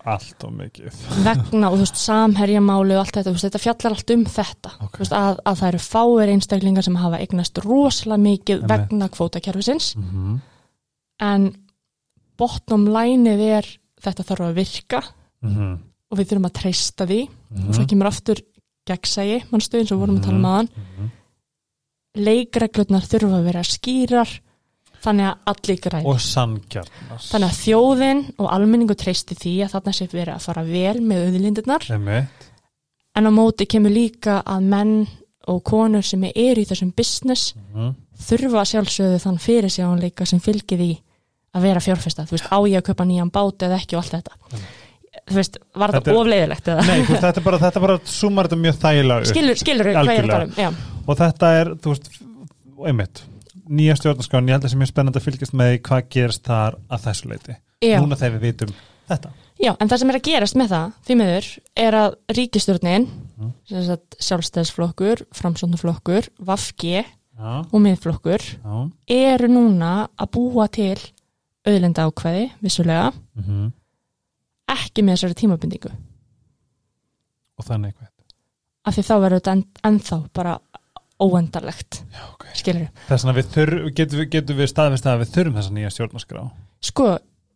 [0.09, 0.99] Allt og mikið.
[1.25, 4.73] Vegna og þú veist samherjamáli og allt þetta, veist, þetta fjallar allt um þetta.
[4.87, 4.95] Ok.
[4.97, 8.73] þú veist, að, að það eru fáir einstaklingar sem hafa eignast rosalega mikið Einmitt.
[8.73, 9.91] vegna kvótakerfisins.
[9.99, 10.39] Mm,
[11.29, 11.49] en
[12.39, 13.71] bottom lineið er
[14.03, 15.03] þetta þarf að virka
[15.45, 15.77] mm,
[16.09, 17.21] og við þurfum að treysta því.
[17.29, 18.43] Mm, og svo kemur aftur
[18.89, 21.09] gegnsægi, mannstu eins og vorum að tala um aðan mm,
[22.19, 24.31] leikreglurnar þurfa að vera skýrar
[25.05, 29.95] þannig að allir græði Og sanngjarnast þannig að þjóðin og almenningu treysti því að þarna
[29.99, 31.89] sé verið að fara vel með auðlindirnar.
[33.19, 34.95] En á móti kemur líka að menn
[35.49, 37.95] og konur sem eru í þessum business mm,
[38.29, 40.91] þurfa að sjálfsögðu þann fyrir sjáanleika sem fylgir því
[41.57, 42.27] að vera fjárfesta.
[42.29, 44.61] Þú veist, á ég að kaupa nýjan bát eða ekki og allt þetta?
[45.29, 46.85] Þú veist, var Þetta þetta er- ofleiðilegt eða?
[46.87, 50.21] Nei, veist, þetta er bara, þetta bara sumar þetta mjög þægilega skilur, skilur hvað ég
[50.21, 50.79] er að tala um
[51.09, 52.11] og þetta er, þú veist,
[52.93, 53.23] einmitt
[53.69, 56.79] nýja stjórnarskráin, ég held að það sé mjög spennandi að fylgjast með hvað gerist þar
[56.89, 57.99] að þessu leiti já.
[58.01, 58.75] núna þegar við vitum
[59.09, 59.33] þetta.
[59.59, 61.49] Já, en það sem er að gerast með það, því miður,
[61.85, 63.07] er að ríkistjórnin,
[63.71, 68.77] sagt sjálfstæðsflokkur, framsóknarflokkur, VAFG já, og miðflokkur, já,
[69.19, 70.95] eru núna að búa til
[71.67, 73.11] auðlenda ákveði, vissulega,
[73.41, 73.67] mm
[74.73, 75.91] ekki með þessari tímabindingu.
[77.59, 78.15] og þannig eitthvað.
[78.87, 80.53] Af því þá verður þetta en, ennþá bara
[81.19, 82.55] óendarlegt, já, okay.
[82.59, 85.93] skilur þess vegna við þurr, getum, við, getum við staðvist að við þurfum þessa nýja
[85.95, 86.45] stjórnarskrá
[86.89, 87.09] Sko,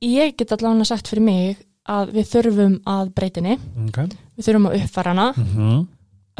[0.02, 3.56] ég get allavega sagt fyrir mig að við þurfum að breytinni,
[3.86, 4.02] ok
[4.36, 5.80] við þurfum að uppfara hana mm -hmm.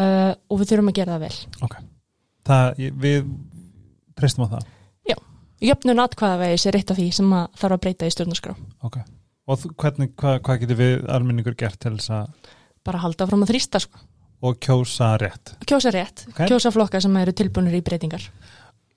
[0.03, 1.83] uh, og við þurfum að gera það vel.
[2.51, 3.35] það, ég- við
[4.19, 4.71] treystum á það
[5.63, 8.55] Jöfnun atkvæðavegi er eitt af því sem að þarf að breyta í stjórnarskrá.
[8.83, 8.97] ok
[9.53, 12.51] og hvernig, hvað, hvað getur við almenningur gert til þess að
[12.87, 14.01] bara halda fram að þrýsta sko.
[14.43, 16.45] Og kjósa rétt kjósa rétt, Ok.
[16.51, 18.29] kjósa flokka sem eru tilbúinir í breytingar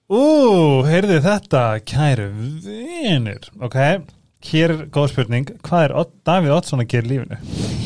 [0.10, 2.28] Ú, heyrði þetta, kæru
[2.62, 3.78] vinir, ok,
[4.52, 5.94] hér er góð spurning, hvað er
[6.30, 7.38] Davíð Oddsson að gera í lífinu?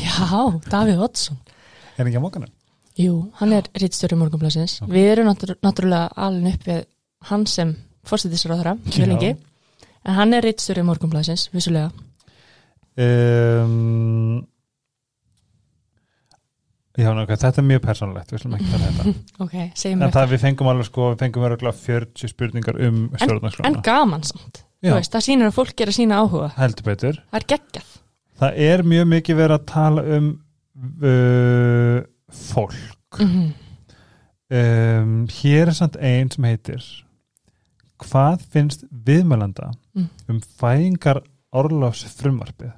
[0.02, 1.38] Já, Davíð Oddsson
[1.96, 2.50] Er ekki að mókana?
[3.00, 4.90] Jú, hann er rittstjóri morgunblæsins Ok.
[4.92, 6.84] Við erum náttúr, náttúrulega alveg upp við
[7.30, 8.98] hann sem fórstættisráðara Já.
[8.98, 9.32] mjög lengi,
[10.04, 11.90] en hann er rittstjóri morgunblæsins, vissulega
[13.00, 14.42] Um,
[17.00, 19.14] já, ok, þetta er mjög persónulegt, við slum ekki tala um þetta.
[19.46, 23.22] Ok, segjum En það við fengum alveg sko, við fengum örgulega 40 spurningar um En
[23.24, 23.82] stjórnarskrána.
[23.86, 26.50] gaman samt, veist, það sýnir að fólk er að sína áhuga.
[26.56, 27.96] Það er geggjað
[28.40, 30.30] Það er mjög mikið verið að tala um
[31.04, 31.98] uh,
[32.30, 33.20] fólk.
[33.20, 33.50] mm
[34.50, 36.82] Um, hér er samt einn sem heitir
[38.02, 40.08] hvað finnst viðmælanda Mm.
[40.26, 41.20] um fæðingar
[41.54, 42.72] orlofs frumvarpið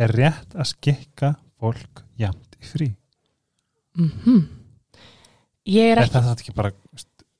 [0.00, 2.88] er rétt að skikka fólk jæmt í frí
[3.98, 4.48] mm
[5.66, 6.70] Ég er er ekki, þetta ekki bara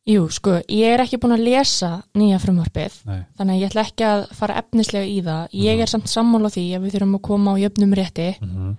[0.09, 3.85] jú, sko, ég er ekki búin að lesa nýja frumvarpið, nei, þannig að ég ætla
[3.85, 5.43] ekki að fara efnislega í það.
[5.53, 5.83] Ég Mhm.
[5.83, 8.37] er samt sammála því að við þurfum að koma á jöfnum rétti.
[8.41, 8.77] mm -hmm.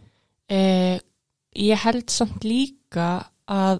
[0.50, 1.00] Eh,
[1.56, 3.80] ég held samt líka að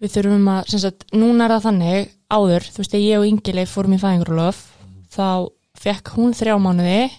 [0.00, 3.74] við þurfum að, sem sagt, núna er það þannig, áður, þú veist, ég og Ingileif
[3.74, 4.72] fórum í fæðingurulof,
[5.10, 7.10] þá fekk hún þrjá mánuði,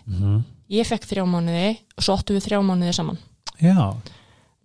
[0.70, 3.18] ég fekk þrjá mánuði og svo áttu við þrjá mánuði saman.
[3.62, 3.94] já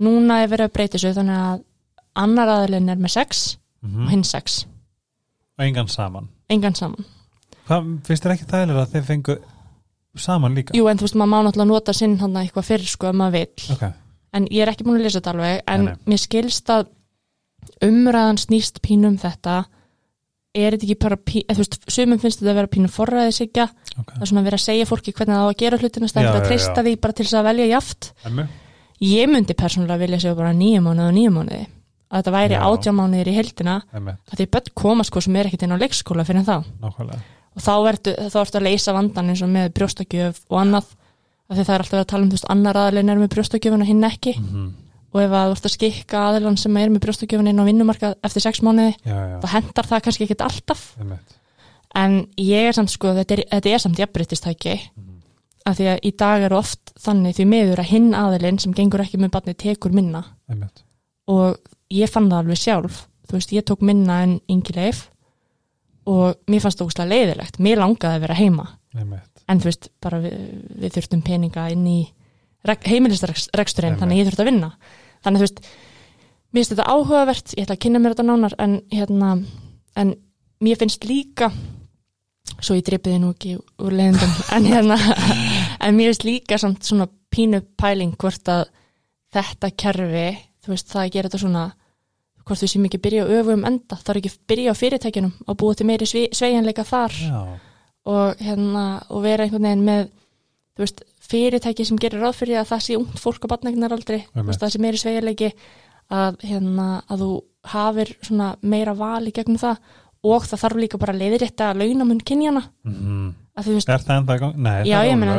[0.02, 1.60] Núna er verið að breyta þessu þannig að
[2.24, 3.44] annar aðalinn er með sex
[3.84, 4.62] mm og hinn sex,
[5.58, 7.04] og engan saman engan saman.
[7.68, 9.36] hvað finnst þér ekki þægilega að þeir fengu
[10.16, 13.10] saman líka Jú, en þú veist, maður má náttúrulega nota sinn hann eitthvað fyrir, sko,
[13.10, 13.68] ef maður vill.
[13.76, 13.84] ok,
[14.34, 16.00] En ég er ekki búin að lesa þetta alveg, en Nei, nei.
[16.10, 16.88] mér skilst að
[17.84, 19.60] umræðan snýst pínum þetta,
[20.54, 23.68] er þetta ekki bara pí, eða, þú veist, sumum finnst þetta að vera pínu forræðisigja,
[24.00, 26.08] ok það er svona að vera að segja fólki hvernig það á að gera hlutina,
[26.10, 28.10] Já, bara að treysta því bara til þess að velja jaft.
[28.30, 28.46] Emmu?
[29.02, 31.64] Ég myndi persónulega vilja segja bara nýju mánuði og nýju mánuði,
[32.10, 32.60] að þetta væri Já.
[32.68, 36.24] átjá mánuðir í heldina, að því börn koma sko sem er ekkert inn á leikskóla
[36.24, 36.56] fyrir þá.
[36.80, 37.20] nákvæmlega.
[37.54, 40.86] Og þá ertu, þá ertu að leysa vandan eins og með brjóstakjöf og annað
[41.50, 43.82] af því það er alltaf að tala um þú veist annar aðalinn er með brjóstakjöfun
[43.84, 44.34] og hinn ekki.
[44.40, 44.72] Mm
[45.14, 48.08] og ef að þú ert að skikka aðalann sem er með brjóstakjöfun inn á vinnumarka
[48.26, 50.80] eftir sex mánuði já, já, þá hendar það kannski ekkit alltaf.
[50.98, 51.18] Emmu
[51.94, 55.13] en ég er samt sko, þetta er, þetta er samt jafnbryttistæki Mhm.
[55.64, 59.04] Af því að í dag er oft þannig því miður að hinn aðalinn sem gengur
[59.04, 60.24] ekki með barni tekur minna.
[60.50, 60.68] Emmu
[61.32, 61.56] og
[61.94, 63.04] ég fann það alveg sjálf.
[63.24, 65.06] Þú veist, ég tók minna en yngi leif
[66.04, 67.62] og mér fannst það ógustlega leiðilegt.
[67.64, 68.66] Mér langaði að vera heima.
[68.92, 70.36] Emmu en þú veist, bara við,
[70.80, 71.98] við þurftum peninga inn í
[72.64, 74.00] heimilisreksturinn, Einmitt.
[74.00, 74.70] þannig að ég þurfti að vinna.
[75.24, 75.62] Þannig að þú veist,
[76.54, 79.30] mér finnst þetta áhugavert ég ætla að kynna mér þetta nánar en hérna,
[80.00, 80.14] en
[80.64, 81.50] mér finnst líka
[82.60, 84.34] svo ég dripiði nú ekki úr leiðindum.
[84.56, 84.96] En hérna,
[85.80, 88.66] en mér finnst líka samt svona pínu pæling hvort að
[89.34, 90.26] þetta kerfi
[90.64, 91.64] þú veist, það að gera þetta svona
[92.44, 93.96] hvort þú sem ekki byrja á öfum enda.
[93.96, 97.12] Það er ekki að byrja á fyrirtækjunum og búa til meiri sve- sveigjanleika þar.
[97.16, 97.40] Já,
[98.04, 100.04] og, hérna, og vera einhvern veginn með
[100.76, 104.26] þú veist, fyrirtæki sem gerir ráð fyrir að það sé ungt fólk á batnægnar aldrei
[104.36, 104.58] Einmitt.
[104.60, 105.50] það sé meiri sveigjarleiki
[106.12, 107.30] að, hérna, að þú
[107.72, 109.78] hafir svona meira val í gegnum það
[110.24, 114.40] og það þarf líka bara að leiðrétta launamun kynjana mm veist, er það enda í
[114.42, 114.56] gang?
[114.56, 115.36] nei, já það er ég meina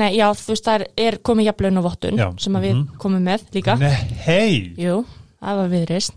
[0.00, 2.72] nei, já þú veist það er, er komið jafnlaun og vottun Já, sem að við
[2.76, 2.96] mhm.
[3.02, 3.76] komum með líka.
[3.80, 3.92] Nei,
[4.24, 4.48] hei
[4.80, 5.02] jú,
[5.42, 6.16] það var viðrist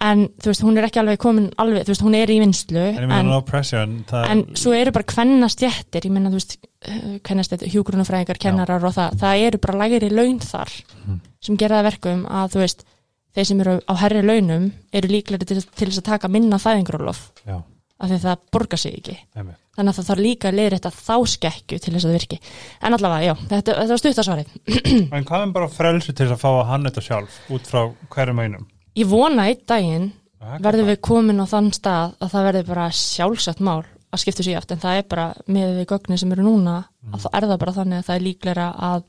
[0.00, 2.84] en þú veist, hún er ekki alveg komin alveg, þú veist, hún er í vinslu
[2.86, 6.32] en ég meina no pressure en, það, en svo eru bara kvenna stjættir ég meina
[6.32, 6.56] þú veist,
[7.26, 11.20] kvenna stjættir hjúgrunafræðingar, kennarar og það, það eru bara lægri laun þar Mhm.
[11.40, 12.86] sem gera það að verkum að þú veist
[13.36, 17.24] þeir sem eru á herri launum eru líklega til, til þess að taka minna fæðingarólof
[17.46, 17.58] já,
[18.00, 19.18] af því það borgar sig ekki.
[19.38, 22.38] Emmu þannig að það þarf líka að leiðrétta þá skekju til þess að virki.
[22.84, 24.50] En allavega, já, þetta, þetta var stuttasvarið
[25.16, 27.80] en hvað er bara frelsi til að fá að hann þetta sjálf út frá
[28.12, 28.66] hverjum einum?
[28.98, 30.10] Ég vona einn daginn
[30.40, 34.58] verðum við komin á þann stað að það verði bara sjálfsagt mál að skipta sér
[34.58, 36.78] aft en það er bara með við gögnin sem eru núna
[37.12, 39.04] að það er það bara þannig að það er líklega að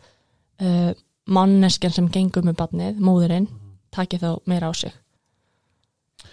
[0.61, 0.91] uh,
[1.31, 3.47] manneskjan sem gengur með barnið, móðurinn
[3.93, 4.95] taki þá meira á sig.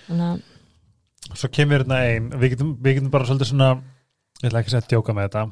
[0.07, 2.31] Þannig að svo kemur hérna ein.
[2.39, 3.71] Við getum, við getum bara svolítið svona
[4.39, 5.43] ég ætla ekki að segja að djóka með þetta.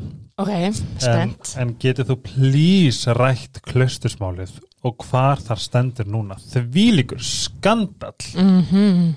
[0.43, 1.53] Ok, en, spennt.
[1.61, 6.39] en getur þú please rætt klaustusmálið og hvar þar stendur núna?
[6.55, 8.17] Þvílíkur skandall.
[8.35, 8.67] Mhm.
[8.73, 9.15] Mm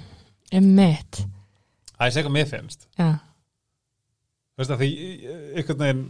[0.56, 1.24] um mitt
[2.00, 2.88] Það er hvað mér finnst.
[2.96, 3.10] Já,
[4.56, 4.90] Þú veist að því
[5.60, 6.04] einhvern veginn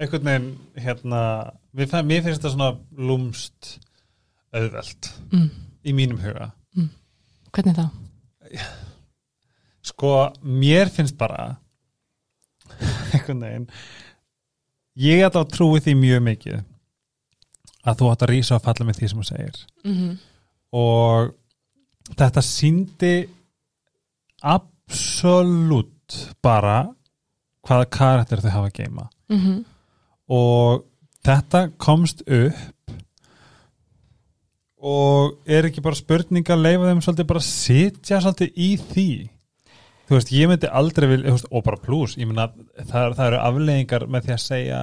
[0.00, 0.50] einhvern veginn
[0.84, 1.22] hérna
[1.76, 3.70] mér finnst þetta svona lúmst
[4.56, 5.10] auðvelt.
[5.32, 5.48] Mm.
[5.84, 6.50] Í mínum huga.
[7.50, 7.86] Hvernig þá?
[9.90, 10.12] sko
[10.42, 11.56] mér finnst bara
[13.14, 13.68] einhvern veginn
[15.00, 16.58] ég ætla að trúi því mjög mikið
[17.88, 19.62] að þú átt að rísa og falla með því sem þú segir.
[19.86, 20.18] Mm
[20.70, 21.32] og
[22.14, 23.14] þetta síndi
[24.46, 26.84] absolutt bara
[27.66, 29.64] hvaða karakter þau hafa að geima -hmm.
[30.28, 30.84] og
[31.26, 32.79] þetta komst upp
[34.80, 39.08] og er ekki bara spurning að leifa þeim svolítið bara að sitja svolítið í því
[40.10, 42.54] þú veist, ég myndi aldrei vil, veist, og bara pluss, ég myndi að
[42.88, 44.80] það, það eru afleggingar með því að segja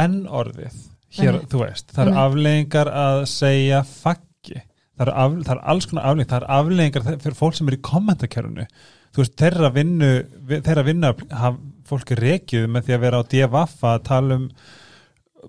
[0.00, 0.78] enn orðið
[1.18, 1.48] hér, Einmitt.
[1.52, 2.24] þú veist, það eru Einmitt.
[2.24, 4.60] afleggingar að segja faggi
[5.00, 8.66] það eru, eru alls konar afleggingar það eru afleggingar fyrir fólk sem er í kommentarkerfinu
[9.10, 10.10] þú veist, þeirra vinnu
[10.50, 11.60] vi- þeirra vinna, haf,
[11.90, 14.48] fólk er rekjuð með því að vera á DFF að tala um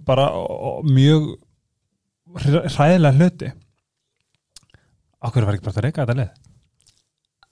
[0.08, 0.30] bara
[0.88, 1.32] mjög
[2.38, 3.52] hræðilega hluti.
[5.22, 6.32] Akkur var ekki bara að reyka þetta leið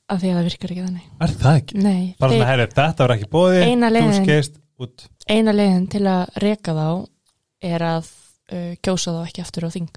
[0.09, 1.07] af því að það virkar ekki þannig.
[1.21, 1.79] Er það ekki?
[1.83, 5.07] Nei, Bara svona, herri, þetta var ekki bóði Þú skeist út.
[5.29, 6.87] Eina leiðin til að reka þá
[7.69, 9.89] er að uh, kjósa þá ekki aftur á þing.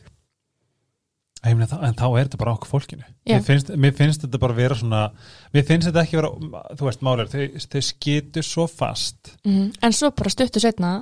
[1.42, 3.06] En þá er þetta bara okkur fólkinu.
[3.26, 5.00] Mér finnst, mér finnst þetta bara vera svona
[5.54, 6.28] Mér finnst þetta ekki vera
[6.78, 9.32] Þú veist, málir, þau, þau skitu svo fast.
[9.42, 9.72] Mm.
[9.82, 10.92] en svo bara stuttu setna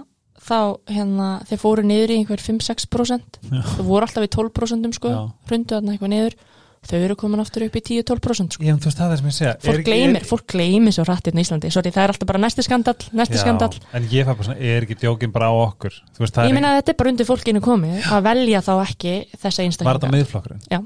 [0.40, 0.58] þá
[0.90, 3.60] hérna þeir fóru niður í einhver 5-6% Já.
[3.76, 5.12] þau voru alltaf í 12% sko,
[5.50, 6.38] hrundu þarna eitthvað niður.
[6.80, 8.64] Þau eru komin aftur upp í 10-12% sko.
[8.64, 9.50] Ég, þú veist, er segja.
[9.52, 12.12] Er fólk ekki- gleymir, er- fólk gleymir svo rætt hérna í Íslandi, sorry, það er
[12.14, 15.30] alltaf bara næsti skandall næsti Já, skandall, En ég fæ bara svona, er ekki djókin
[15.30, 15.92] bara á okkur?
[16.16, 18.00] Þú veist, það ég er meina að þetta er bara undir fólkinu komið.
[18.08, 20.62] Að velja þá ekki þessa Var þetta einstaklinga miðflokkurinn?
[20.72, 20.80] Já.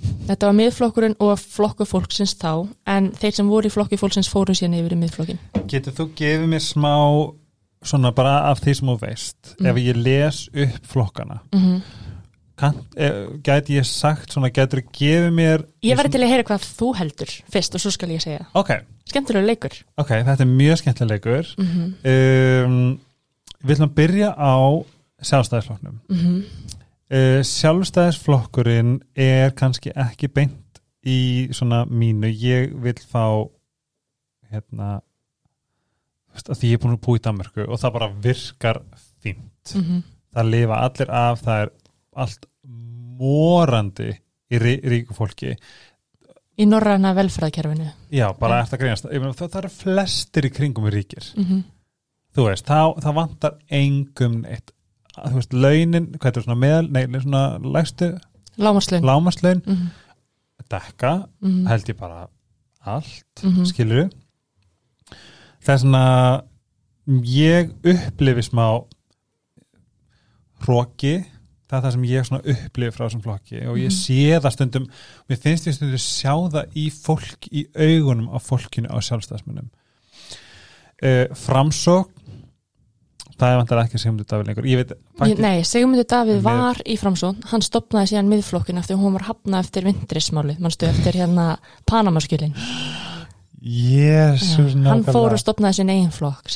[0.00, 2.52] Þetta var miðflokkurinn og flokku fólksins þá
[2.88, 6.46] en þeir sem voru í flokki fólksins fóru síðan yfir í miðflokkin Getur þú gefið
[6.48, 6.94] mér smá
[7.84, 9.66] svona bara af því sem þú veist Mm.
[9.66, 11.80] ef ég les upp flokkana mm -hmm.
[12.56, 16.42] kann, eh, gæti ég sagt svona, getur þú gefið mér Ég verði til að heyra
[16.42, 18.46] hvað þú heldur fyrst og svo skal ég segja.
[18.54, 18.70] Ok,
[19.08, 19.70] Skemmtilega leikur.
[19.96, 22.64] Ok, þetta er mjög skemmtilegur mm -hmm.
[22.64, 23.00] um,
[23.64, 24.84] Við ætlum að byrja á
[25.22, 26.00] sjálfstæðisflokknum.
[26.08, 26.44] Mm
[27.10, 32.28] uh, Sjálfstæðisflokkurinn er kannski ekki beint í svona mínu.
[32.30, 33.48] Ég vil fá
[34.50, 35.00] hérna
[36.38, 38.82] því ég er búin að búa í Danmörku og það bara virkar
[39.22, 39.74] fínt.
[39.74, 40.02] -hmm.
[40.34, 41.70] það lifa allir af það er
[42.16, 42.46] allt
[43.20, 44.10] morandi
[44.50, 45.56] í rí, ríku fólki.
[46.60, 47.90] Í norræna velferðarkerfinu.
[48.12, 51.30] Já, bara eftir að greinast meina, það, það eru flestir í kringum í ríkir.
[51.36, 51.62] Mm -hmm.
[52.36, 54.72] þú veist, þá, þá vantar engum neitt.
[55.16, 58.18] Þú veist, launin, hvað er svona meðal nei, svona lægstu?
[58.60, 59.88] Lámarslaun lámaslaun mm -hmm.
[60.68, 62.28] dekka, Mm held ég bara
[62.84, 63.64] allt, -hmm.
[63.64, 64.10] skilur það
[65.68, 66.04] er svona
[67.24, 68.66] ég upplifi smá
[70.64, 71.14] hróki
[71.70, 73.60] það er það sem ég upplifi frá þessum flokki.
[73.70, 73.98] Og ég Mhm.
[74.00, 74.86] sé það stundum
[75.28, 79.70] mér finnst ég stundum sjá það í fólk í augunum á fólkinu á sjálfstæðsmunum
[81.02, 82.10] uh, framsók
[83.40, 84.64] það er vantar ekki Sigmundur Davíð lengur.
[84.64, 89.22] Veit, Nei, Sigmundur Davíð var í framsón hann stopnaði síðan miðflokkin eftir að hún var
[89.30, 91.46] hafnað eftir vindrismálið, mannstu eftir hérna
[91.88, 92.52] Panamaskjölin,
[93.60, 96.48] jésus hann fór og stopnaði sín eigin flokk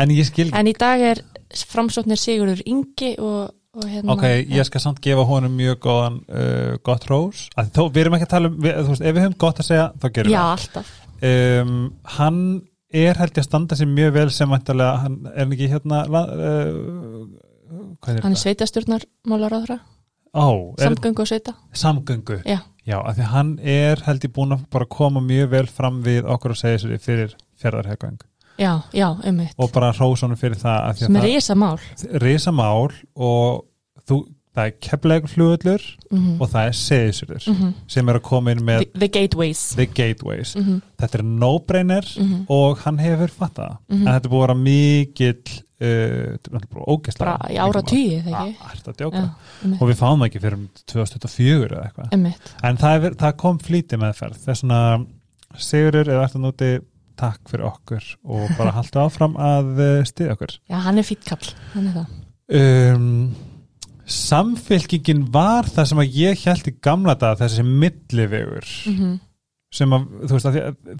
[0.00, 1.22] en skil En í dag er
[1.70, 6.74] framsóknir Sigurður Ingi og, og hérna Ok, ég skal samt gefa honum mjög góðan, uh,
[6.86, 9.62] gott rós þó, við erum ekki að tala um, við, veist, ef við höfum gott
[9.62, 10.90] að segja, þá gerum Já, alltaf.
[11.20, 11.78] Við um,
[12.16, 12.42] Hann
[12.90, 17.24] er held ég að standa sér mjög vel sem væntalega, hann er ekki hérna uh,
[18.10, 19.80] er Hann er sveitastjórnar málaráðra
[20.34, 21.54] Ó, Samgöngu og sveita.
[21.74, 22.42] Samgöngu?
[22.46, 22.60] Já.
[22.88, 26.26] Já, af því hann er held ég búin að bara koma mjög vel fram við
[26.32, 28.20] okkur að segja sér fyrir fjörðarheggang
[28.60, 32.16] Já, já, um mitt og bara hrós honum fyrir það Sem er risa mál það
[32.24, 33.62] risamál og
[34.08, 34.18] þú,
[34.56, 37.72] það er keflegur flugullur mm og það er segisurður -hmm.
[37.86, 39.64] sem er að koma inn með the, the Gateways.
[39.76, 40.56] The Gateways.
[40.56, 40.80] Mm -hmm.
[40.98, 42.44] þetta er no-brainer Mhm.
[42.48, 44.06] og hann hefur fattað Mhm.
[44.06, 46.36] en þetta er búið að vera mikill uh,
[47.18, 48.54] Bara í ára tíu, þegar
[49.64, 52.34] um og við fáum það ekki fyrir um 2024 eða eitthvað.
[52.62, 54.36] En það, er, það kom flýti meðferð.
[54.44, 55.06] Það er svona
[55.58, 56.80] Sigurður eða eftir núti
[57.16, 60.58] takk fyrir okkur og bara haltu áfram að uh, stiða okkur.
[60.70, 62.06] Já, hann er fýtt kall, hann er það.
[62.94, 63.34] Um,
[64.10, 68.68] samfélkingin var það sem að ég held í gamla dag þessi millivegur.
[68.90, 69.18] Mm -hmm.
[69.70, 70.54] sem að, þú veist, að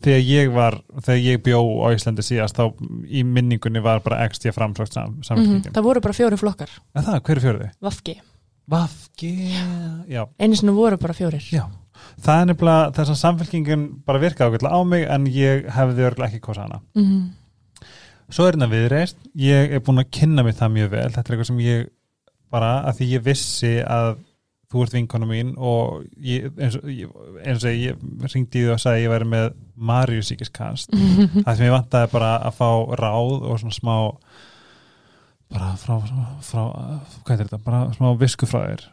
[0.04, 2.70] þegar ég var þegar ég bjó á Íslandi síðast þá
[3.10, 5.72] í minningunni var bara XT framsókt sam, samfélkingin.
[5.74, 6.70] Það voru bara fjóri flokkar.
[6.94, 7.70] En það, hver er fjörði?
[7.82, 8.20] Vafki,
[8.70, 9.34] Vafgi,
[10.06, 11.42] já, einu sinni voru bara fjórir.
[11.50, 11.66] Já.
[12.22, 16.30] Það er nefnilega þess að samfélkingin bara virkaði ákveðlega á mig en ég hefði örgulega
[16.30, 16.80] ekki kosað hana.
[16.94, 17.24] Mm -hmm.
[18.30, 21.34] svo er þetta viðreist, ég er búin að kynna mig það mjög vel, þetta er
[21.34, 21.88] eitthvað sem ég
[22.50, 24.18] bara, að því ég vissi að
[24.70, 27.10] þú ert vinkona mín og ég, eins, og, ég,
[27.80, 29.48] ég ringdi í því og sagði að ég væri með
[29.90, 30.94] Marius síkiskast
[31.44, 32.70] það sem ég vantaði bara að fá
[33.00, 33.96] ráð og svona smá
[35.50, 36.62] bara frá, frá, frá
[37.26, 38.86] hvað er þetta, bara smá visku frá þér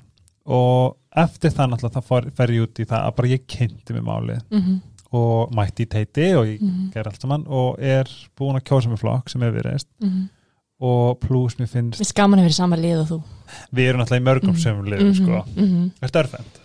[0.57, 4.05] og eftir það náttúrulega það fer, ég út í það að bara ég kynnti mig
[4.07, 4.79] málið mm -hmm.
[5.19, 6.93] og mætti í teiti og ég Mm -hmm.
[6.93, 10.27] ger allt saman og er búin að kjósa mig flokk sem er viðreist Mm -hmm.
[10.79, 13.17] Og pluss mér finnst Mér skaman að vera í sama lið og þú.
[13.73, 14.61] Við erum náttúrulega í mörgum Mhm.
[14.63, 15.91] sömum liðum sko, -hmm.
[16.01, 16.63] er störfend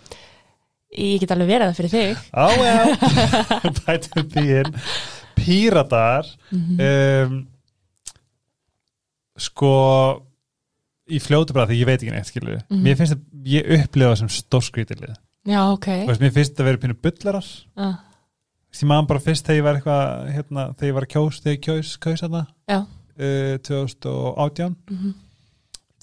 [0.97, 2.17] Ég get alveg verið það fyrir þig.
[2.37, 2.75] Á já,
[3.87, 4.73] bætum því inn.
[5.35, 7.47] Píratar mm um,
[9.37, 9.69] sko
[11.09, 12.83] í fljótu bara því ég veit ekki neitt skilur Mhm.
[12.85, 15.87] mér finnst að ég upplifa það sem stórskrítilið Já, ok.
[16.07, 17.45] Mér finnst að vera pínu bullarar
[17.75, 17.97] ah,
[18.71, 21.57] því maður bara fyrst þegar ég var eitthvað hérna, þegar ég var að kjós, þegar
[21.57, 22.47] ég kjós, kjós þarna.
[22.69, 22.85] Já,
[23.19, 25.13] uh, 2018 mm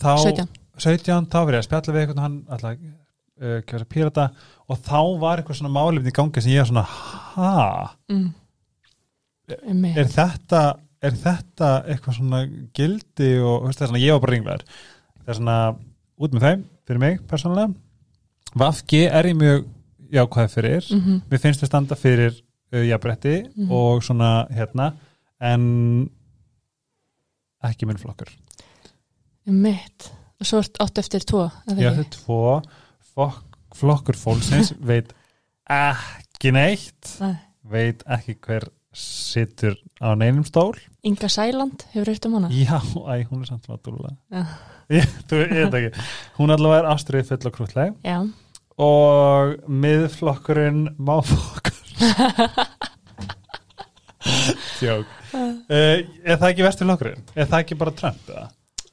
[0.00, 0.48] þá, 17
[0.80, 4.28] 17, þá verið ég að spjalla við eitthvað hann alltaf uh, kjósa pírata
[4.70, 6.84] og þá var eitthvað svona málefni í gangi sem ég var svona,
[7.34, 7.50] ha
[8.08, 8.28] mm.
[9.66, 9.96] Einmitt.
[9.98, 10.60] er þetta,
[11.02, 12.40] er þetta eitthvað svona
[12.76, 15.56] gildi og veist, það er svona, ég var bara ringlegar það er svona,
[16.20, 17.74] út með þeim fyrir mig, persónulega
[18.60, 19.66] Vafgi er ég mjög
[20.10, 21.20] jákvæð fyrir Mhm.
[21.30, 22.32] mér finnst þau standa fyrir
[22.72, 23.68] uh, jafnbretti Mhm.
[23.70, 24.92] og svona hérna
[25.40, 26.10] en
[27.68, 28.30] ekki minn flokkur
[29.48, 30.10] Einmitt.
[30.40, 32.04] og svo átt eftir tvo ég ekki?
[32.04, 32.60] ætti tvo
[33.14, 35.12] fokk, flokkur fólksins veit
[35.70, 37.34] ekki neitt Nei.
[37.70, 40.74] veit ekki hver situr á neinum stól
[41.06, 42.48] Inga Sæland, hefur heyrt um hana?
[42.52, 44.46] já, æ, hún er samt svona dúlega Já.
[46.38, 48.18] hún allavega er ástriðið full og krútleg Já,
[48.80, 51.76] og miðflokkurinn máflokkur
[54.84, 57.22] Jók uh, Er það ekki vesturflokkurinn?
[57.34, 58.24] Er það ekki bara Trump?
[58.28, 58.48] Eða?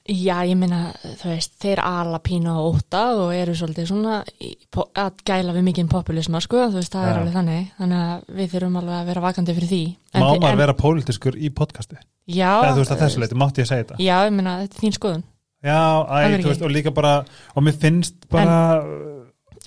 [0.07, 5.17] Já, ég meina, þú veist, þeir ala pína og óta og eru svolítið svona að
[5.28, 7.17] gæla við mikinn populisma, sko, þú veist, það er Já.
[7.19, 9.80] alveg þannig, þannig að við þurfum alveg að vera vakandi fyrir því.
[10.13, 11.99] En Má maður en- vera pólitiskur í podcasti?
[12.23, 13.99] Já, Eða þú veist að þessu leiti, mátti ég segja þetta?
[13.99, 15.23] Já, ég meina, þetta er þín skoðun.
[15.67, 17.13] Já, æ, Það er þú veist, og líka bara
[17.57, 18.55] og mér finnst bara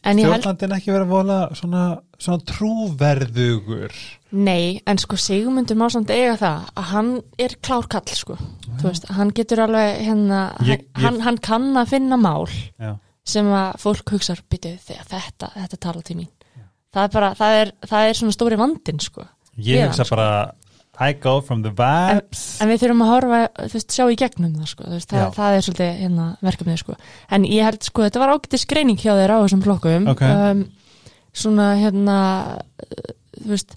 [0.00, 1.84] En ég held, stjórnlandin ekki vera vola svona,
[2.16, 3.92] svona trúverðugur
[4.32, 8.36] nei, en sko Sigmundur má samt eiga það að hann er klárkall, sko.
[8.80, 12.46] Þú veist, hann getur alveg, hérna, Ég- ég- hann, hann kann að finna mál
[12.78, 16.28] Já, sem að fólk hugsa, byttu, þetta, þetta tala til mín.
[16.94, 19.26] Það er bara, það er, það er svona stóri vandinn, sko.
[19.58, 20.16] ég hugsa hann, sko.
[20.16, 20.54] bara
[21.00, 24.52] I go from the vibes En við þurfum að horfa, þú veist, sjá í gegnum
[24.58, 25.30] það, sko, þú veist, það, Já.
[25.38, 26.96] það er svolítið hérna, verkefnið, sko.
[27.30, 30.08] En ég held, sko, þetta var ágættis greining hjá þér á þessum flokkum.
[30.12, 30.22] Ok.
[30.22, 30.64] Um,
[31.32, 32.18] svona, hérna,
[32.84, 33.74] uh, þú veist,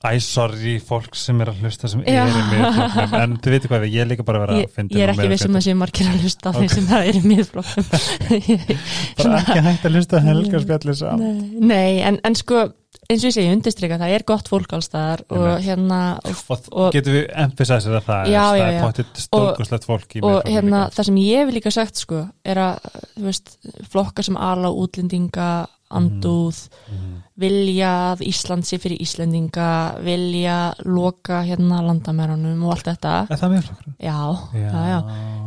[0.00, 2.22] Æ, sorry, fólk sem er að hlusta sem Já.
[2.24, 4.96] er í miðflokknum en þið veitir hvað, ég er líka bara að vera að fyndi
[4.96, 6.60] ég er ekki vissum að sé margir að hlusta á Ok.
[6.62, 7.88] þeim sem það er í miðflokkum.
[9.20, 12.62] bara ekki hægt að hlusta helga spjallir saman Nei, nei en, en sko,
[13.10, 16.94] eins og ég segi, undirstrika, það er gott fólk allstaðar og hérna, og, og, og-
[16.96, 20.30] getum við emphasizað að það Já, er, já, það er pottitt stórkoslegt fólk í og
[20.30, 20.96] miðflokknum hérna, líka.
[20.96, 22.88] það sem ég hef líka sagt, sko, er að,
[23.18, 23.52] þú veist,
[23.92, 25.50] flokkar sem ala útlendinga,
[25.90, 27.16] andúð, Mhm.
[27.40, 29.68] Vilja að Ísland sé fyrir Íslendinga,
[30.04, 33.14] vilja loka hérna landamærunum og allt þetta.
[33.30, 33.94] er það miðflokkur?
[33.96, 34.18] Já,
[34.54, 34.98] já, já.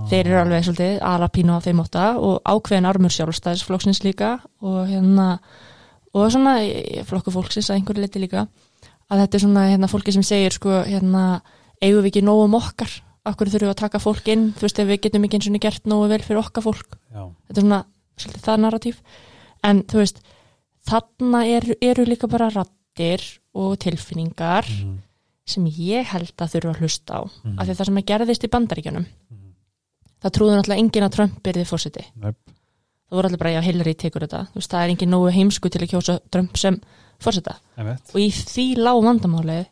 [0.10, 4.34] Þeir eru alveg svolítið ala pínu á þeim ótta og ákveðin armur sjálfstæðisflokksins líka
[4.66, 5.28] og hérna,
[6.14, 6.58] og svona
[7.08, 8.48] flokku fólksins að einhverju leiti líka.
[9.12, 11.42] Að þetta er svona hérna fólki sem segir sko hérna,
[11.80, 12.92] eigum við ekki nógu um okkar?
[13.24, 14.50] Okkur þurfum við að taka fólk inn?
[14.58, 16.98] Þú veist ef við getum ekki eins og gert nógu vel fyrir okkar fólk.
[17.14, 17.84] Já, þetta er svona
[18.20, 18.98] svolítið það narratív
[19.64, 20.20] en þú veist
[20.88, 23.22] þarna eru, eru líka bara rattir
[23.56, 24.98] og tilfinningar Mhm.
[25.46, 27.60] sem ég held að þurfa að hlusta á Mhm.
[27.60, 29.06] af því það sem að gerðist í bandaríkjunum
[30.24, 32.36] það trúður náttúrulega enginn að Trump byrði fórseti Nöp.
[33.10, 35.82] það voru allir bara, já, Hillary tekur þetta veist, það er enginn nógu heimsku til
[35.82, 36.80] að kjósa Trump sem
[37.78, 38.10] Einmitt.
[38.14, 39.66] og í því lág vandamálið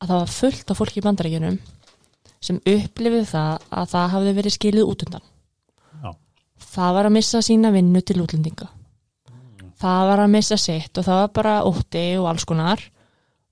[0.00, 1.58] að það var fullt af fólki í bandaríkjunum
[2.40, 5.22] sem upplifið það að það hafði verið skilið út undan
[6.02, 6.14] Já.
[6.58, 8.68] það var að missa sína vinnu til útlendinga
[9.80, 12.82] það var að missa sitt og það var bara ótti og alls konar.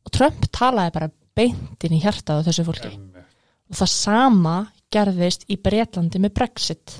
[0.05, 2.93] Og Trump talaði bara beintin í hjartað á þessu fólki.
[3.69, 4.57] Og það sama
[4.93, 6.99] gerðist í Bretlandi með Brexit.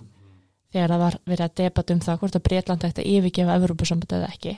[0.69, 4.15] Þegar það var verið að debata um það hvort að Bretland ætti að yfirgefa Evropasamband
[4.19, 4.55] eða ekki.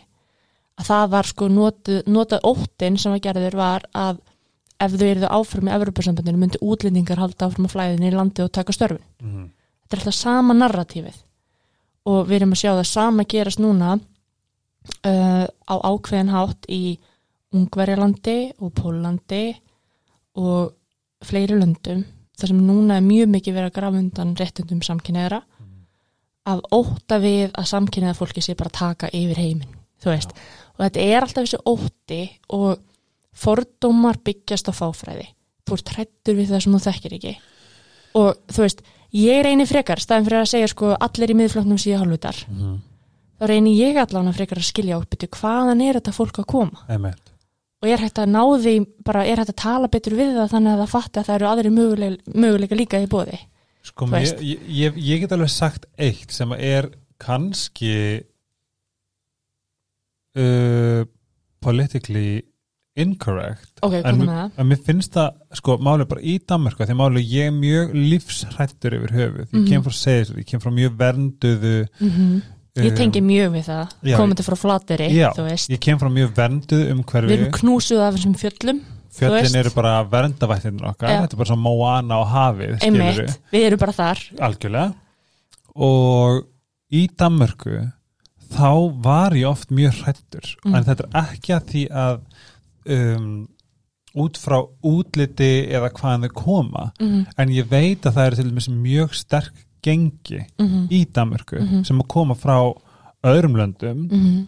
[0.81, 4.21] Að það var sko notað, óttin sem að gerður var að
[4.81, 8.53] ef þau eruðu áfram í Evropasambandinu myndi útlendingar halda áfram að flæðinu í landi og
[8.53, 9.05] taka störfin.
[9.21, 9.51] Mhm.
[9.83, 11.17] þetta er alltaf sama narratífið.
[12.07, 14.01] Og við erum að sjá það sama gerast núna
[15.07, 16.99] uh, á ákveðin hátt í
[17.55, 19.45] Ungverjalandi og Pólandi
[20.39, 20.75] og
[21.27, 22.05] fleiri löndum
[22.39, 25.43] þar sem núna er mjög mikið verið að grafa undan réttundum samkynneðra
[26.51, 30.31] að ótta við að samkynneða fólki sé bara taka yfir heiminn þú veist,
[30.79, 32.21] og þetta er alltaf þessi ótti
[32.57, 32.79] og
[33.37, 35.27] fordómar byggjast á fáfræði.
[35.69, 37.33] Þú ert hrættur við það sem þú þekkir ekki.
[38.19, 38.81] Og þú veist,
[39.15, 42.81] ég reynir frekar staðin fyrir að segja sko allir í miðfloknum síðan halvutar, Mhm.
[43.41, 46.47] Þá reynir ég allan að frekar að skilja upp betur hvaðan er þetta fólk að
[46.53, 46.85] koma.
[46.89, 47.27] Einmitt.
[47.81, 48.75] og er hægt að ná því,
[49.05, 51.47] bara er hægt að tala betur við það þannig að það fatti að það eru
[51.51, 53.39] aðri möguleika, möguleika líka í bóði
[53.83, 58.21] Sko, mér, ég, ég, ég get alveg sagt eitt sem er kannski
[60.37, 61.05] uh,
[61.61, 62.43] politically
[63.01, 63.79] incorrect.
[63.87, 67.55] Ok, en en mér finnst það, sko, máli bara í Danmarku því máli ég er
[67.57, 69.69] mjög lífshrættur yfir höfuð, ég Mhm.
[69.71, 72.43] kem frá segis ég kem frá mjög vernduðu Mm
[72.79, 75.31] ég um, tengi mjög við það, komandi frá flateri Já,
[75.71, 80.91] ég kem frá mjög við umhverfi erum knúsuð af þessum fjöllum fjöllin eru bara verndavættinir
[80.93, 81.21] okkar Já.
[81.25, 84.21] þetta er bara svo Moana á hafið einmitt, við erum bara þar.
[84.47, 84.93] Algjörlega.
[85.75, 86.45] Og
[86.95, 87.81] í Danmörku
[88.51, 88.71] þá
[89.03, 90.75] var ég oft mjög hrættur Mm.
[90.75, 92.21] en þetta er ekki að því að
[92.97, 93.49] um,
[94.21, 98.49] út frá útliti eða hvaðan þau koma mhm, en ég veit að það eru til
[98.51, 101.85] dæmis mjög sterk gengi mhm, í Danmörku Mhm.
[101.85, 102.57] sem að koma frá
[103.25, 104.47] öðrum löndum mhm,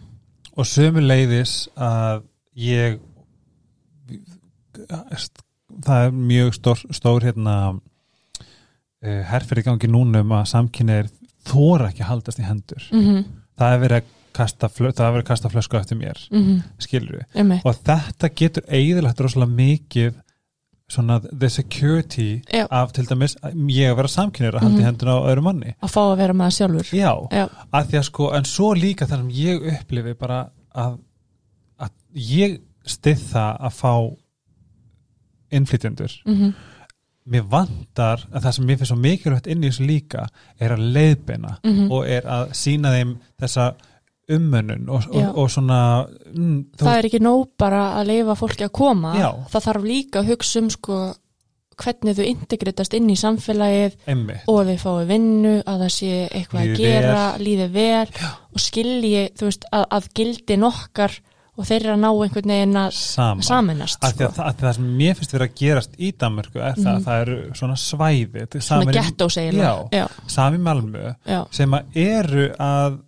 [0.57, 2.23] og sömu leiðis að
[2.55, 2.99] ég
[5.83, 11.09] það er mjög stór, stór hérna uh, herfyrir gangi núna um að samkynneir
[11.47, 12.85] þóra ekki að haldast í hendur.
[12.93, 13.23] Mhm,
[13.59, 17.25] það er verið að kasta, flö- kasta flösku eftir mér mhm, skilur við
[17.69, 20.15] og þetta getur eigðilegt rosalega mikið
[20.93, 22.67] svona the security Já.
[22.71, 24.85] af til dæmis ég að vera samkynneir að halda í Mhm.
[24.89, 26.91] henduna á öðru manni Að fá að vera maður sjálfur.
[26.93, 30.39] já, Já, að því að sko, en svo líka þar sem ég upplifi bara
[30.75, 30.99] að,
[31.79, 33.93] að ég stið það að fá
[35.53, 36.53] innflytjendur mhm,
[37.33, 40.25] mér vantar að það sem mér finnst svo mikilvægt inn í þessu líka
[40.59, 41.91] er að leiðbeina mhm.
[41.93, 43.67] og er að sína þeim þessa
[44.31, 45.27] ummönnun og, Já.
[45.29, 45.79] og, og svona
[46.33, 49.11] mm, þú það er ekki nóg bara að leifa fólki að koma.
[49.19, 49.29] Já.
[49.51, 51.01] það þarf líka að hugsa um sko
[51.83, 54.43] hvernig þau integritast inn í samfélagið einmitt.
[54.47, 58.07] og við fáum vinnu að það sé eitthvað Líði að gera, líði vel
[58.53, 61.15] og skilji, þú veist, að, að gildi nokkar
[61.53, 64.23] og þeir eru að ná einhvern veginn að saman saminast að sko.
[64.25, 66.93] að, það- að það sem mér finnst verið að gerast í Danmörku er það Mhm.
[66.95, 72.47] að það eru svona svæði svona gettó já, já, sami Malmö já, sem að eru
[72.57, 72.99] að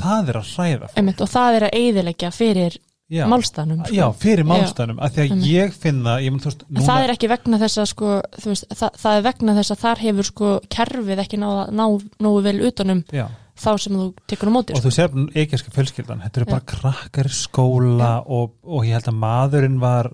[0.00, 2.76] það er að hræða einmitt, og það er að eyðileggja fyrir
[3.14, 3.94] já, málstæðnum sko.
[3.94, 5.46] já, fyrir málstæðnum að því að Einmitt.
[5.52, 8.10] ég finna ég mun, veist, En það er ekki vegna þess að sko,
[8.46, 11.84] veist, það, það er vegna þess að þar hefur sko kerfið ekki náða ná,
[12.26, 13.26] nógu vel utanum já,
[13.64, 14.88] þá sem þú tekur á móti og sko.
[14.88, 16.54] þú sér eiginska fjölskyldan, þetta eru Já.
[16.56, 20.10] bara krakkar í skóla og, og ég held að maðurinn var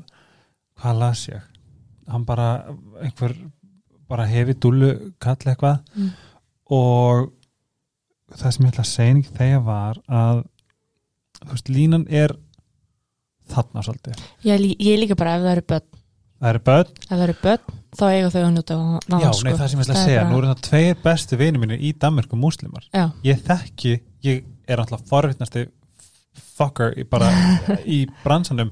[0.83, 1.47] hvað las ég
[2.11, 2.51] hann bara,
[3.01, 3.37] einhver
[4.11, 6.11] bara hefi dúlu kall eitthvað Mm.
[6.71, 7.31] og
[8.37, 10.43] það sem ég ætla að segja ekki þegar var að
[11.41, 12.37] þú veist, línan er
[13.51, 14.21] þarna svolítið.
[14.47, 15.89] Ég, ég líka bara ef það eru börn.
[16.41, 18.77] Það eru börn, það eru börn, þá eiga þau að njóta
[19.11, 19.45] náða já, sko.
[19.45, 21.83] nei, það sem ég ætla að segja bara- nú eru það tveir bestu vinir mínir
[21.85, 22.87] í Danmörku múslimar.
[22.95, 23.93] Já, ég þekki,
[24.25, 25.67] ég er alltaf forvittnasti
[26.57, 27.29] fucker bara
[27.85, 28.71] í bransanum.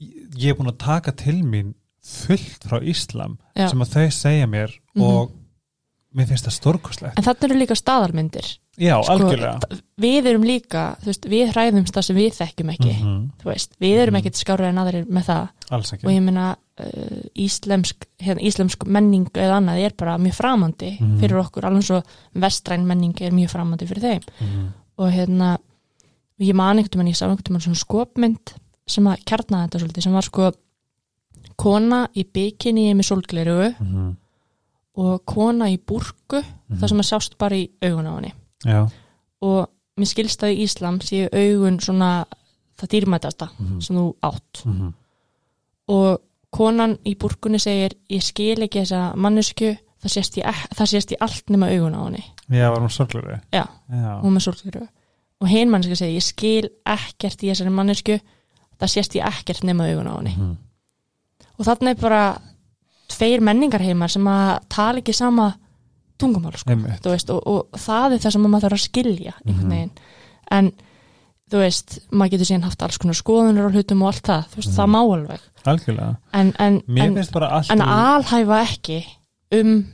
[0.00, 1.74] Ég er búin að taka til mín
[2.04, 3.68] fullt frá Íslam Já.
[3.70, 5.02] sem að þau segja mér Mhm.
[5.04, 5.32] og
[6.14, 9.80] mér finnst það stórkoslegt en þannig eru líka staðalmyndir já, Sko, algjörlega.
[10.00, 13.70] við erum líka, þú veist, við hræðumst það sem við þekkjum ekki, Mhm, þú veist.
[13.80, 14.20] Við erum Mhm.
[14.22, 15.48] ekkert skárið en aðrir með það.
[15.70, 16.04] Alls ekki.
[16.06, 21.20] Og ég meina uh, íslemsk, hérna, íslemsk menning eða annað er bara mjög framandi Mhm.
[21.20, 22.02] fyrir okkur, alveg svo
[22.34, 24.22] vestræn menning er mjög framandi fyrir þeim.
[24.40, 24.68] Mhm,
[24.98, 25.58] og hérna
[26.40, 28.54] ég man einhvern veginn, ég sá einhvern veginn svona skopmynd
[28.88, 30.52] sem að kjarnaði þetta svolítið sem var sko
[31.56, 34.16] kona í bikini með sólglerugu mhm,
[34.96, 36.78] og kona í búrku mhm.
[36.80, 38.32] það sem að sást bara í augun á henni
[38.64, 38.80] já,
[39.44, 42.24] og mér skilst að í Íslam séu augun svona
[42.80, 44.64] það dýrmætasta mhm, sem þú átt.
[44.66, 44.92] Mhm,
[45.94, 46.22] og
[46.54, 50.44] konan í búrkunni segir ég skil ekki þessa mannesku það sést í,
[50.76, 52.24] það sést í allt nema augun á henni.
[52.52, 53.38] Já, var hún sorglegri?
[53.54, 53.64] Já.
[53.64, 54.86] já, hún með sólgleru
[55.40, 58.18] og hinn manneska segir ég skil ekkert í þessari mannesku
[58.80, 60.34] það sést í ekkert nema augun á henni.
[60.36, 60.56] Mhm,
[61.58, 62.24] og þarna er bara
[63.12, 65.52] tveir menningarheimar sem að tala ekki sama
[66.18, 66.76] tungumál sko.
[67.10, 69.68] veist, og, og það er það sem maður þarf að skilja Mhm.
[69.70, 69.90] veginn.
[70.50, 70.72] En
[71.50, 74.56] þú veist, maður getur síðan haft alls konar skoðunir og hlutum og allt það, þú
[74.56, 74.76] veist, Mhm.
[74.78, 75.40] það má alveg.
[75.64, 77.18] Algjörlega, en, en, en,
[77.70, 79.04] en alhæfa ekki
[79.52, 79.86] um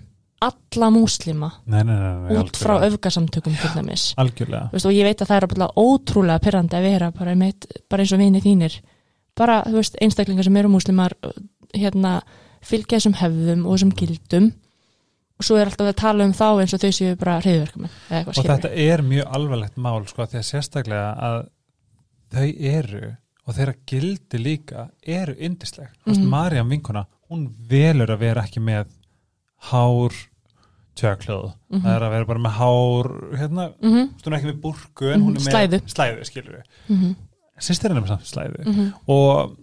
[0.43, 4.15] alla múslima nei, nei, nei, nei, út frá öfgasamtökum til dæmis.
[4.17, 8.13] Veist, og ég veit að það er ótrúlega pyrrandi að vera bara, einmitt, bara eins
[8.13, 8.81] og vinið þínir.
[9.37, 11.13] Bara, veist, einstaklingar sem eru múslimar
[11.75, 12.23] hérna,
[12.65, 14.53] fylgja þessum hefðum og þessum gildum
[15.41, 18.35] og svo er alltaf að tala um þá eins og þau séu bara eitthvað og
[18.37, 21.39] skilur þetta er mjög alvarlegt mál sko, því að sérstaklega að
[22.35, 23.13] þau eru
[23.49, 26.19] og þeirra gildi líka eru yndisleg mm -hmm.
[26.21, 26.29] Mhm.
[26.31, 28.87] Marja vinkuna, hún velur að vera ekki með
[29.71, 30.13] hár
[30.97, 31.81] tjöklöð, Mhm.
[31.83, 33.09] það er að vera bara með hár
[33.39, 34.09] hérna, mm -hmm.
[34.25, 35.81] hún er ekki með burku en hún er Mhm, með slæðu.
[35.87, 37.15] slæðu skilur við, Mm -hmm.
[37.61, 39.57] sýstir hennar með slæðu Mm og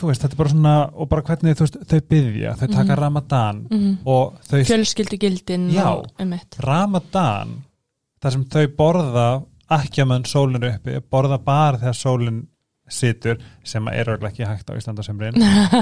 [0.00, 2.98] þú veist, þetta er bara svona og bara hvernig veist, þau byggja, þau taka Mhm.
[3.00, 3.96] ramadan -hmm.
[4.06, 6.02] og þau fjölskyldu gildin Já.
[6.60, 7.62] Ramadan
[8.22, 9.28] þar sem þau borða
[9.70, 12.42] ekki að mann sólinn er uppi borða bara þegar sólinn
[12.88, 15.38] situr sem er örgulega ekki hægt á Íslandasömrin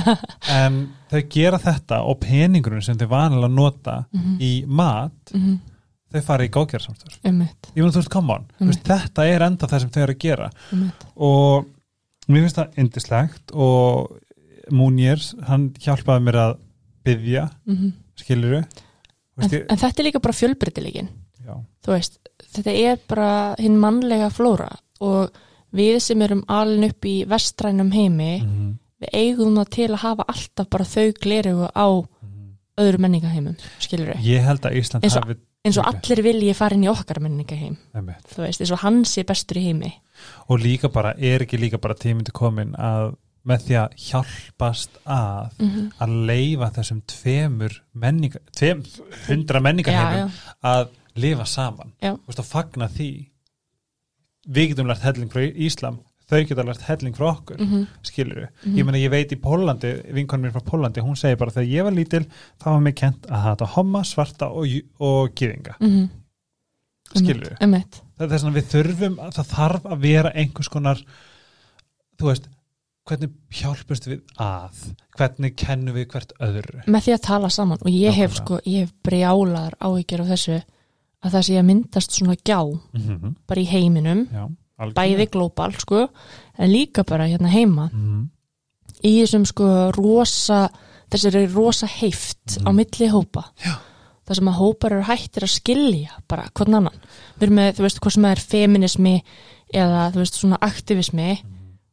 [0.48, 0.76] en
[1.10, 4.36] þau gera þetta og peningurinn sem þau vanilega nota Mhm.
[4.40, 5.58] í mat Mhm.
[6.12, 9.66] þau fara í góðgerðarsamstöður einmitt, ég mun þú veist, come on, veist, þetta er enda
[9.66, 10.50] það sem þau eru að gera
[11.16, 11.66] og
[12.32, 14.18] mér finnst það indislegt og
[14.72, 16.52] Múnjers, hann hjálpaði mér að
[17.04, 17.92] byggja, Mm
[18.22, 18.66] skilur en,
[19.42, 21.08] en þetta er líka bara fjölbreytilegin
[21.42, 22.18] já, þú veist,
[22.54, 24.68] þetta er bara hinn mannlega flóra
[25.02, 25.32] og
[25.74, 28.68] við sem erum alin upp í vestrænum heimi Mhm.
[29.02, 31.88] við eigum það til að hafa alltaf bara þau glerugu á
[32.80, 36.54] öðru menningaheimum, skilur við Ég held að Ísland Eins og- hafi eins og allir vilji
[36.58, 39.92] fara inn í okkar menningaheim þú veist, eins og hann sé bestur í heimi.
[40.48, 43.14] Og líka bara, er ekki líka bara tímindi komin að
[43.46, 48.84] með því að hjálpast að mm að leifa þessum tveimur menninga, tveim,
[49.28, 51.92] hundra menningarheimum já, já, að lifa saman.
[52.00, 53.28] Þú veist, að fagna því.
[54.48, 56.00] Við getum lært helling frá Íslam
[56.32, 57.86] þau geta lært helling frá okkur mm Mhm.
[58.08, 58.76] skilur Mhm.
[58.78, 61.84] ég meina ég veit í Pólandi vinkonum mér frá Pólandi, hún segir bara þegar ég
[61.84, 62.24] var lítil
[62.60, 64.66] þá var mér kent að hata homma, svarta og,
[65.00, 66.08] og gyðinga, mm
[67.12, 71.00] skilur Emmett, það er að við þurfum að það þarf að vera einhvers konar
[72.16, 72.46] þú veist,
[73.08, 74.82] hvernig hjálpust við að
[75.18, 76.84] hvernig kennum við hvert öðru?
[76.86, 80.58] Með því að tala saman og ég hef sko, ég hef brjálar áhyggjur af þessu
[81.22, 83.34] að það sé að myndast svona gjá mm -hmm.
[83.46, 84.44] bara í heiminum, já,
[84.90, 86.08] bæði glóbal sko,
[86.58, 87.90] en líka bara hérna heima.
[87.92, 88.28] Mm
[89.02, 90.68] í þessum sko rosa
[91.10, 92.76] þessari rosa heift á Mhm.
[92.76, 93.44] milli hópa.
[93.64, 93.78] Já.
[94.24, 97.00] það sem að hópar eru hættir að skilja bara hvern annan.
[97.38, 99.22] Við erum með, þú veist, hvað sem er feminismi
[99.74, 101.42] eða þú veist, svona aktivismi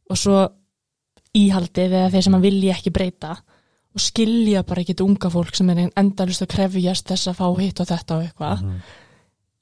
[0.08, 0.48] og svo
[1.34, 3.30] íhaldið eða þeir sem að vilja ekki breyta
[3.94, 7.80] og skilja bara ekki unga fólk sem er endalust að krefjast þess að fá hitt
[7.80, 8.62] og þetta og eitthvað.
[8.62, 8.80] Mhm.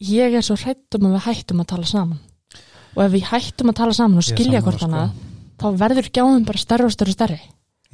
[0.03, 2.21] ég er svo hrættum að við hættum að tala saman
[2.99, 4.89] og ef við hættum að tala saman og skilja hvort sko.
[4.91, 5.15] annað
[5.59, 7.39] þá verður gjáðum bara stærri og stærri og stærri.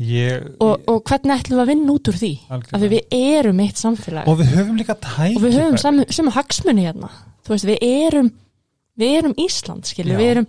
[0.04, 2.30] Ég, og, og hvernig ætlum við að vinna út úr því?
[2.50, 2.74] Algjörlega.
[2.74, 4.26] af því við erum eitt samfélag.
[4.26, 5.36] Og við höfum líka tækifæri.
[5.38, 7.10] Og við höfum samu, samu hagsmunni hérna.
[7.46, 8.30] Veist, við erum
[8.98, 10.48] við erum Ísland, við erum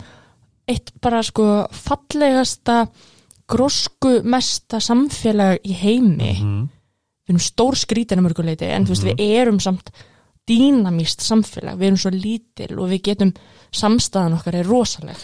[0.66, 2.88] eitt bara sko fallegasta
[3.46, 6.32] grósku mesta samfélag í heimi.
[6.40, 6.68] Mhm.
[7.26, 9.16] við erum stór skrítin að mörguleiti en þú veist, Mhm.
[9.18, 9.90] við erum samt
[10.46, 13.32] dýnamíst samfélag, við erum svo lítil og við getum
[13.72, 15.16] samstæðan okkar er rosaleg.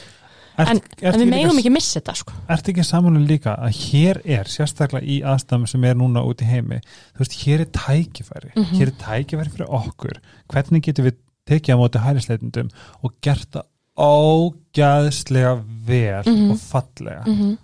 [0.58, 2.32] Ert- en, ert en við megum ekki missa þetta sko.
[2.48, 6.44] Ertu ekki samanlega líka að hér er sérstaklega í aðstæðum sem er núna út í
[6.44, 6.80] heimi
[7.16, 8.50] þú veist, hér er tækifæri.
[8.56, 8.74] Mhm.
[8.76, 10.20] hér er tækifæri fyrir okkur.
[10.52, 11.16] Hvernig getum við
[11.48, 12.68] tekið á móti hælisleitundum
[13.02, 13.64] og gert það
[13.96, 15.54] ógæðslega
[15.86, 16.50] vel Mhm.
[16.50, 17.22] og fallega?
[17.26, 17.56] Mm -hmm,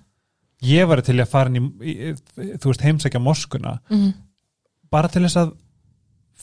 [0.62, 2.14] ég var til að fara í, í
[2.58, 3.78] þú veist, heimsækja moskuna.
[3.90, 4.12] Mm
[4.90, 5.52] bara til þess að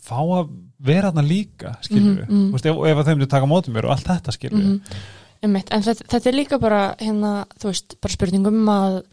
[0.06, 0.50] fá að
[0.86, 2.48] vera þarna líka Mhm, mhm.
[2.50, 4.64] þú veist, ef, ef þeim til að taka á móti mér og allt þetta skilur
[4.64, 4.96] við
[5.44, 9.04] Einmitt, en þetta, þetta er líka bara hérna, þú veist, bara spurningum að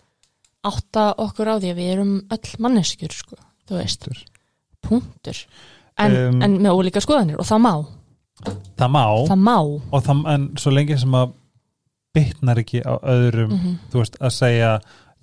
[0.64, 3.36] átta okkur á því að við erum öll manneskjur, sko,
[3.68, 4.06] þú veist.
[4.06, 4.24] Punktur.
[4.82, 5.44] punktur.
[5.98, 7.72] En, Um, en með ólíka skoðanir og það má,
[8.78, 9.04] það má.
[9.28, 9.56] Það má.
[9.92, 11.32] Og það, en svo lengi sem að
[12.14, 14.72] bitnar ekki á öðrum mm þú veist, að segja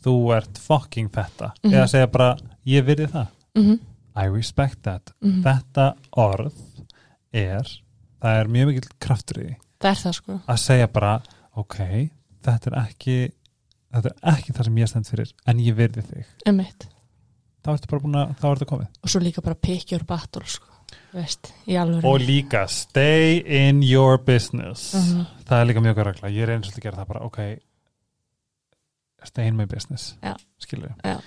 [0.03, 1.73] þú ert fucking þetta Mhm.
[1.73, 3.27] eða segja bara, ég virði það.
[3.55, 3.79] -hmm,
[4.19, 5.13] I respect that.
[5.23, 5.89] Mm þetta
[6.19, 6.55] orð
[7.35, 7.67] er
[8.19, 9.57] það er mjög mikill kraftur í því.
[9.79, 10.39] Það er það sko.
[10.45, 11.11] Að segja bara,
[11.59, 11.77] ok
[12.45, 13.17] þetta er ekki
[13.89, 16.33] þetta er ekki það sem ég stend fyrir, en ég virði þig.
[16.49, 16.89] Einmitt.
[17.65, 18.91] þá ertu bara búin að, þá ertu komið.
[19.03, 20.69] Og svo líka bara pick your battle sko,
[21.13, 24.93] veist, og líka, stay in your business.
[24.95, 25.25] Mhm.
[25.49, 27.39] það er líka mjög regla, ég er eins og að gera það bara, ok
[29.27, 30.15] stay in my business.
[30.59, 31.19] Skilur Já.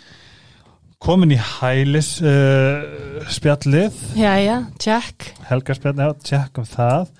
[1.02, 3.96] Komin í hælis uh, spjallið.
[4.18, 5.32] Já, já, check.
[5.48, 7.10] Helga spjallið, já, tjekkum það.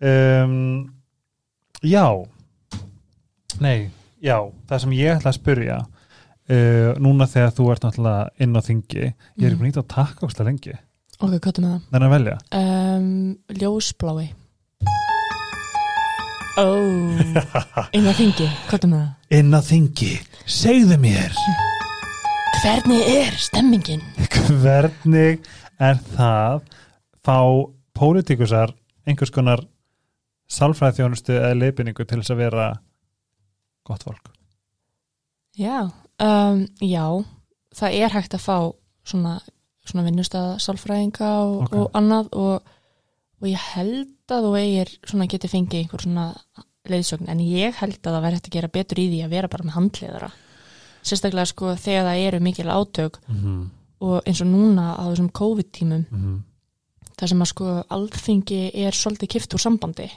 [0.00, 0.54] Um,
[1.86, 2.04] já.
[3.60, 3.90] Nei,
[4.24, 4.36] já
[4.70, 9.02] það sem ég ætla að spyrja uh, núna þegar þú ert náttúrulega inn á þingi
[9.04, 9.58] ég er Mhm.
[9.60, 10.76] búin ít að taka óslega lengi.
[11.20, 11.82] Ok, hvað er með það?
[11.92, 12.36] þannig að velja?
[12.56, 14.28] Um, ljósblái.
[16.60, 17.20] Oh
[17.96, 19.08] inn á þingi, hvað er það?
[19.38, 20.12] inn á þingi,
[20.50, 21.36] segðu mér
[22.62, 24.02] hvernig er stemmingin?
[24.62, 25.40] hvernig
[25.80, 26.62] er það
[27.24, 27.36] fá
[27.96, 28.72] pólitíkusar
[29.08, 29.62] einhvers konar
[30.50, 32.66] sálfræðþjónustu eða leifinningu til þess að vera
[33.86, 34.30] gott fólk
[35.60, 35.90] Já,
[36.22, 37.04] um, já,
[37.76, 38.56] það er hægt að fá
[39.04, 39.38] svona,
[39.84, 41.74] svona vinnustæða sálfræðinga og, Ok.
[41.80, 42.70] og annað og,
[43.42, 46.28] og ég held að þú eigir svona geti fengið einhver svona
[46.90, 49.50] leiðsögn en ég held að það verði hægt að gera betur í því að vera
[49.52, 50.30] bara með handliðara
[51.02, 53.68] sérstaklega sko þegar það eru mikil átök mm -hmm.
[54.00, 56.40] og eins og núna á þessum COVID-tímum Mm -hmm.
[57.18, 60.10] þar sem að sko alþingi er svolítið kift úr sambandi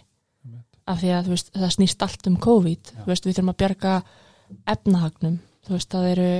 [0.86, 4.04] af því að veist, það snýst allt um COVID þú veist, við þurfum að bjarga
[4.68, 6.32] efnahagnum þú veist, það eru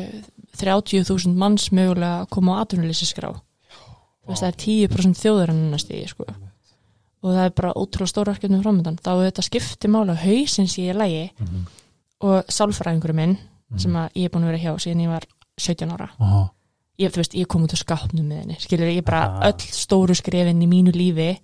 [0.57, 2.65] 30.000 manns mögulega að koma á
[4.28, 6.28] veist, það er 10% þjóður en stíði sko.
[7.24, 10.90] og það er bara ótrúlega stóra verkefnum framöndan þá er þetta skipti mála hausins í
[10.91, 11.65] lægi Mm -hmm.
[12.20, 13.38] og sálfræðingurum minn.
[13.77, 15.25] Sem að ég er búin að vera hjá síðan ég var
[15.57, 16.09] 17 ára.
[16.19, 16.49] Aha.
[16.99, 19.47] ég, þú veist, ég kom út á skápnum með henni skilur, ég bara Ah.
[19.49, 21.39] öll stóru skrefin í mínu lífi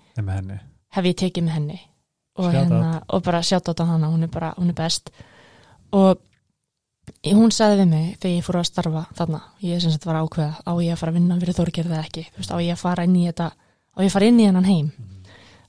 [0.92, 1.80] hef ég tekið með henni.
[2.38, 5.10] Og, hérna, og bara sjátt á hana, hún er bara, hún er best.
[5.92, 6.18] Og
[7.26, 10.62] hún sagði við mig þegar ég fór að starfa þarna, ég sem sagt var ákveða
[10.64, 12.24] á ég að fara að vinna fyrir þórgerð eða ekki?
[12.32, 14.46] Þú veist, á ég að fara inn í þetta á ég að fara inn í
[14.46, 14.92] hennan heim?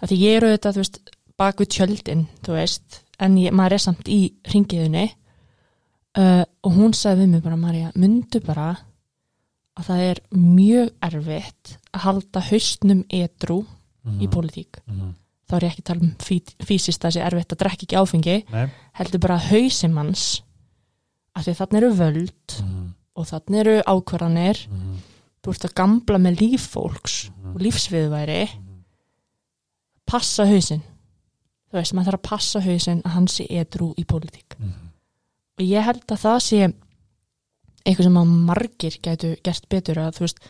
[0.01, 1.01] Af því ég eru þetta, þú veist,
[1.41, 4.21] bak við tjöldin þú veist, en ég, maður er samt í
[4.53, 5.07] ringiðunni
[6.19, 8.77] uh, og hún sagði við mig bara, Marja myndu bara
[9.79, 13.67] að það er mjög erfitt að halda haustnum edru
[14.05, 14.21] Mhm.
[14.23, 15.15] í pólitík Mhm.
[15.49, 17.85] þá er ég ekki að tala um fí- fysiskt að það sé erfitt að drekka
[17.87, 18.71] ekki áfengi Nei.
[18.95, 20.43] heldur bara hausinn manns
[21.37, 22.95] af því þarna eru völd Mhm.
[23.17, 24.97] og þarna eru ákvarðanir Mhm.
[25.43, 27.55] þú ert að gamla með líf fólks Mhm.
[27.55, 28.49] og lífsviðværi
[30.07, 30.83] passa hausinn
[31.71, 34.50] þú veist, maður þarf að passa hausinn að hann sé edru í pólitík og
[35.67, 36.61] ég held að það sé
[37.81, 40.41] eitthvað sem að margir gætu gert betur að veist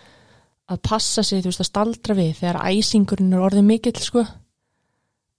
[0.71, 4.25] að passa sig, veist, að staldra við þegar æsingurinn er orðið mikill sko.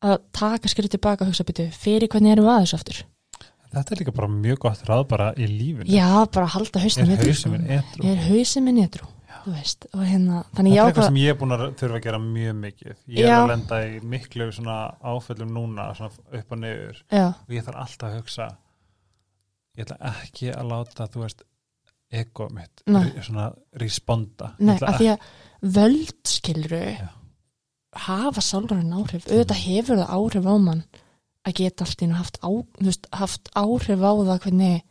[0.02, 3.02] Að taka skrið tilbaka og hugsa byrju, fyrir hvernig erum við að þessu aftur?
[3.72, 5.88] Þetta er líka bara mjög gott ráð bara í lífinu.
[5.88, 8.07] Já, bara halda Er hausnum edrú, hausinn minn edrú?
[8.10, 9.07] Er hausinn minn edru
[9.41, 12.57] þú veist, hérna, Þetta er eitthvað sem ég er búin að þurfa að gera mjög
[12.61, 12.98] mikið.
[13.07, 13.38] Ég er Já.
[13.38, 14.48] að lenda í miklu
[15.02, 16.61] áföllum núna svona upp og
[17.10, 18.49] já, og ég þarf alltaf að hugsa
[19.77, 21.43] ég ætla ekki að láta þú veist
[22.11, 22.81] ego mitt
[23.23, 23.45] svona
[23.80, 24.52] responda.
[24.60, 25.30] Nei, af því að
[25.77, 27.07] völd skilru Já.
[28.07, 30.84] hafa sálræn áhrif, auðvitað hefur það áhrif á mann
[31.48, 32.49] að geta allt í einu haft, á,
[32.84, 34.81] veist, haft áhrif á það hvernig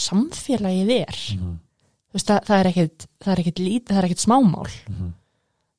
[0.00, 1.18] samfélagið er.
[2.10, 4.68] Þú veist, það, það er ekkit það er ekkit lítið, það er ekkit smámál.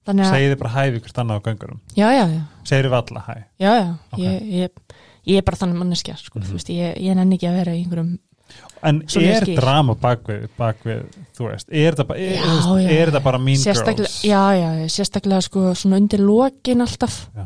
[0.02, 2.40] Að, Segið þið bara hæfi hvert annað á göngurum já, já, já.
[2.66, 3.34] Segið þið alla hæ?
[3.62, 4.20] Já, já, Ok.
[4.24, 4.96] ég, ég,
[5.30, 7.84] ég er bara þannig manneskja, sko, þú veist, ég, ég nenni ekki að vera í
[7.84, 8.10] einhverjum,
[8.82, 11.02] En ég er drama bakvið, bakvið
[11.38, 12.94] þú veist, er bara, er, Já, veist, já.
[12.96, 14.16] er þetta bara mean girls?
[14.26, 17.18] Já, já, sérstaklega sko, svona undir lokin alltaf.
[17.36, 17.46] Já.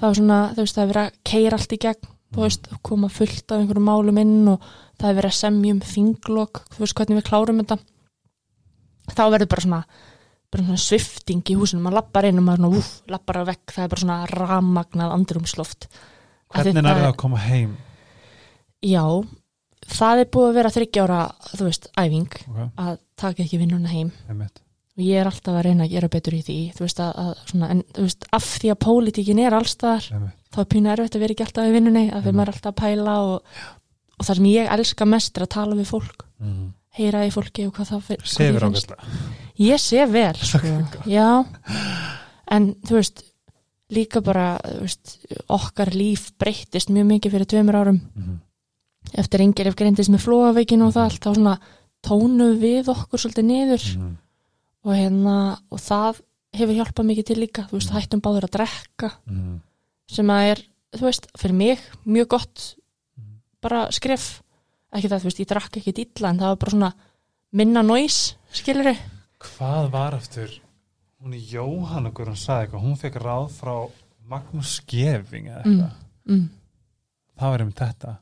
[0.00, 2.72] það er svona, þú veist, það er verið að keira allt í gegn, þú veist,
[2.84, 6.98] koma fullt af einhverjum málum inn og það er verið að semjum þinglok, þú veist,
[6.98, 7.78] hvernig við klárum þetta.
[9.14, 9.84] Þá verður bara svona
[10.54, 13.72] bara svona svifting í húsinu, maður lappar inn og maður svona, úf, lappar að vekk,
[13.74, 15.88] það er bara svona ramagnað andrumsloft
[16.54, 17.72] Hvernig er það það að koma heim?
[18.84, 19.02] Já,
[19.86, 21.20] það er búið að vera þryggjára,
[21.56, 22.68] þú veist, æfing okay.
[22.78, 24.60] að taka ekki vinnuna heim einmitt.
[24.96, 27.32] og ég er alltaf að reyna að gera betur í því þú veist að, að
[27.50, 30.04] svona, en þú veist af því að pólitíkin er allstaðar
[30.54, 32.36] þá er pínu erfitt að vera ekki alltaf í vinnunni að Mhm.
[32.36, 33.42] maður alltaf að pæla og,
[34.18, 36.72] og það sem ég elska mest er að tala við fólk Mm.
[36.98, 38.38] heyra í fólki og hvað það finnst.
[38.38, 38.96] ágætlega
[39.58, 40.68] ég sé vel sko.
[41.06, 41.44] já
[42.50, 43.22] en þú veist
[43.94, 45.12] líka bara þú veist,
[45.48, 48.40] okkar líf breyttist mjög mikið fyrir tveimur árum Mhm.
[49.14, 51.56] Eftir engir ef greindist með flóaveikin og það allt þá svona
[52.04, 54.16] tónum við okkur svolítið niður Mhm.
[54.84, 55.36] og hérna
[55.70, 56.20] og það
[56.54, 59.60] hefur hjálpað mikið til líka þú veist, hættum báður að drekka Mhm.
[60.08, 60.62] sem að er,
[60.92, 62.76] þú veist, fyrir mig mjög gott
[63.16, 63.40] Mhm.
[63.62, 64.42] bara skref
[64.92, 66.92] ekki það, þú veist, ég drakk ekki illa en það var bara svona
[67.52, 68.96] minna noise skilur þau,
[69.40, 70.60] Hvað var eftir
[71.22, 73.90] hún er Jóhanna Guðrún sagði eitthvað, hún fekk ráð frá
[74.28, 75.80] Magnús Skeving eða Mm.
[75.80, 75.92] eitthvað
[76.28, 76.48] mm,
[77.38, 78.16] það var um þetta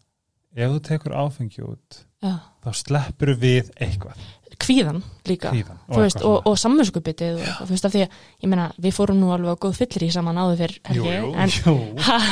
[0.57, 2.33] ef þú tekur áfengi út já.
[2.65, 4.17] þá sleppur við eitthvað.
[4.63, 5.51] Kvíðan líka.
[5.51, 8.67] Kvíðan þú veist, og, og samvinskupitið og, og þú veist, af því að, ég meina,
[8.85, 11.75] við fórum nú alveg á góð fyllir í saman áður fyrr jú, jú, en jú,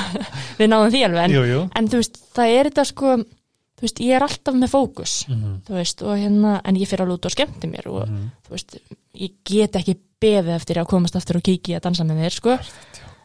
[0.61, 4.15] við náðum því alveg en, en þú veist, það er þetta sko þú veist, ég
[4.19, 5.57] er alltaf með fókus Mhm.
[5.67, 8.31] þú veist, og hérna, en ég fyrir alveg út og skemmti mér og Mhm.
[8.47, 8.77] þú veist,
[9.17, 12.59] ég get ekki beðið eftir að komast aftur og kíkja að dansa með þér, sko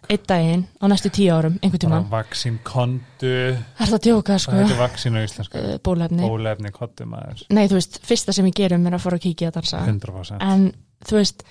[0.09, 2.07] einn daginn á næstu tíu árum, einhvern bara tímann.
[2.11, 5.59] vaksín kondu er að djóka, sko, heitir vaksín á íslensku?
[5.59, 6.23] uh, bólefni.
[6.23, 7.45] Bólefni kondu maður.
[7.55, 9.83] Nei, þú veist, fyrsta sem ég gerum er að fara og kíkja að dansa.
[9.87, 10.69] 100% en
[11.05, 11.45] þú veist,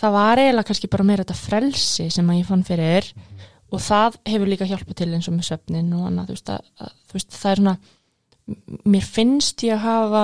[0.00, 3.12] það var eiginlega kannski bara meira þetta frelsi sem að ég fann fyrir.
[3.70, 6.70] Og það hefur líka hjálpað til eins og með svefnin og annað, þú veist, að,
[6.82, 7.76] að, þú veist það er svona
[8.90, 10.22] mér finnst ég að hafa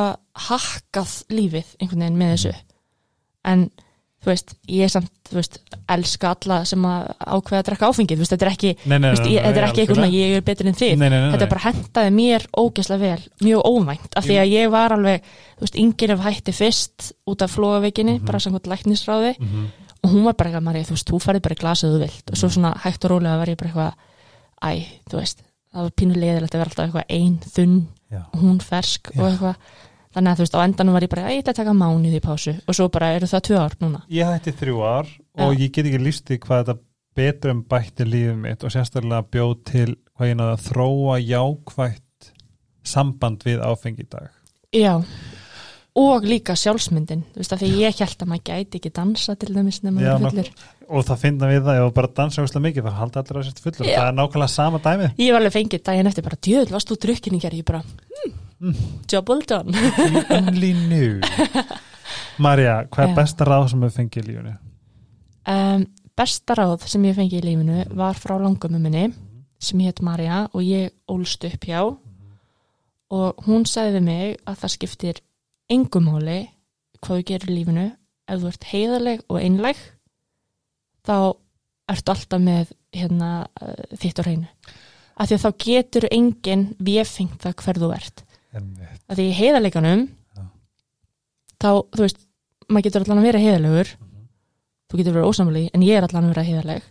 [0.48, 2.54] hakkað lífið einhvern veginn með þessu.
[3.46, 3.66] En
[4.24, 8.16] þú veist, ég er samt, þú veist elska alla sem að ákveða að drekka áfengið,
[8.16, 10.36] þú veist, þetta er ekki, nei, nei, veist, ég, þetta er ekki eitthvað svona ég
[10.36, 14.16] er betur en þið, nei, nei, nei, þetta bara hendaði mér ógeðslega vel, mjög óvænt
[14.16, 15.22] af því að ég var alveg,
[15.56, 18.26] þú veist, yngir ef hætti fyrst út af flóaveikinni Mhm.
[18.26, 19.34] bara samkvæmt læknisráði.
[19.38, 19.66] Mm -hmm.
[20.02, 22.30] og hún var bara eitthvað, Marja, þú veist, þú færði bara í glasið þú vilt.
[22.30, 23.92] Og svo svona hægt og rólega var ég bara eitthvað
[24.62, 25.38] æ, þú veist,
[25.74, 27.86] það var pínu leiðilegt að vera alltaf eitthvað ein, þunn
[28.40, 29.54] hún fersk og eitthvað
[30.16, 32.22] þannig að þú veist, á endanum var ég bara, ég ætla að taka mánuð í
[32.24, 32.56] pásu.
[32.64, 34.02] Og svo bara eru það tvö ár núna?
[34.16, 35.60] Ég hætti þrjú ár og Já.
[35.60, 36.76] ég get ekki lísti hvað þetta
[37.16, 42.30] betur um bætti lífið mitt og sérstaklega bjóð til hvað ég náða að þróa jákvætt
[42.86, 44.32] samband við áfengi í dag.
[44.76, 44.94] Já,
[45.96, 49.52] og líka sjálfsmyndin þú veist að því ég held að maður gæti ekki dansa til
[49.54, 52.44] dæmis nema Já, maður er fullur og það finna við það, ef þú bara dansa
[52.46, 55.40] úslega mikið þá halda allir að sérst fullur, það er nákvæmlega sama dæmi ég var
[55.40, 59.32] alveg fengið daginn eftir bara djöðl varst þú drukkin í gerð ég bara hmm, job
[59.32, 59.72] well done
[60.36, 61.20] only knew
[62.44, 64.56] Marja, hvað er besta ráð sem við fengið í lífunni?
[65.48, 65.86] um,
[66.16, 69.08] besta ráð sem ég fengi í lífinu var frá langömmu minni
[69.62, 71.80] sem hétt Marja og ég ólst upp hjá.
[73.16, 75.20] Og hún sagði við mig að það skiptir
[75.72, 76.38] engum máli
[77.02, 77.86] hvað þú gerir í lífinu.
[78.26, 79.80] Ef þú ert heiðarleg og einlæg
[81.06, 81.16] þá
[81.92, 83.30] ertu alltaf með hérna,
[83.62, 84.48] uh, þitt á hreinu.
[85.16, 88.24] Af því að þá getur enginn véfengt það hver þú ert.
[89.06, 90.02] Af því í heiðarleikanum
[90.36, 90.42] Já.
[91.62, 92.20] þá, þú veist,
[92.68, 93.92] maður getur allan að vera heiðarlegur.
[94.90, 96.88] Þú getur verið ósamlega en ég er allan að vera heiðarleg.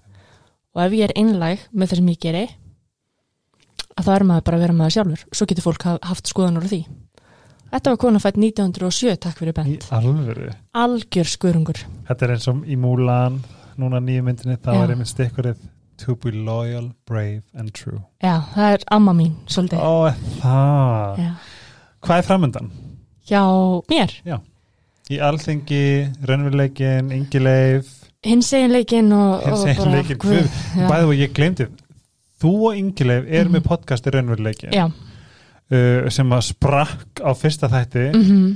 [0.76, 2.46] Og ef ég er einlæg með það sem ég geri
[3.96, 5.26] að þá er maður bara að vera maður sjálfur.
[5.36, 6.82] Svo getur fólk haf- haft skoðanur á því
[7.76, 10.46] Þetta var kona fætt 1907, takk fyrir Í bent alvöru?
[10.80, 13.42] Algjör skurungur Þetta er eins og í Múlan
[13.82, 14.80] núna nýju myndinni, það Já.
[14.80, 15.72] var einmitt stikkurinn
[16.06, 18.02] To be loyal, brave and true.
[18.24, 19.80] Já, það er amma mín, svolítið.
[19.80, 20.12] Ó,
[20.42, 21.20] það?
[21.22, 21.30] Já.
[22.04, 22.72] Hvað er framöndan?
[23.30, 23.44] Hjá
[23.92, 24.16] mér,
[25.12, 25.82] Í alþingi,
[26.26, 27.92] raunveruleikin, yngileif
[28.26, 30.88] hins eiginleikin og, hins og bara- einleikin Guð, já.
[30.90, 31.68] Bæði og ég glemdi
[32.42, 33.56] Þú og yngileif er Mhm.
[33.56, 34.88] með podcast í raunveruleikin Já,
[35.72, 38.56] uh, sem að sprakk á fyrsta þætti mm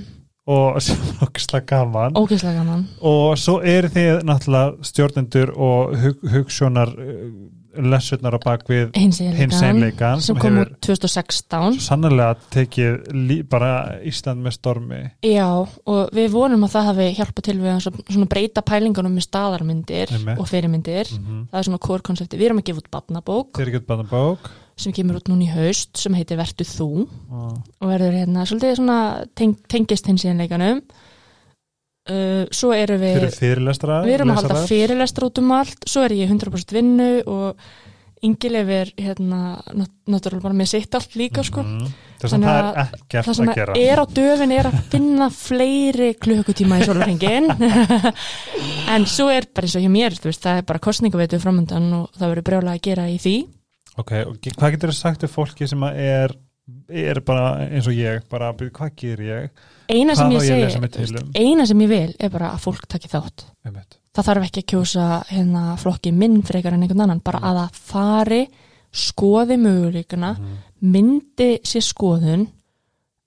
[0.49, 2.17] og sem var okkislega gaman.
[2.17, 2.87] Ógeðslega gaman.
[3.05, 7.25] Og svo eru þið náttúrulega stjórnendur og hug, hugsjónar uh,
[7.79, 14.41] lessurnar á bakvið Hins einleikan sem kom út 2016 svo sannlega tekið lí, bara Ísland
[14.43, 15.01] með stormi.
[15.25, 20.15] Já, og við vonum að það hafi hjálpað til við að breyta pælingunum með staðarmyndir
[20.17, 20.41] Einmitt.
[20.41, 21.13] og fyrirmyndir.
[21.13, 21.45] Mm -hmm.
[21.51, 24.49] það er svona core koncepti, við erum að gefa út barnabók
[24.79, 26.89] Sem kemur út núna í haust sem heitir Vertu þú.
[27.35, 28.99] Og og verður hérna svolítið svona
[29.35, 30.79] teng, tengist hins einleikanum
[32.09, 34.71] uh, svo erum við fyrirlestra við erum að halda lesarar.
[34.71, 35.87] fyrirlestur út um allt.
[35.89, 37.69] Svo er ég 100% vinnu og
[38.19, 41.61] Ingileif er hérna náttúrulega bara með sitt allt líka sko.
[42.19, 43.75] Það sem Þannig það að er ekkert það sem að gera.
[43.79, 47.47] er á döfin er að finna fleiri klukkutíma í sólurhengin
[48.97, 52.11] en svo er bara eins og hjá mér veist, það er bara kostningaveitu framöndan og
[52.19, 53.35] það verður brjóla að gera í því
[53.99, 56.35] ok, og hvað getur þú sagt til fólki sem er
[56.93, 59.49] er bara eins og ég bara, hvað ger ég
[59.89, 61.31] eina sem ég ég segi, um?
[61.33, 63.97] eina sem ég vil er bara að fólk taki þátt Einmitt.
[64.13, 67.79] það þarf ekki að kjósa hérna, flokki minn frekar en einhvern annan bara að það
[67.89, 68.41] fari
[68.93, 70.57] skoði möguleikana Mhm.
[70.93, 72.47] myndi sér skoðun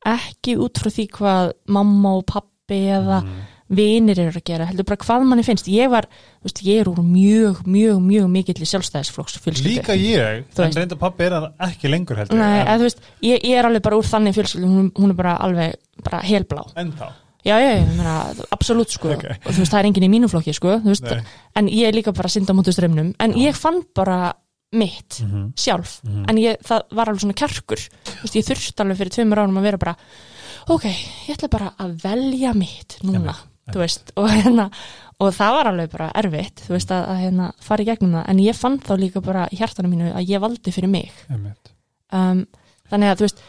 [0.07, 3.43] ekki út frá því hvað mamma og pappi eða Mhm.
[3.73, 5.69] Vinir eru að gera, heldur bara hvað manni finnst.
[5.73, 6.05] Ég var,
[6.43, 9.73] þú veist, ég er úr mjög, mjög, mjög mikill í sjálfstæðisflokks fjölskyldu.
[9.79, 13.03] Líka ég, en reynda pappi er hann ekki lengur heldur Nei, en, eða, þú veist,
[13.25, 15.75] ég, ég er alveg bara úr þannig fjölskyldu hún, hún er bara alveg,
[16.05, 16.67] bara helblá.
[16.77, 17.09] En þá?
[17.43, 18.19] Já, já, ég meina,
[18.55, 19.17] absolutt sko.
[19.17, 19.25] Ok.
[19.27, 21.25] og þú veist, það er enginn í mínu flokki sko þú veist, Nei.
[21.59, 23.49] en ég er líka bara synda mútu strömmnum en Já.
[23.51, 24.33] ég fann bara
[24.73, 25.53] mitt Mhm.
[25.59, 26.25] sjálf, Mhm.
[26.31, 27.77] en ég, það var alveg svona kjarkur.
[28.05, 29.97] Þú veist, ég þurfti alveg fyrir tveimur árum að vera bara
[30.69, 30.85] ok,
[31.27, 33.35] ég ætla bara að velja mitt núna,
[33.75, 34.67] þú veist og, hérna,
[35.23, 38.29] og það var alveg bara erfitt þú veist, að, að hérna, fara í gegnum það.
[38.33, 41.13] En ég fann þá líka bara í hjartanum mínu að ég valdi fyrir mig.
[42.13, 42.45] Um,
[42.93, 43.43] þannig að, þú veist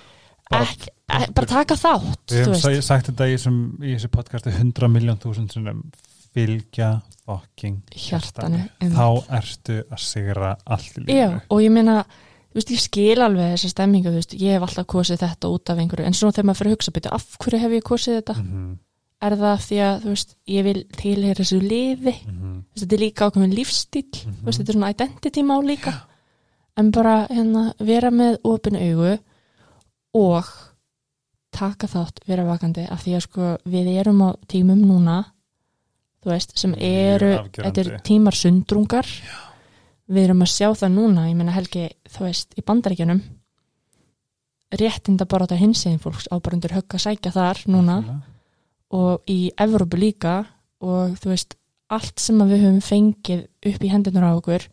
[0.51, 4.51] Bara- ekki, ekki, bara taka þátt Við hefum sagt, þetta í, þessum, í þessu podcasti
[4.53, 5.79] 100 miljón þúsund sinnum.
[6.33, 6.89] Fylgja
[7.27, 9.05] fucking Hjartanu, þá
[9.37, 11.97] ertu að sigra allt í Já, lífinu og ég meina,
[12.49, 15.69] þú veist, ég skil alveg þessa stemmingu, þú veist, ég hef alltaf kosið þetta út
[15.73, 18.17] af einhverju, en svona þegar maður fyrir að hugsa byrju, af hverju hef ég kosið
[18.19, 18.35] þetta?
[18.41, 18.73] Mhm,
[19.23, 23.03] Er það því að, þú veist, ég vil tilheyra þessu mhm, þú veist, þetta er
[23.03, 24.33] líka ákveðin lífstíl, Mhm.
[24.41, 25.93] þú veist, þetta er svona identity mál líka,
[26.77, 29.19] en bara, hérna, vera með opin augu
[30.13, 30.45] og
[31.53, 35.25] taka þátt, vera vakandi, af því að, sko, við erum á tímum núna,
[36.23, 37.63] þú veist, sem eru, afgerandi.
[37.63, 39.05] þetta er tímar sundrungar,
[40.09, 43.21] við erum að sjá það núna, ég meina Helgi, þú veist, í bandaríkjunum
[44.73, 47.97] réttinda bara á þetta hinsegin fólks á bara undir högg að sækja þar núna
[48.93, 50.35] og í Evrópu líka
[50.83, 51.55] og þú veist,
[51.93, 54.67] allt sem við höfum fengið upp í hendunar á okkur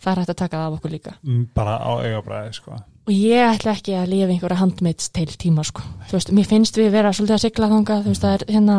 [0.00, 2.72] það er hægt að taka það af okkur líka Mm, bara á augabræði sko.
[3.06, 6.76] og ég ætla ekki að lifa einhverja handmaids til tíma sko, þú veist, mér finnst
[6.80, 8.78] við vera svolítið að sigla þangað, þú veist, það er hérna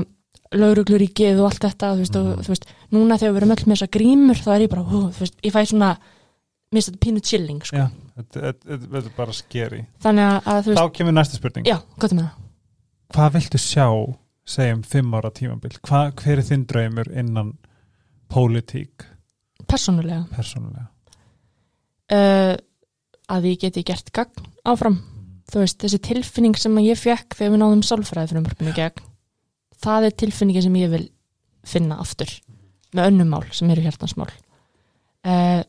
[0.52, 2.32] laurugluríkið og allt þetta þú veist, Mhm.
[2.32, 4.84] og, þú veist, núna þegar við erum öll með þessa grímur þá er ég bara,
[4.84, 5.98] hú, þú veist, ég fæ svona
[6.72, 7.88] minnst þetta pínu chilling, sko Já,
[8.18, 12.32] þetta verður bara skeri þannig að, að Þá kemur næsta spurning já, er?
[13.12, 13.88] Hvað viltu sjá,
[14.48, 15.78] segjum, fimm ára tímabil.
[15.86, 17.54] Hvað, hver er þinn draumur innan
[18.32, 19.06] pólitík?
[19.70, 20.26] Persónulega.
[20.34, 20.90] Persónulega.
[22.12, 22.58] Uh,
[23.32, 25.00] að ég geti gert gagn áfram.
[25.52, 29.08] Þú veist, þessi tilfinning sem ég fekk þegar við náðum sálfræði í gegn
[29.82, 31.04] það er tilfinningi sem ég vil
[31.68, 32.32] finna aftur
[32.96, 35.62] með önnum mál sem eru hjartansmál uh,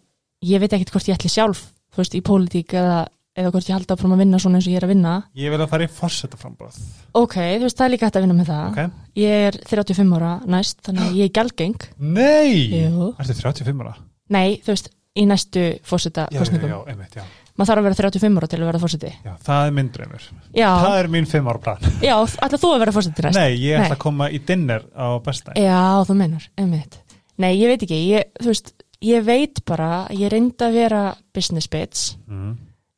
[0.42, 3.04] ég veit ekkert hvort ég ætli sjálf þú veist, í pólitík eða,
[3.36, 5.52] eða hvort ég halda áfram að vinna svona eins og ég er að vinna Ég
[5.54, 6.78] vil að fara í fórseta frambóð
[7.16, 8.96] ok, þú veist, það er líka hægt að vinna með það Ok.
[9.22, 12.56] ég er 35 ára næst þannig að ég er gjaldgeng Nei!
[12.82, 13.12] Jú.
[13.18, 13.94] Ertu 35 ára?
[14.32, 17.24] nei, þú veist, í næstu fórseta Já, já, kostningum, já, einmitt, já.
[17.56, 20.26] maður þarf að vera 35 ára til að vera fórseti já Það er minn draumur
[20.56, 22.14] já, Það er mín 5 ára plan já,
[22.46, 25.56] ætla þú að vera fórseti næst Nei, ég ætla að koma í dinner á besta
[25.60, 26.96] Já, þú meinar, einmitt.
[27.40, 28.72] Nei, ég veit ekki, ég, þú veist,
[29.04, 31.02] ég veit bara, ég reyndi að vera
[31.34, 32.52] business bitch, mm.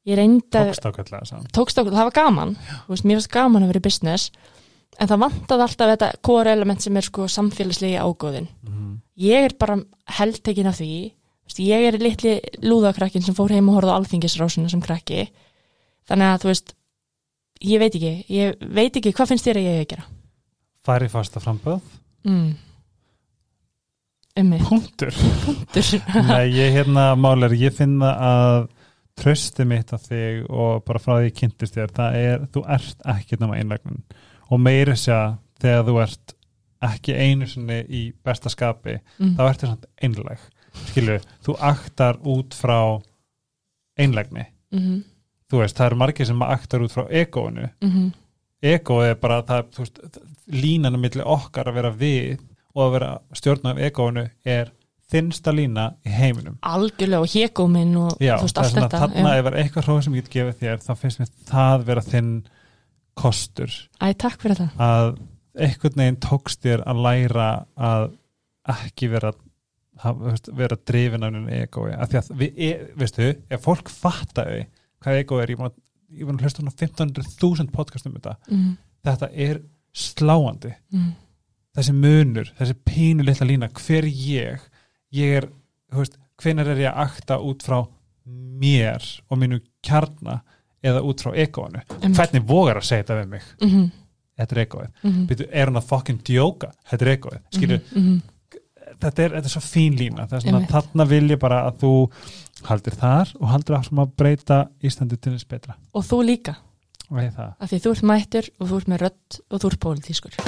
[0.05, 0.71] Ég reyndi að,
[1.55, 2.55] Tókst ákveðlega það var gaman,
[2.91, 4.31] veist, mér varst gaman að vera í business,
[4.99, 8.49] en það vantaði alltaf þetta core element sem er sko samfélagslegi ágóðin.
[8.69, 8.93] mm.
[9.25, 9.79] Ég er bara
[10.19, 10.93] heldtekin af því,
[11.47, 12.37] veist, ég er litli
[12.67, 15.29] lúðakrakkin sem fór heim og horfði á alþingisrásuna sem krakki,
[16.11, 16.75] þannig að, þú veist,
[17.65, 20.07] ég veit ekki, ég veit ekki, hvað finnst þér að ég eigi að gera?
[20.85, 21.83] Fari í fasta frambóð
[22.25, 22.55] Mm.
[24.41, 25.13] Ummi, Punktur
[25.45, 25.85] punktur.
[26.27, 28.57] Nei, ég hérna málar, ég finna að
[29.19, 33.05] trösti mitt af þig og bara frá því ég kynntist þér, það er þú ert
[33.15, 34.03] ekki náma einlægnin.
[34.51, 36.35] Og meiri sér þegar þú ert
[36.85, 39.37] ekki einu sinni í besta skapi Mm.
[39.37, 40.39] þá ertu samt einlæg.
[40.91, 43.01] Skilju, þú aktar út frá
[43.99, 44.45] einlægni.
[44.73, 45.05] Mhm,
[45.51, 47.71] þú veist, það eru margir sem aktar út frá egóinu.
[47.83, 48.13] Mhm.
[48.65, 50.19] ego er bara það, þú veist,
[50.49, 52.39] línanum milli okkar að vera við
[52.75, 54.71] og að vera stjórn af egóinu er
[55.13, 56.57] þinnsta lína í heiminum.
[56.65, 59.39] Algjörlega og hégóminn og Já, þú veist það allt þetta þarna já.
[59.39, 62.35] ef er eitthvað hróð sem ég get gefið þér þá finnst mér það vera þinn
[63.21, 63.79] kostur.
[64.01, 64.85] Æ, takk fyrir það.
[64.89, 65.11] Að
[65.65, 68.07] einhvern veginn tókst þér að læra að
[68.75, 69.35] ekki vera
[70.25, 74.65] veist, vera drifin af einu egói af því að við, e, veistu, ef fólk fattaði
[75.05, 78.37] hvað egó er, ég var að hlusta svona 15.000 podcast um þetta.
[78.49, 78.73] Mm,
[79.05, 79.61] þetta er
[79.95, 80.73] sláandi.
[80.95, 81.11] Mm,
[81.77, 84.65] þessi munur, þessi pínu litla lína hver er ég
[85.15, 85.49] ég er,
[85.93, 87.79] þú veist, hvenar er ég að akta út frá
[88.25, 90.41] mér og mínu kjarna
[90.85, 92.19] eða út frá egóinu, Einmitt.
[92.19, 93.89] hvernig vogar að segja þetta við mig, mhm,
[94.41, 97.19] þetta er egóið mhm, Býtu, er hann að fucking djóka, þetta er
[97.55, 98.61] skilur, mhm, mhm.
[99.01, 100.29] þetta, er, þetta er svo fín lína.
[100.29, 101.95] Það er svona, þarna vil ég bara að þú
[102.69, 105.79] haldir þar og haldir að, að breyta Íslandi til þess betra.
[105.95, 106.57] Og þú líka,
[107.11, 110.39] af því þú ert mættur og þú ert með rödd og þú ert pólitískur.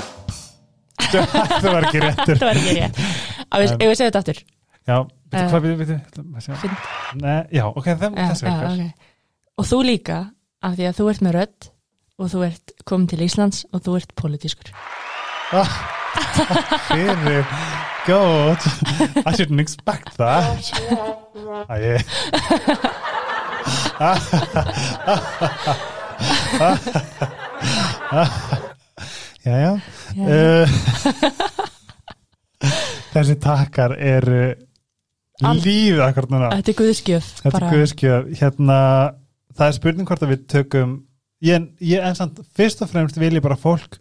[1.06, 2.36] Það var ekki réttur.
[2.40, 3.00] Það var ekki rétt.
[3.46, 4.38] Að við, Um, um, segja þetta aftur
[4.86, 5.62] já, býtu, Eh, hvað
[6.62, 8.92] Finn- Nei, já, ok, það, Já, þess já, vegar ok.
[9.58, 10.18] og þú líka
[10.62, 11.68] af því að þú ert með rödd
[12.18, 14.70] og þú ert komin til Íslands og þú ert pólitískur.
[16.88, 17.44] Fyrir
[18.06, 18.62] góð
[19.26, 20.72] I shouldn't expect that.
[29.44, 29.72] Já Já.
[30.16, 30.68] uh,
[33.14, 34.40] þessi takkar eru
[35.42, 35.60] Núna.
[36.56, 38.78] Þetta er guðskjöf þetta er guðskjöf hérna,
[39.56, 40.94] það er spurning hvort að við tökum
[41.44, 43.98] ég, ég en samt, fyrst og fremst vil ég bara fólk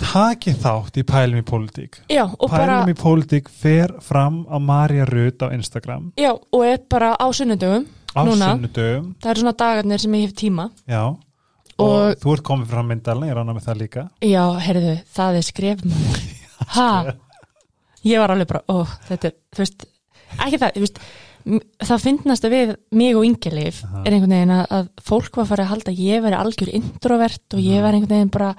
[0.00, 2.00] taki þátt í pælum í pólitík.
[2.10, 6.10] Já, og bara, pælum í pólitík fer fram á Marja Rut á Instagram.
[6.18, 9.12] Já, og er bara á sunnudögum á sunnudögum.
[9.22, 10.66] Það eru svona dagarnir sem ég hef tíma.
[10.90, 14.08] Já, og, Og- þú ert komið frá myndalina, ég rána með það líka.
[14.20, 16.22] Já, heyrðu, það er skref maður.
[16.74, 17.12] Ha?
[18.04, 19.84] Ég var alveg bara, ó, þetta er, þú veist,
[20.46, 21.02] ekki það, þú veist,
[21.84, 24.04] það finnast að við mig og Aha.
[24.06, 27.56] er einhvern veginn að, að fólk var farið að halda að ég veri algjör introvert
[27.58, 28.54] og ég var einhvern veginn bara,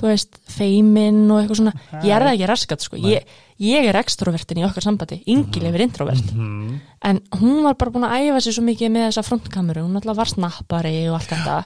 [0.00, 1.72] þú veist, feimin og eitthvað svona.
[2.00, 3.00] Ég er það ekki raskat, sko.
[3.04, 6.30] Ég, ég er extrovertin í okkar sambandi, Ingelif er introvert.
[6.32, 6.78] mm.
[7.04, 10.16] En hún var bara búin að æfa sig svo mikið með þessa frontkameru, hún alltaf
[10.16, 11.58] var snappari og allt þetta.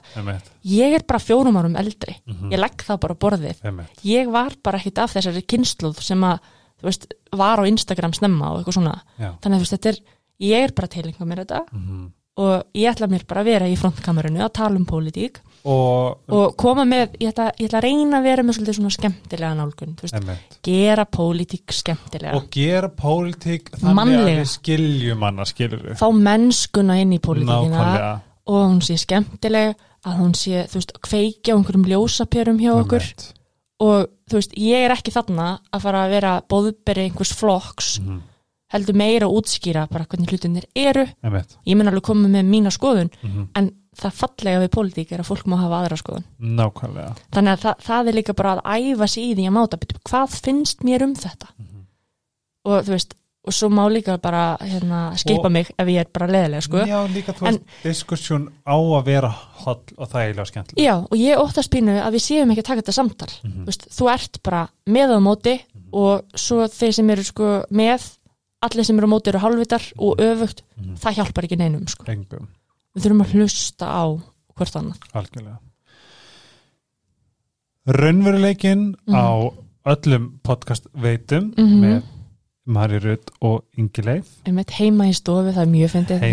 [0.71, 2.15] Ég er bara fjórum árum eldri.
[2.27, 2.51] Mhm.
[2.51, 3.63] Ég legg það bara borðið
[4.03, 6.39] ég var bara ekkit af þessari kynsluð sem að,
[6.85, 10.03] veist, var á Instagram snemma og eitthvað svona, já, þannig að veist, þetta er
[10.43, 12.05] ég er bara tilenga mér þetta mm.
[12.43, 16.55] og ég ætla mér bara að vera í frontkamerunu að tala um pólitík og, og
[16.59, 19.95] koma með, ég ætla, ég ætla að reyna að vera með svolítið svona skemmtilega nálgun
[20.01, 22.35] veist, gera pólitík skemmtilega.
[22.37, 24.27] Og gera pólitík þannig Mannlega.
[24.27, 28.13] að við skiljum hana, við fá mennskuna inn í pólitíkina
[28.45, 29.73] og hún sé skemmtileg
[30.05, 33.01] að hún sé, þú veist, kveikja á einhverjum ljósapjörum hjá okkur.
[33.01, 33.31] Einmitt.
[33.79, 38.21] Og þú veist, ég er ekki þarna að fara að vera bóðberi einhvers flokks Mhm.
[38.73, 42.71] heldur meira að útskýra bara hvernig hlutinir eru emmett ég mun alveg koma með mína
[42.71, 43.47] skoðun Mhm.
[43.55, 47.61] en það fallega við pólitík er að fólk má hafa aðra skoðun nákvæmlega þannig að
[47.61, 50.83] það, það er líka bara að æfa sig í því að máta betur, hvað finnst
[50.83, 51.85] mér um þetta Mhm.
[52.65, 53.13] og þú veist,
[53.45, 56.77] og svo má líka bara hérna, skipa Og- mig ef ég er bara leðilega sko.
[56.77, 59.29] Já, líka þú veist, diskussjón á að vera
[59.65, 62.81] holl og þægilega skemmtileg Já, og ég óttast pínu að við séum ekki að taka
[62.81, 63.65] þetta samtal Mhm.
[63.65, 65.59] Vist, þú ert bara með á móti
[65.93, 68.01] og svo þeir sem eru sko með
[68.61, 70.95] allir sem eru á móti eru hálfvitar og öfugt, Mhm.
[70.97, 72.03] það hjálpar ekki neinum sko.
[72.05, 74.03] Við þurfum að hlusta á
[74.55, 75.57] hvort annað algjörlega
[77.87, 79.13] Raunveruleikin Mhm.
[79.15, 79.51] á
[79.85, 81.79] öllum podcast veitum Mhm.
[81.81, 82.03] með
[82.65, 84.29] Mari Rutt og Ingi Leif.
[84.45, 86.23] Heima í stofu, það er mjög fyndið.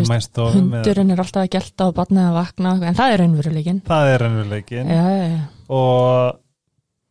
[0.55, 4.25] Hundurinn er alltaf að gelta og barnið að vakna en það er raunveruleikin það er
[4.25, 5.43] raunveruleikin já, já, já.
[5.77, 6.39] og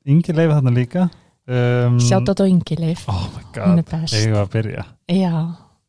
[0.09, 1.09] Ingi Leif þarna líka.
[1.51, 4.83] Um, sjátt á Ingileif, Oh my god, eigum við að byrja?
[5.09, 5.31] Já,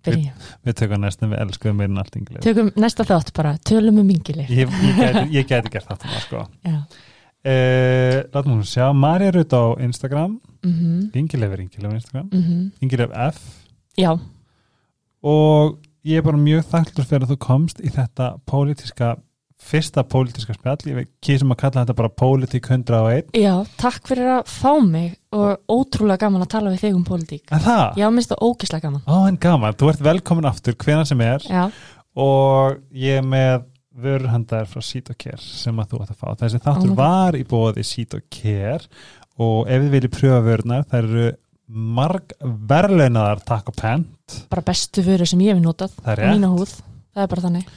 [0.02, 2.44] byrjum Við tökum næstum við elskuðum meirinn allt Ingi Leif.
[2.46, 6.46] Tökum næsta þátt bara, tölum um Ingileif Ég, ég, ég gæti gert þetta sko.
[6.64, 6.78] já,
[7.44, 8.92] uh, Látum hún sjá.
[8.94, 10.40] Marja Rutt á Instagram.
[10.62, 12.28] Mhm, Ingi Leif er Ingi Leif á Instagram.
[12.32, 12.72] Mhm.
[12.82, 13.40] Ingi Leif F.
[13.98, 14.12] Já,
[15.22, 19.16] og ég er bara mjög þakklur fyrir að þú komst í þetta pólitíska
[19.62, 20.80] fyrsta pólitíska spjall.
[20.90, 25.60] Ég kýsum að kalla þetta bara pólitík 101 já, takk fyrir að fá mig og
[25.70, 27.44] ótrúlega gaman að tala við þig um pólitík.
[27.96, 29.04] Já, minnst það ógislega gaman.
[29.06, 31.46] Á en gaman, þú ert velkomin aftur hvena sem er.
[31.46, 31.68] Já,
[32.18, 33.62] og ég er með
[33.92, 36.28] vörhandar frá Sítokær sem að þú ætti að fá.
[36.42, 38.86] Þessi þáttur var í bóði Sítokær
[39.42, 41.28] og ef þið viljið pröfa vörnar þær eru
[41.72, 44.40] marg verleinaðar takk og pent.
[44.52, 46.74] Bara bestu vörur sem ég hef notað á mínu húð.
[47.12, 47.70] Það er bara þannig.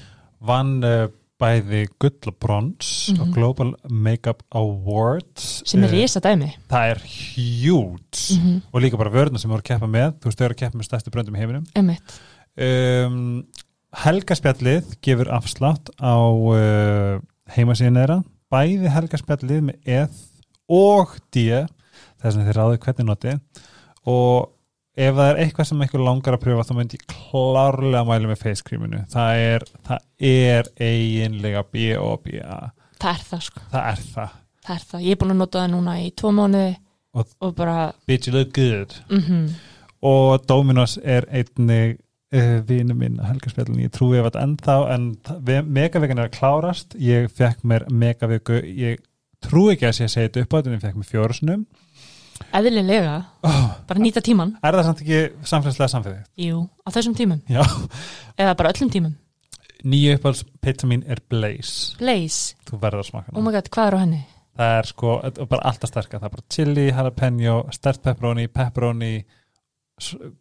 [0.45, 1.05] Vann uh,
[1.41, 3.21] bæði gull og brons mm -hmm.
[3.21, 5.63] og Global Makeup Awards.
[5.65, 6.51] Sem er eh, ísa dæmi.
[6.69, 8.61] Það er hjút mm -hmm.
[8.71, 10.13] og líka bara vörna sem voru að keppa með.
[10.19, 11.65] Þú veist þau eru að keppa með stærstu bröndum í heiminum.
[11.75, 12.19] Emitt.
[12.57, 13.45] Um, ehm,
[14.03, 17.21] Helgaspjallið gefur afslátt á uh,
[17.55, 18.17] heimasíðan þeirra.
[18.51, 20.19] Bæði Helgaspjallið með eð
[20.75, 21.45] og D
[22.21, 23.33] þess að þið ráðu hvernig noti
[24.09, 24.51] og
[24.95, 28.31] ef það er eitthvað sem eitthvað langar að pröfa þá myndi ég klárlega að mæla
[28.31, 29.01] með face creaminu.
[29.11, 32.59] Það er, það er eiginlega B.O.B.A.
[33.01, 33.63] það er það sko.
[33.73, 34.35] Það er það.
[34.65, 36.73] Það er það, ég er búin að nota það núna í tvo mánuði
[37.15, 37.75] Og- og, bara
[38.09, 38.97] bitch you look good.
[39.13, 39.53] Mm
[40.05, 41.95] og Dominos er einnig
[42.67, 45.03] vinu minn að helgarspjallin ég trúi ef þetta ennþá en
[45.71, 46.95] megavegan er að klárast.
[46.99, 49.03] Ég fekk mér megaveku ég
[49.45, 51.65] trúi ekki að sé að segja þetta upp á þetta en ég fekk mér fjórusunum
[52.55, 53.13] eðlilega,
[53.47, 56.23] oh, bara nýta tíman er það samt ekki samfélagslega samfélagi?
[56.47, 57.61] jú, á þessum tímum, Já,
[58.35, 59.13] eða bara öllum tímum.
[59.85, 61.95] Nýju uppáhalds pizza mín er Blaze.
[61.99, 63.45] Blaze, þú verður að smaka oh hana.
[63.45, 64.21] my god, hvað er á henni?
[64.55, 66.21] það er sko, er bara alltaf sterkar.
[66.21, 69.13] Það er bara chili, jalapeno, stert pepperoni pepperoni,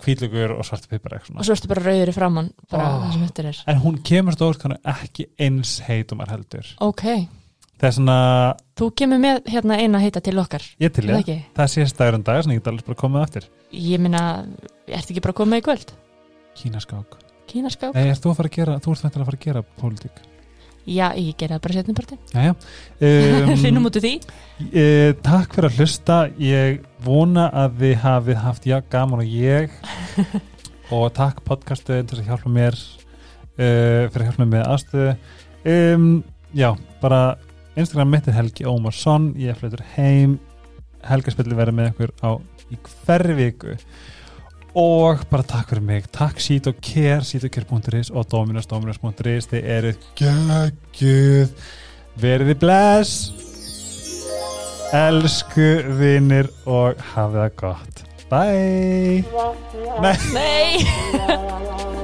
[0.02, 3.04] hvítlugur og svart pipar og svo ertu bara rauður í framann bara Oh.
[3.14, 7.04] það sem en hún kemur stórt kannu ekki eins heitum er heldur ok,
[7.78, 8.16] það svona,
[8.74, 11.38] þú kemur með hérna eina heita til okkar ég til það ég ekki?
[11.54, 14.24] það sé staður en dag, að ég get alveg bara komið aftur ég minna,
[14.88, 15.94] ertu ekki bara komið í kvöld?
[16.58, 17.94] Kínaskák, kínaskáp?
[17.94, 20.33] nei, ert þú að fara að gera þú ert þetta að fara að gera pólitík
[20.86, 21.76] já, ég gerði það bara
[22.34, 22.54] Jæja,
[23.62, 24.12] finnum um, út úr því.
[24.70, 24.84] e,
[25.24, 26.18] takk fyrir að hlusta.
[26.40, 29.72] Ég vona að þið hafið haft já, gaman og ég.
[30.94, 35.14] Og takk podcastuðin til að hjálpa mér uh, fyrir að hjálpa mér með aðstöðu.
[35.64, 36.08] Um,
[36.52, 36.68] já,
[37.00, 37.22] bara
[37.74, 40.36] Instagram mitt er Helgi Ómarsson ég flytur heim.
[41.04, 42.30] Helgaspilli verður með ykkur á
[42.72, 43.78] í hverju viku
[44.74, 46.04] og bara takk fyrir mig.
[46.12, 51.48] Takk Sít og Care, sítokare.is og Dominos, Dominos.is þið eru geggjuð.
[52.20, 53.32] Verið bless.
[54.94, 58.04] Elsku vinnir og hafið það gott.
[58.30, 59.24] Bye.
[60.02, 60.16] Nei.
[60.34, 62.00] Nei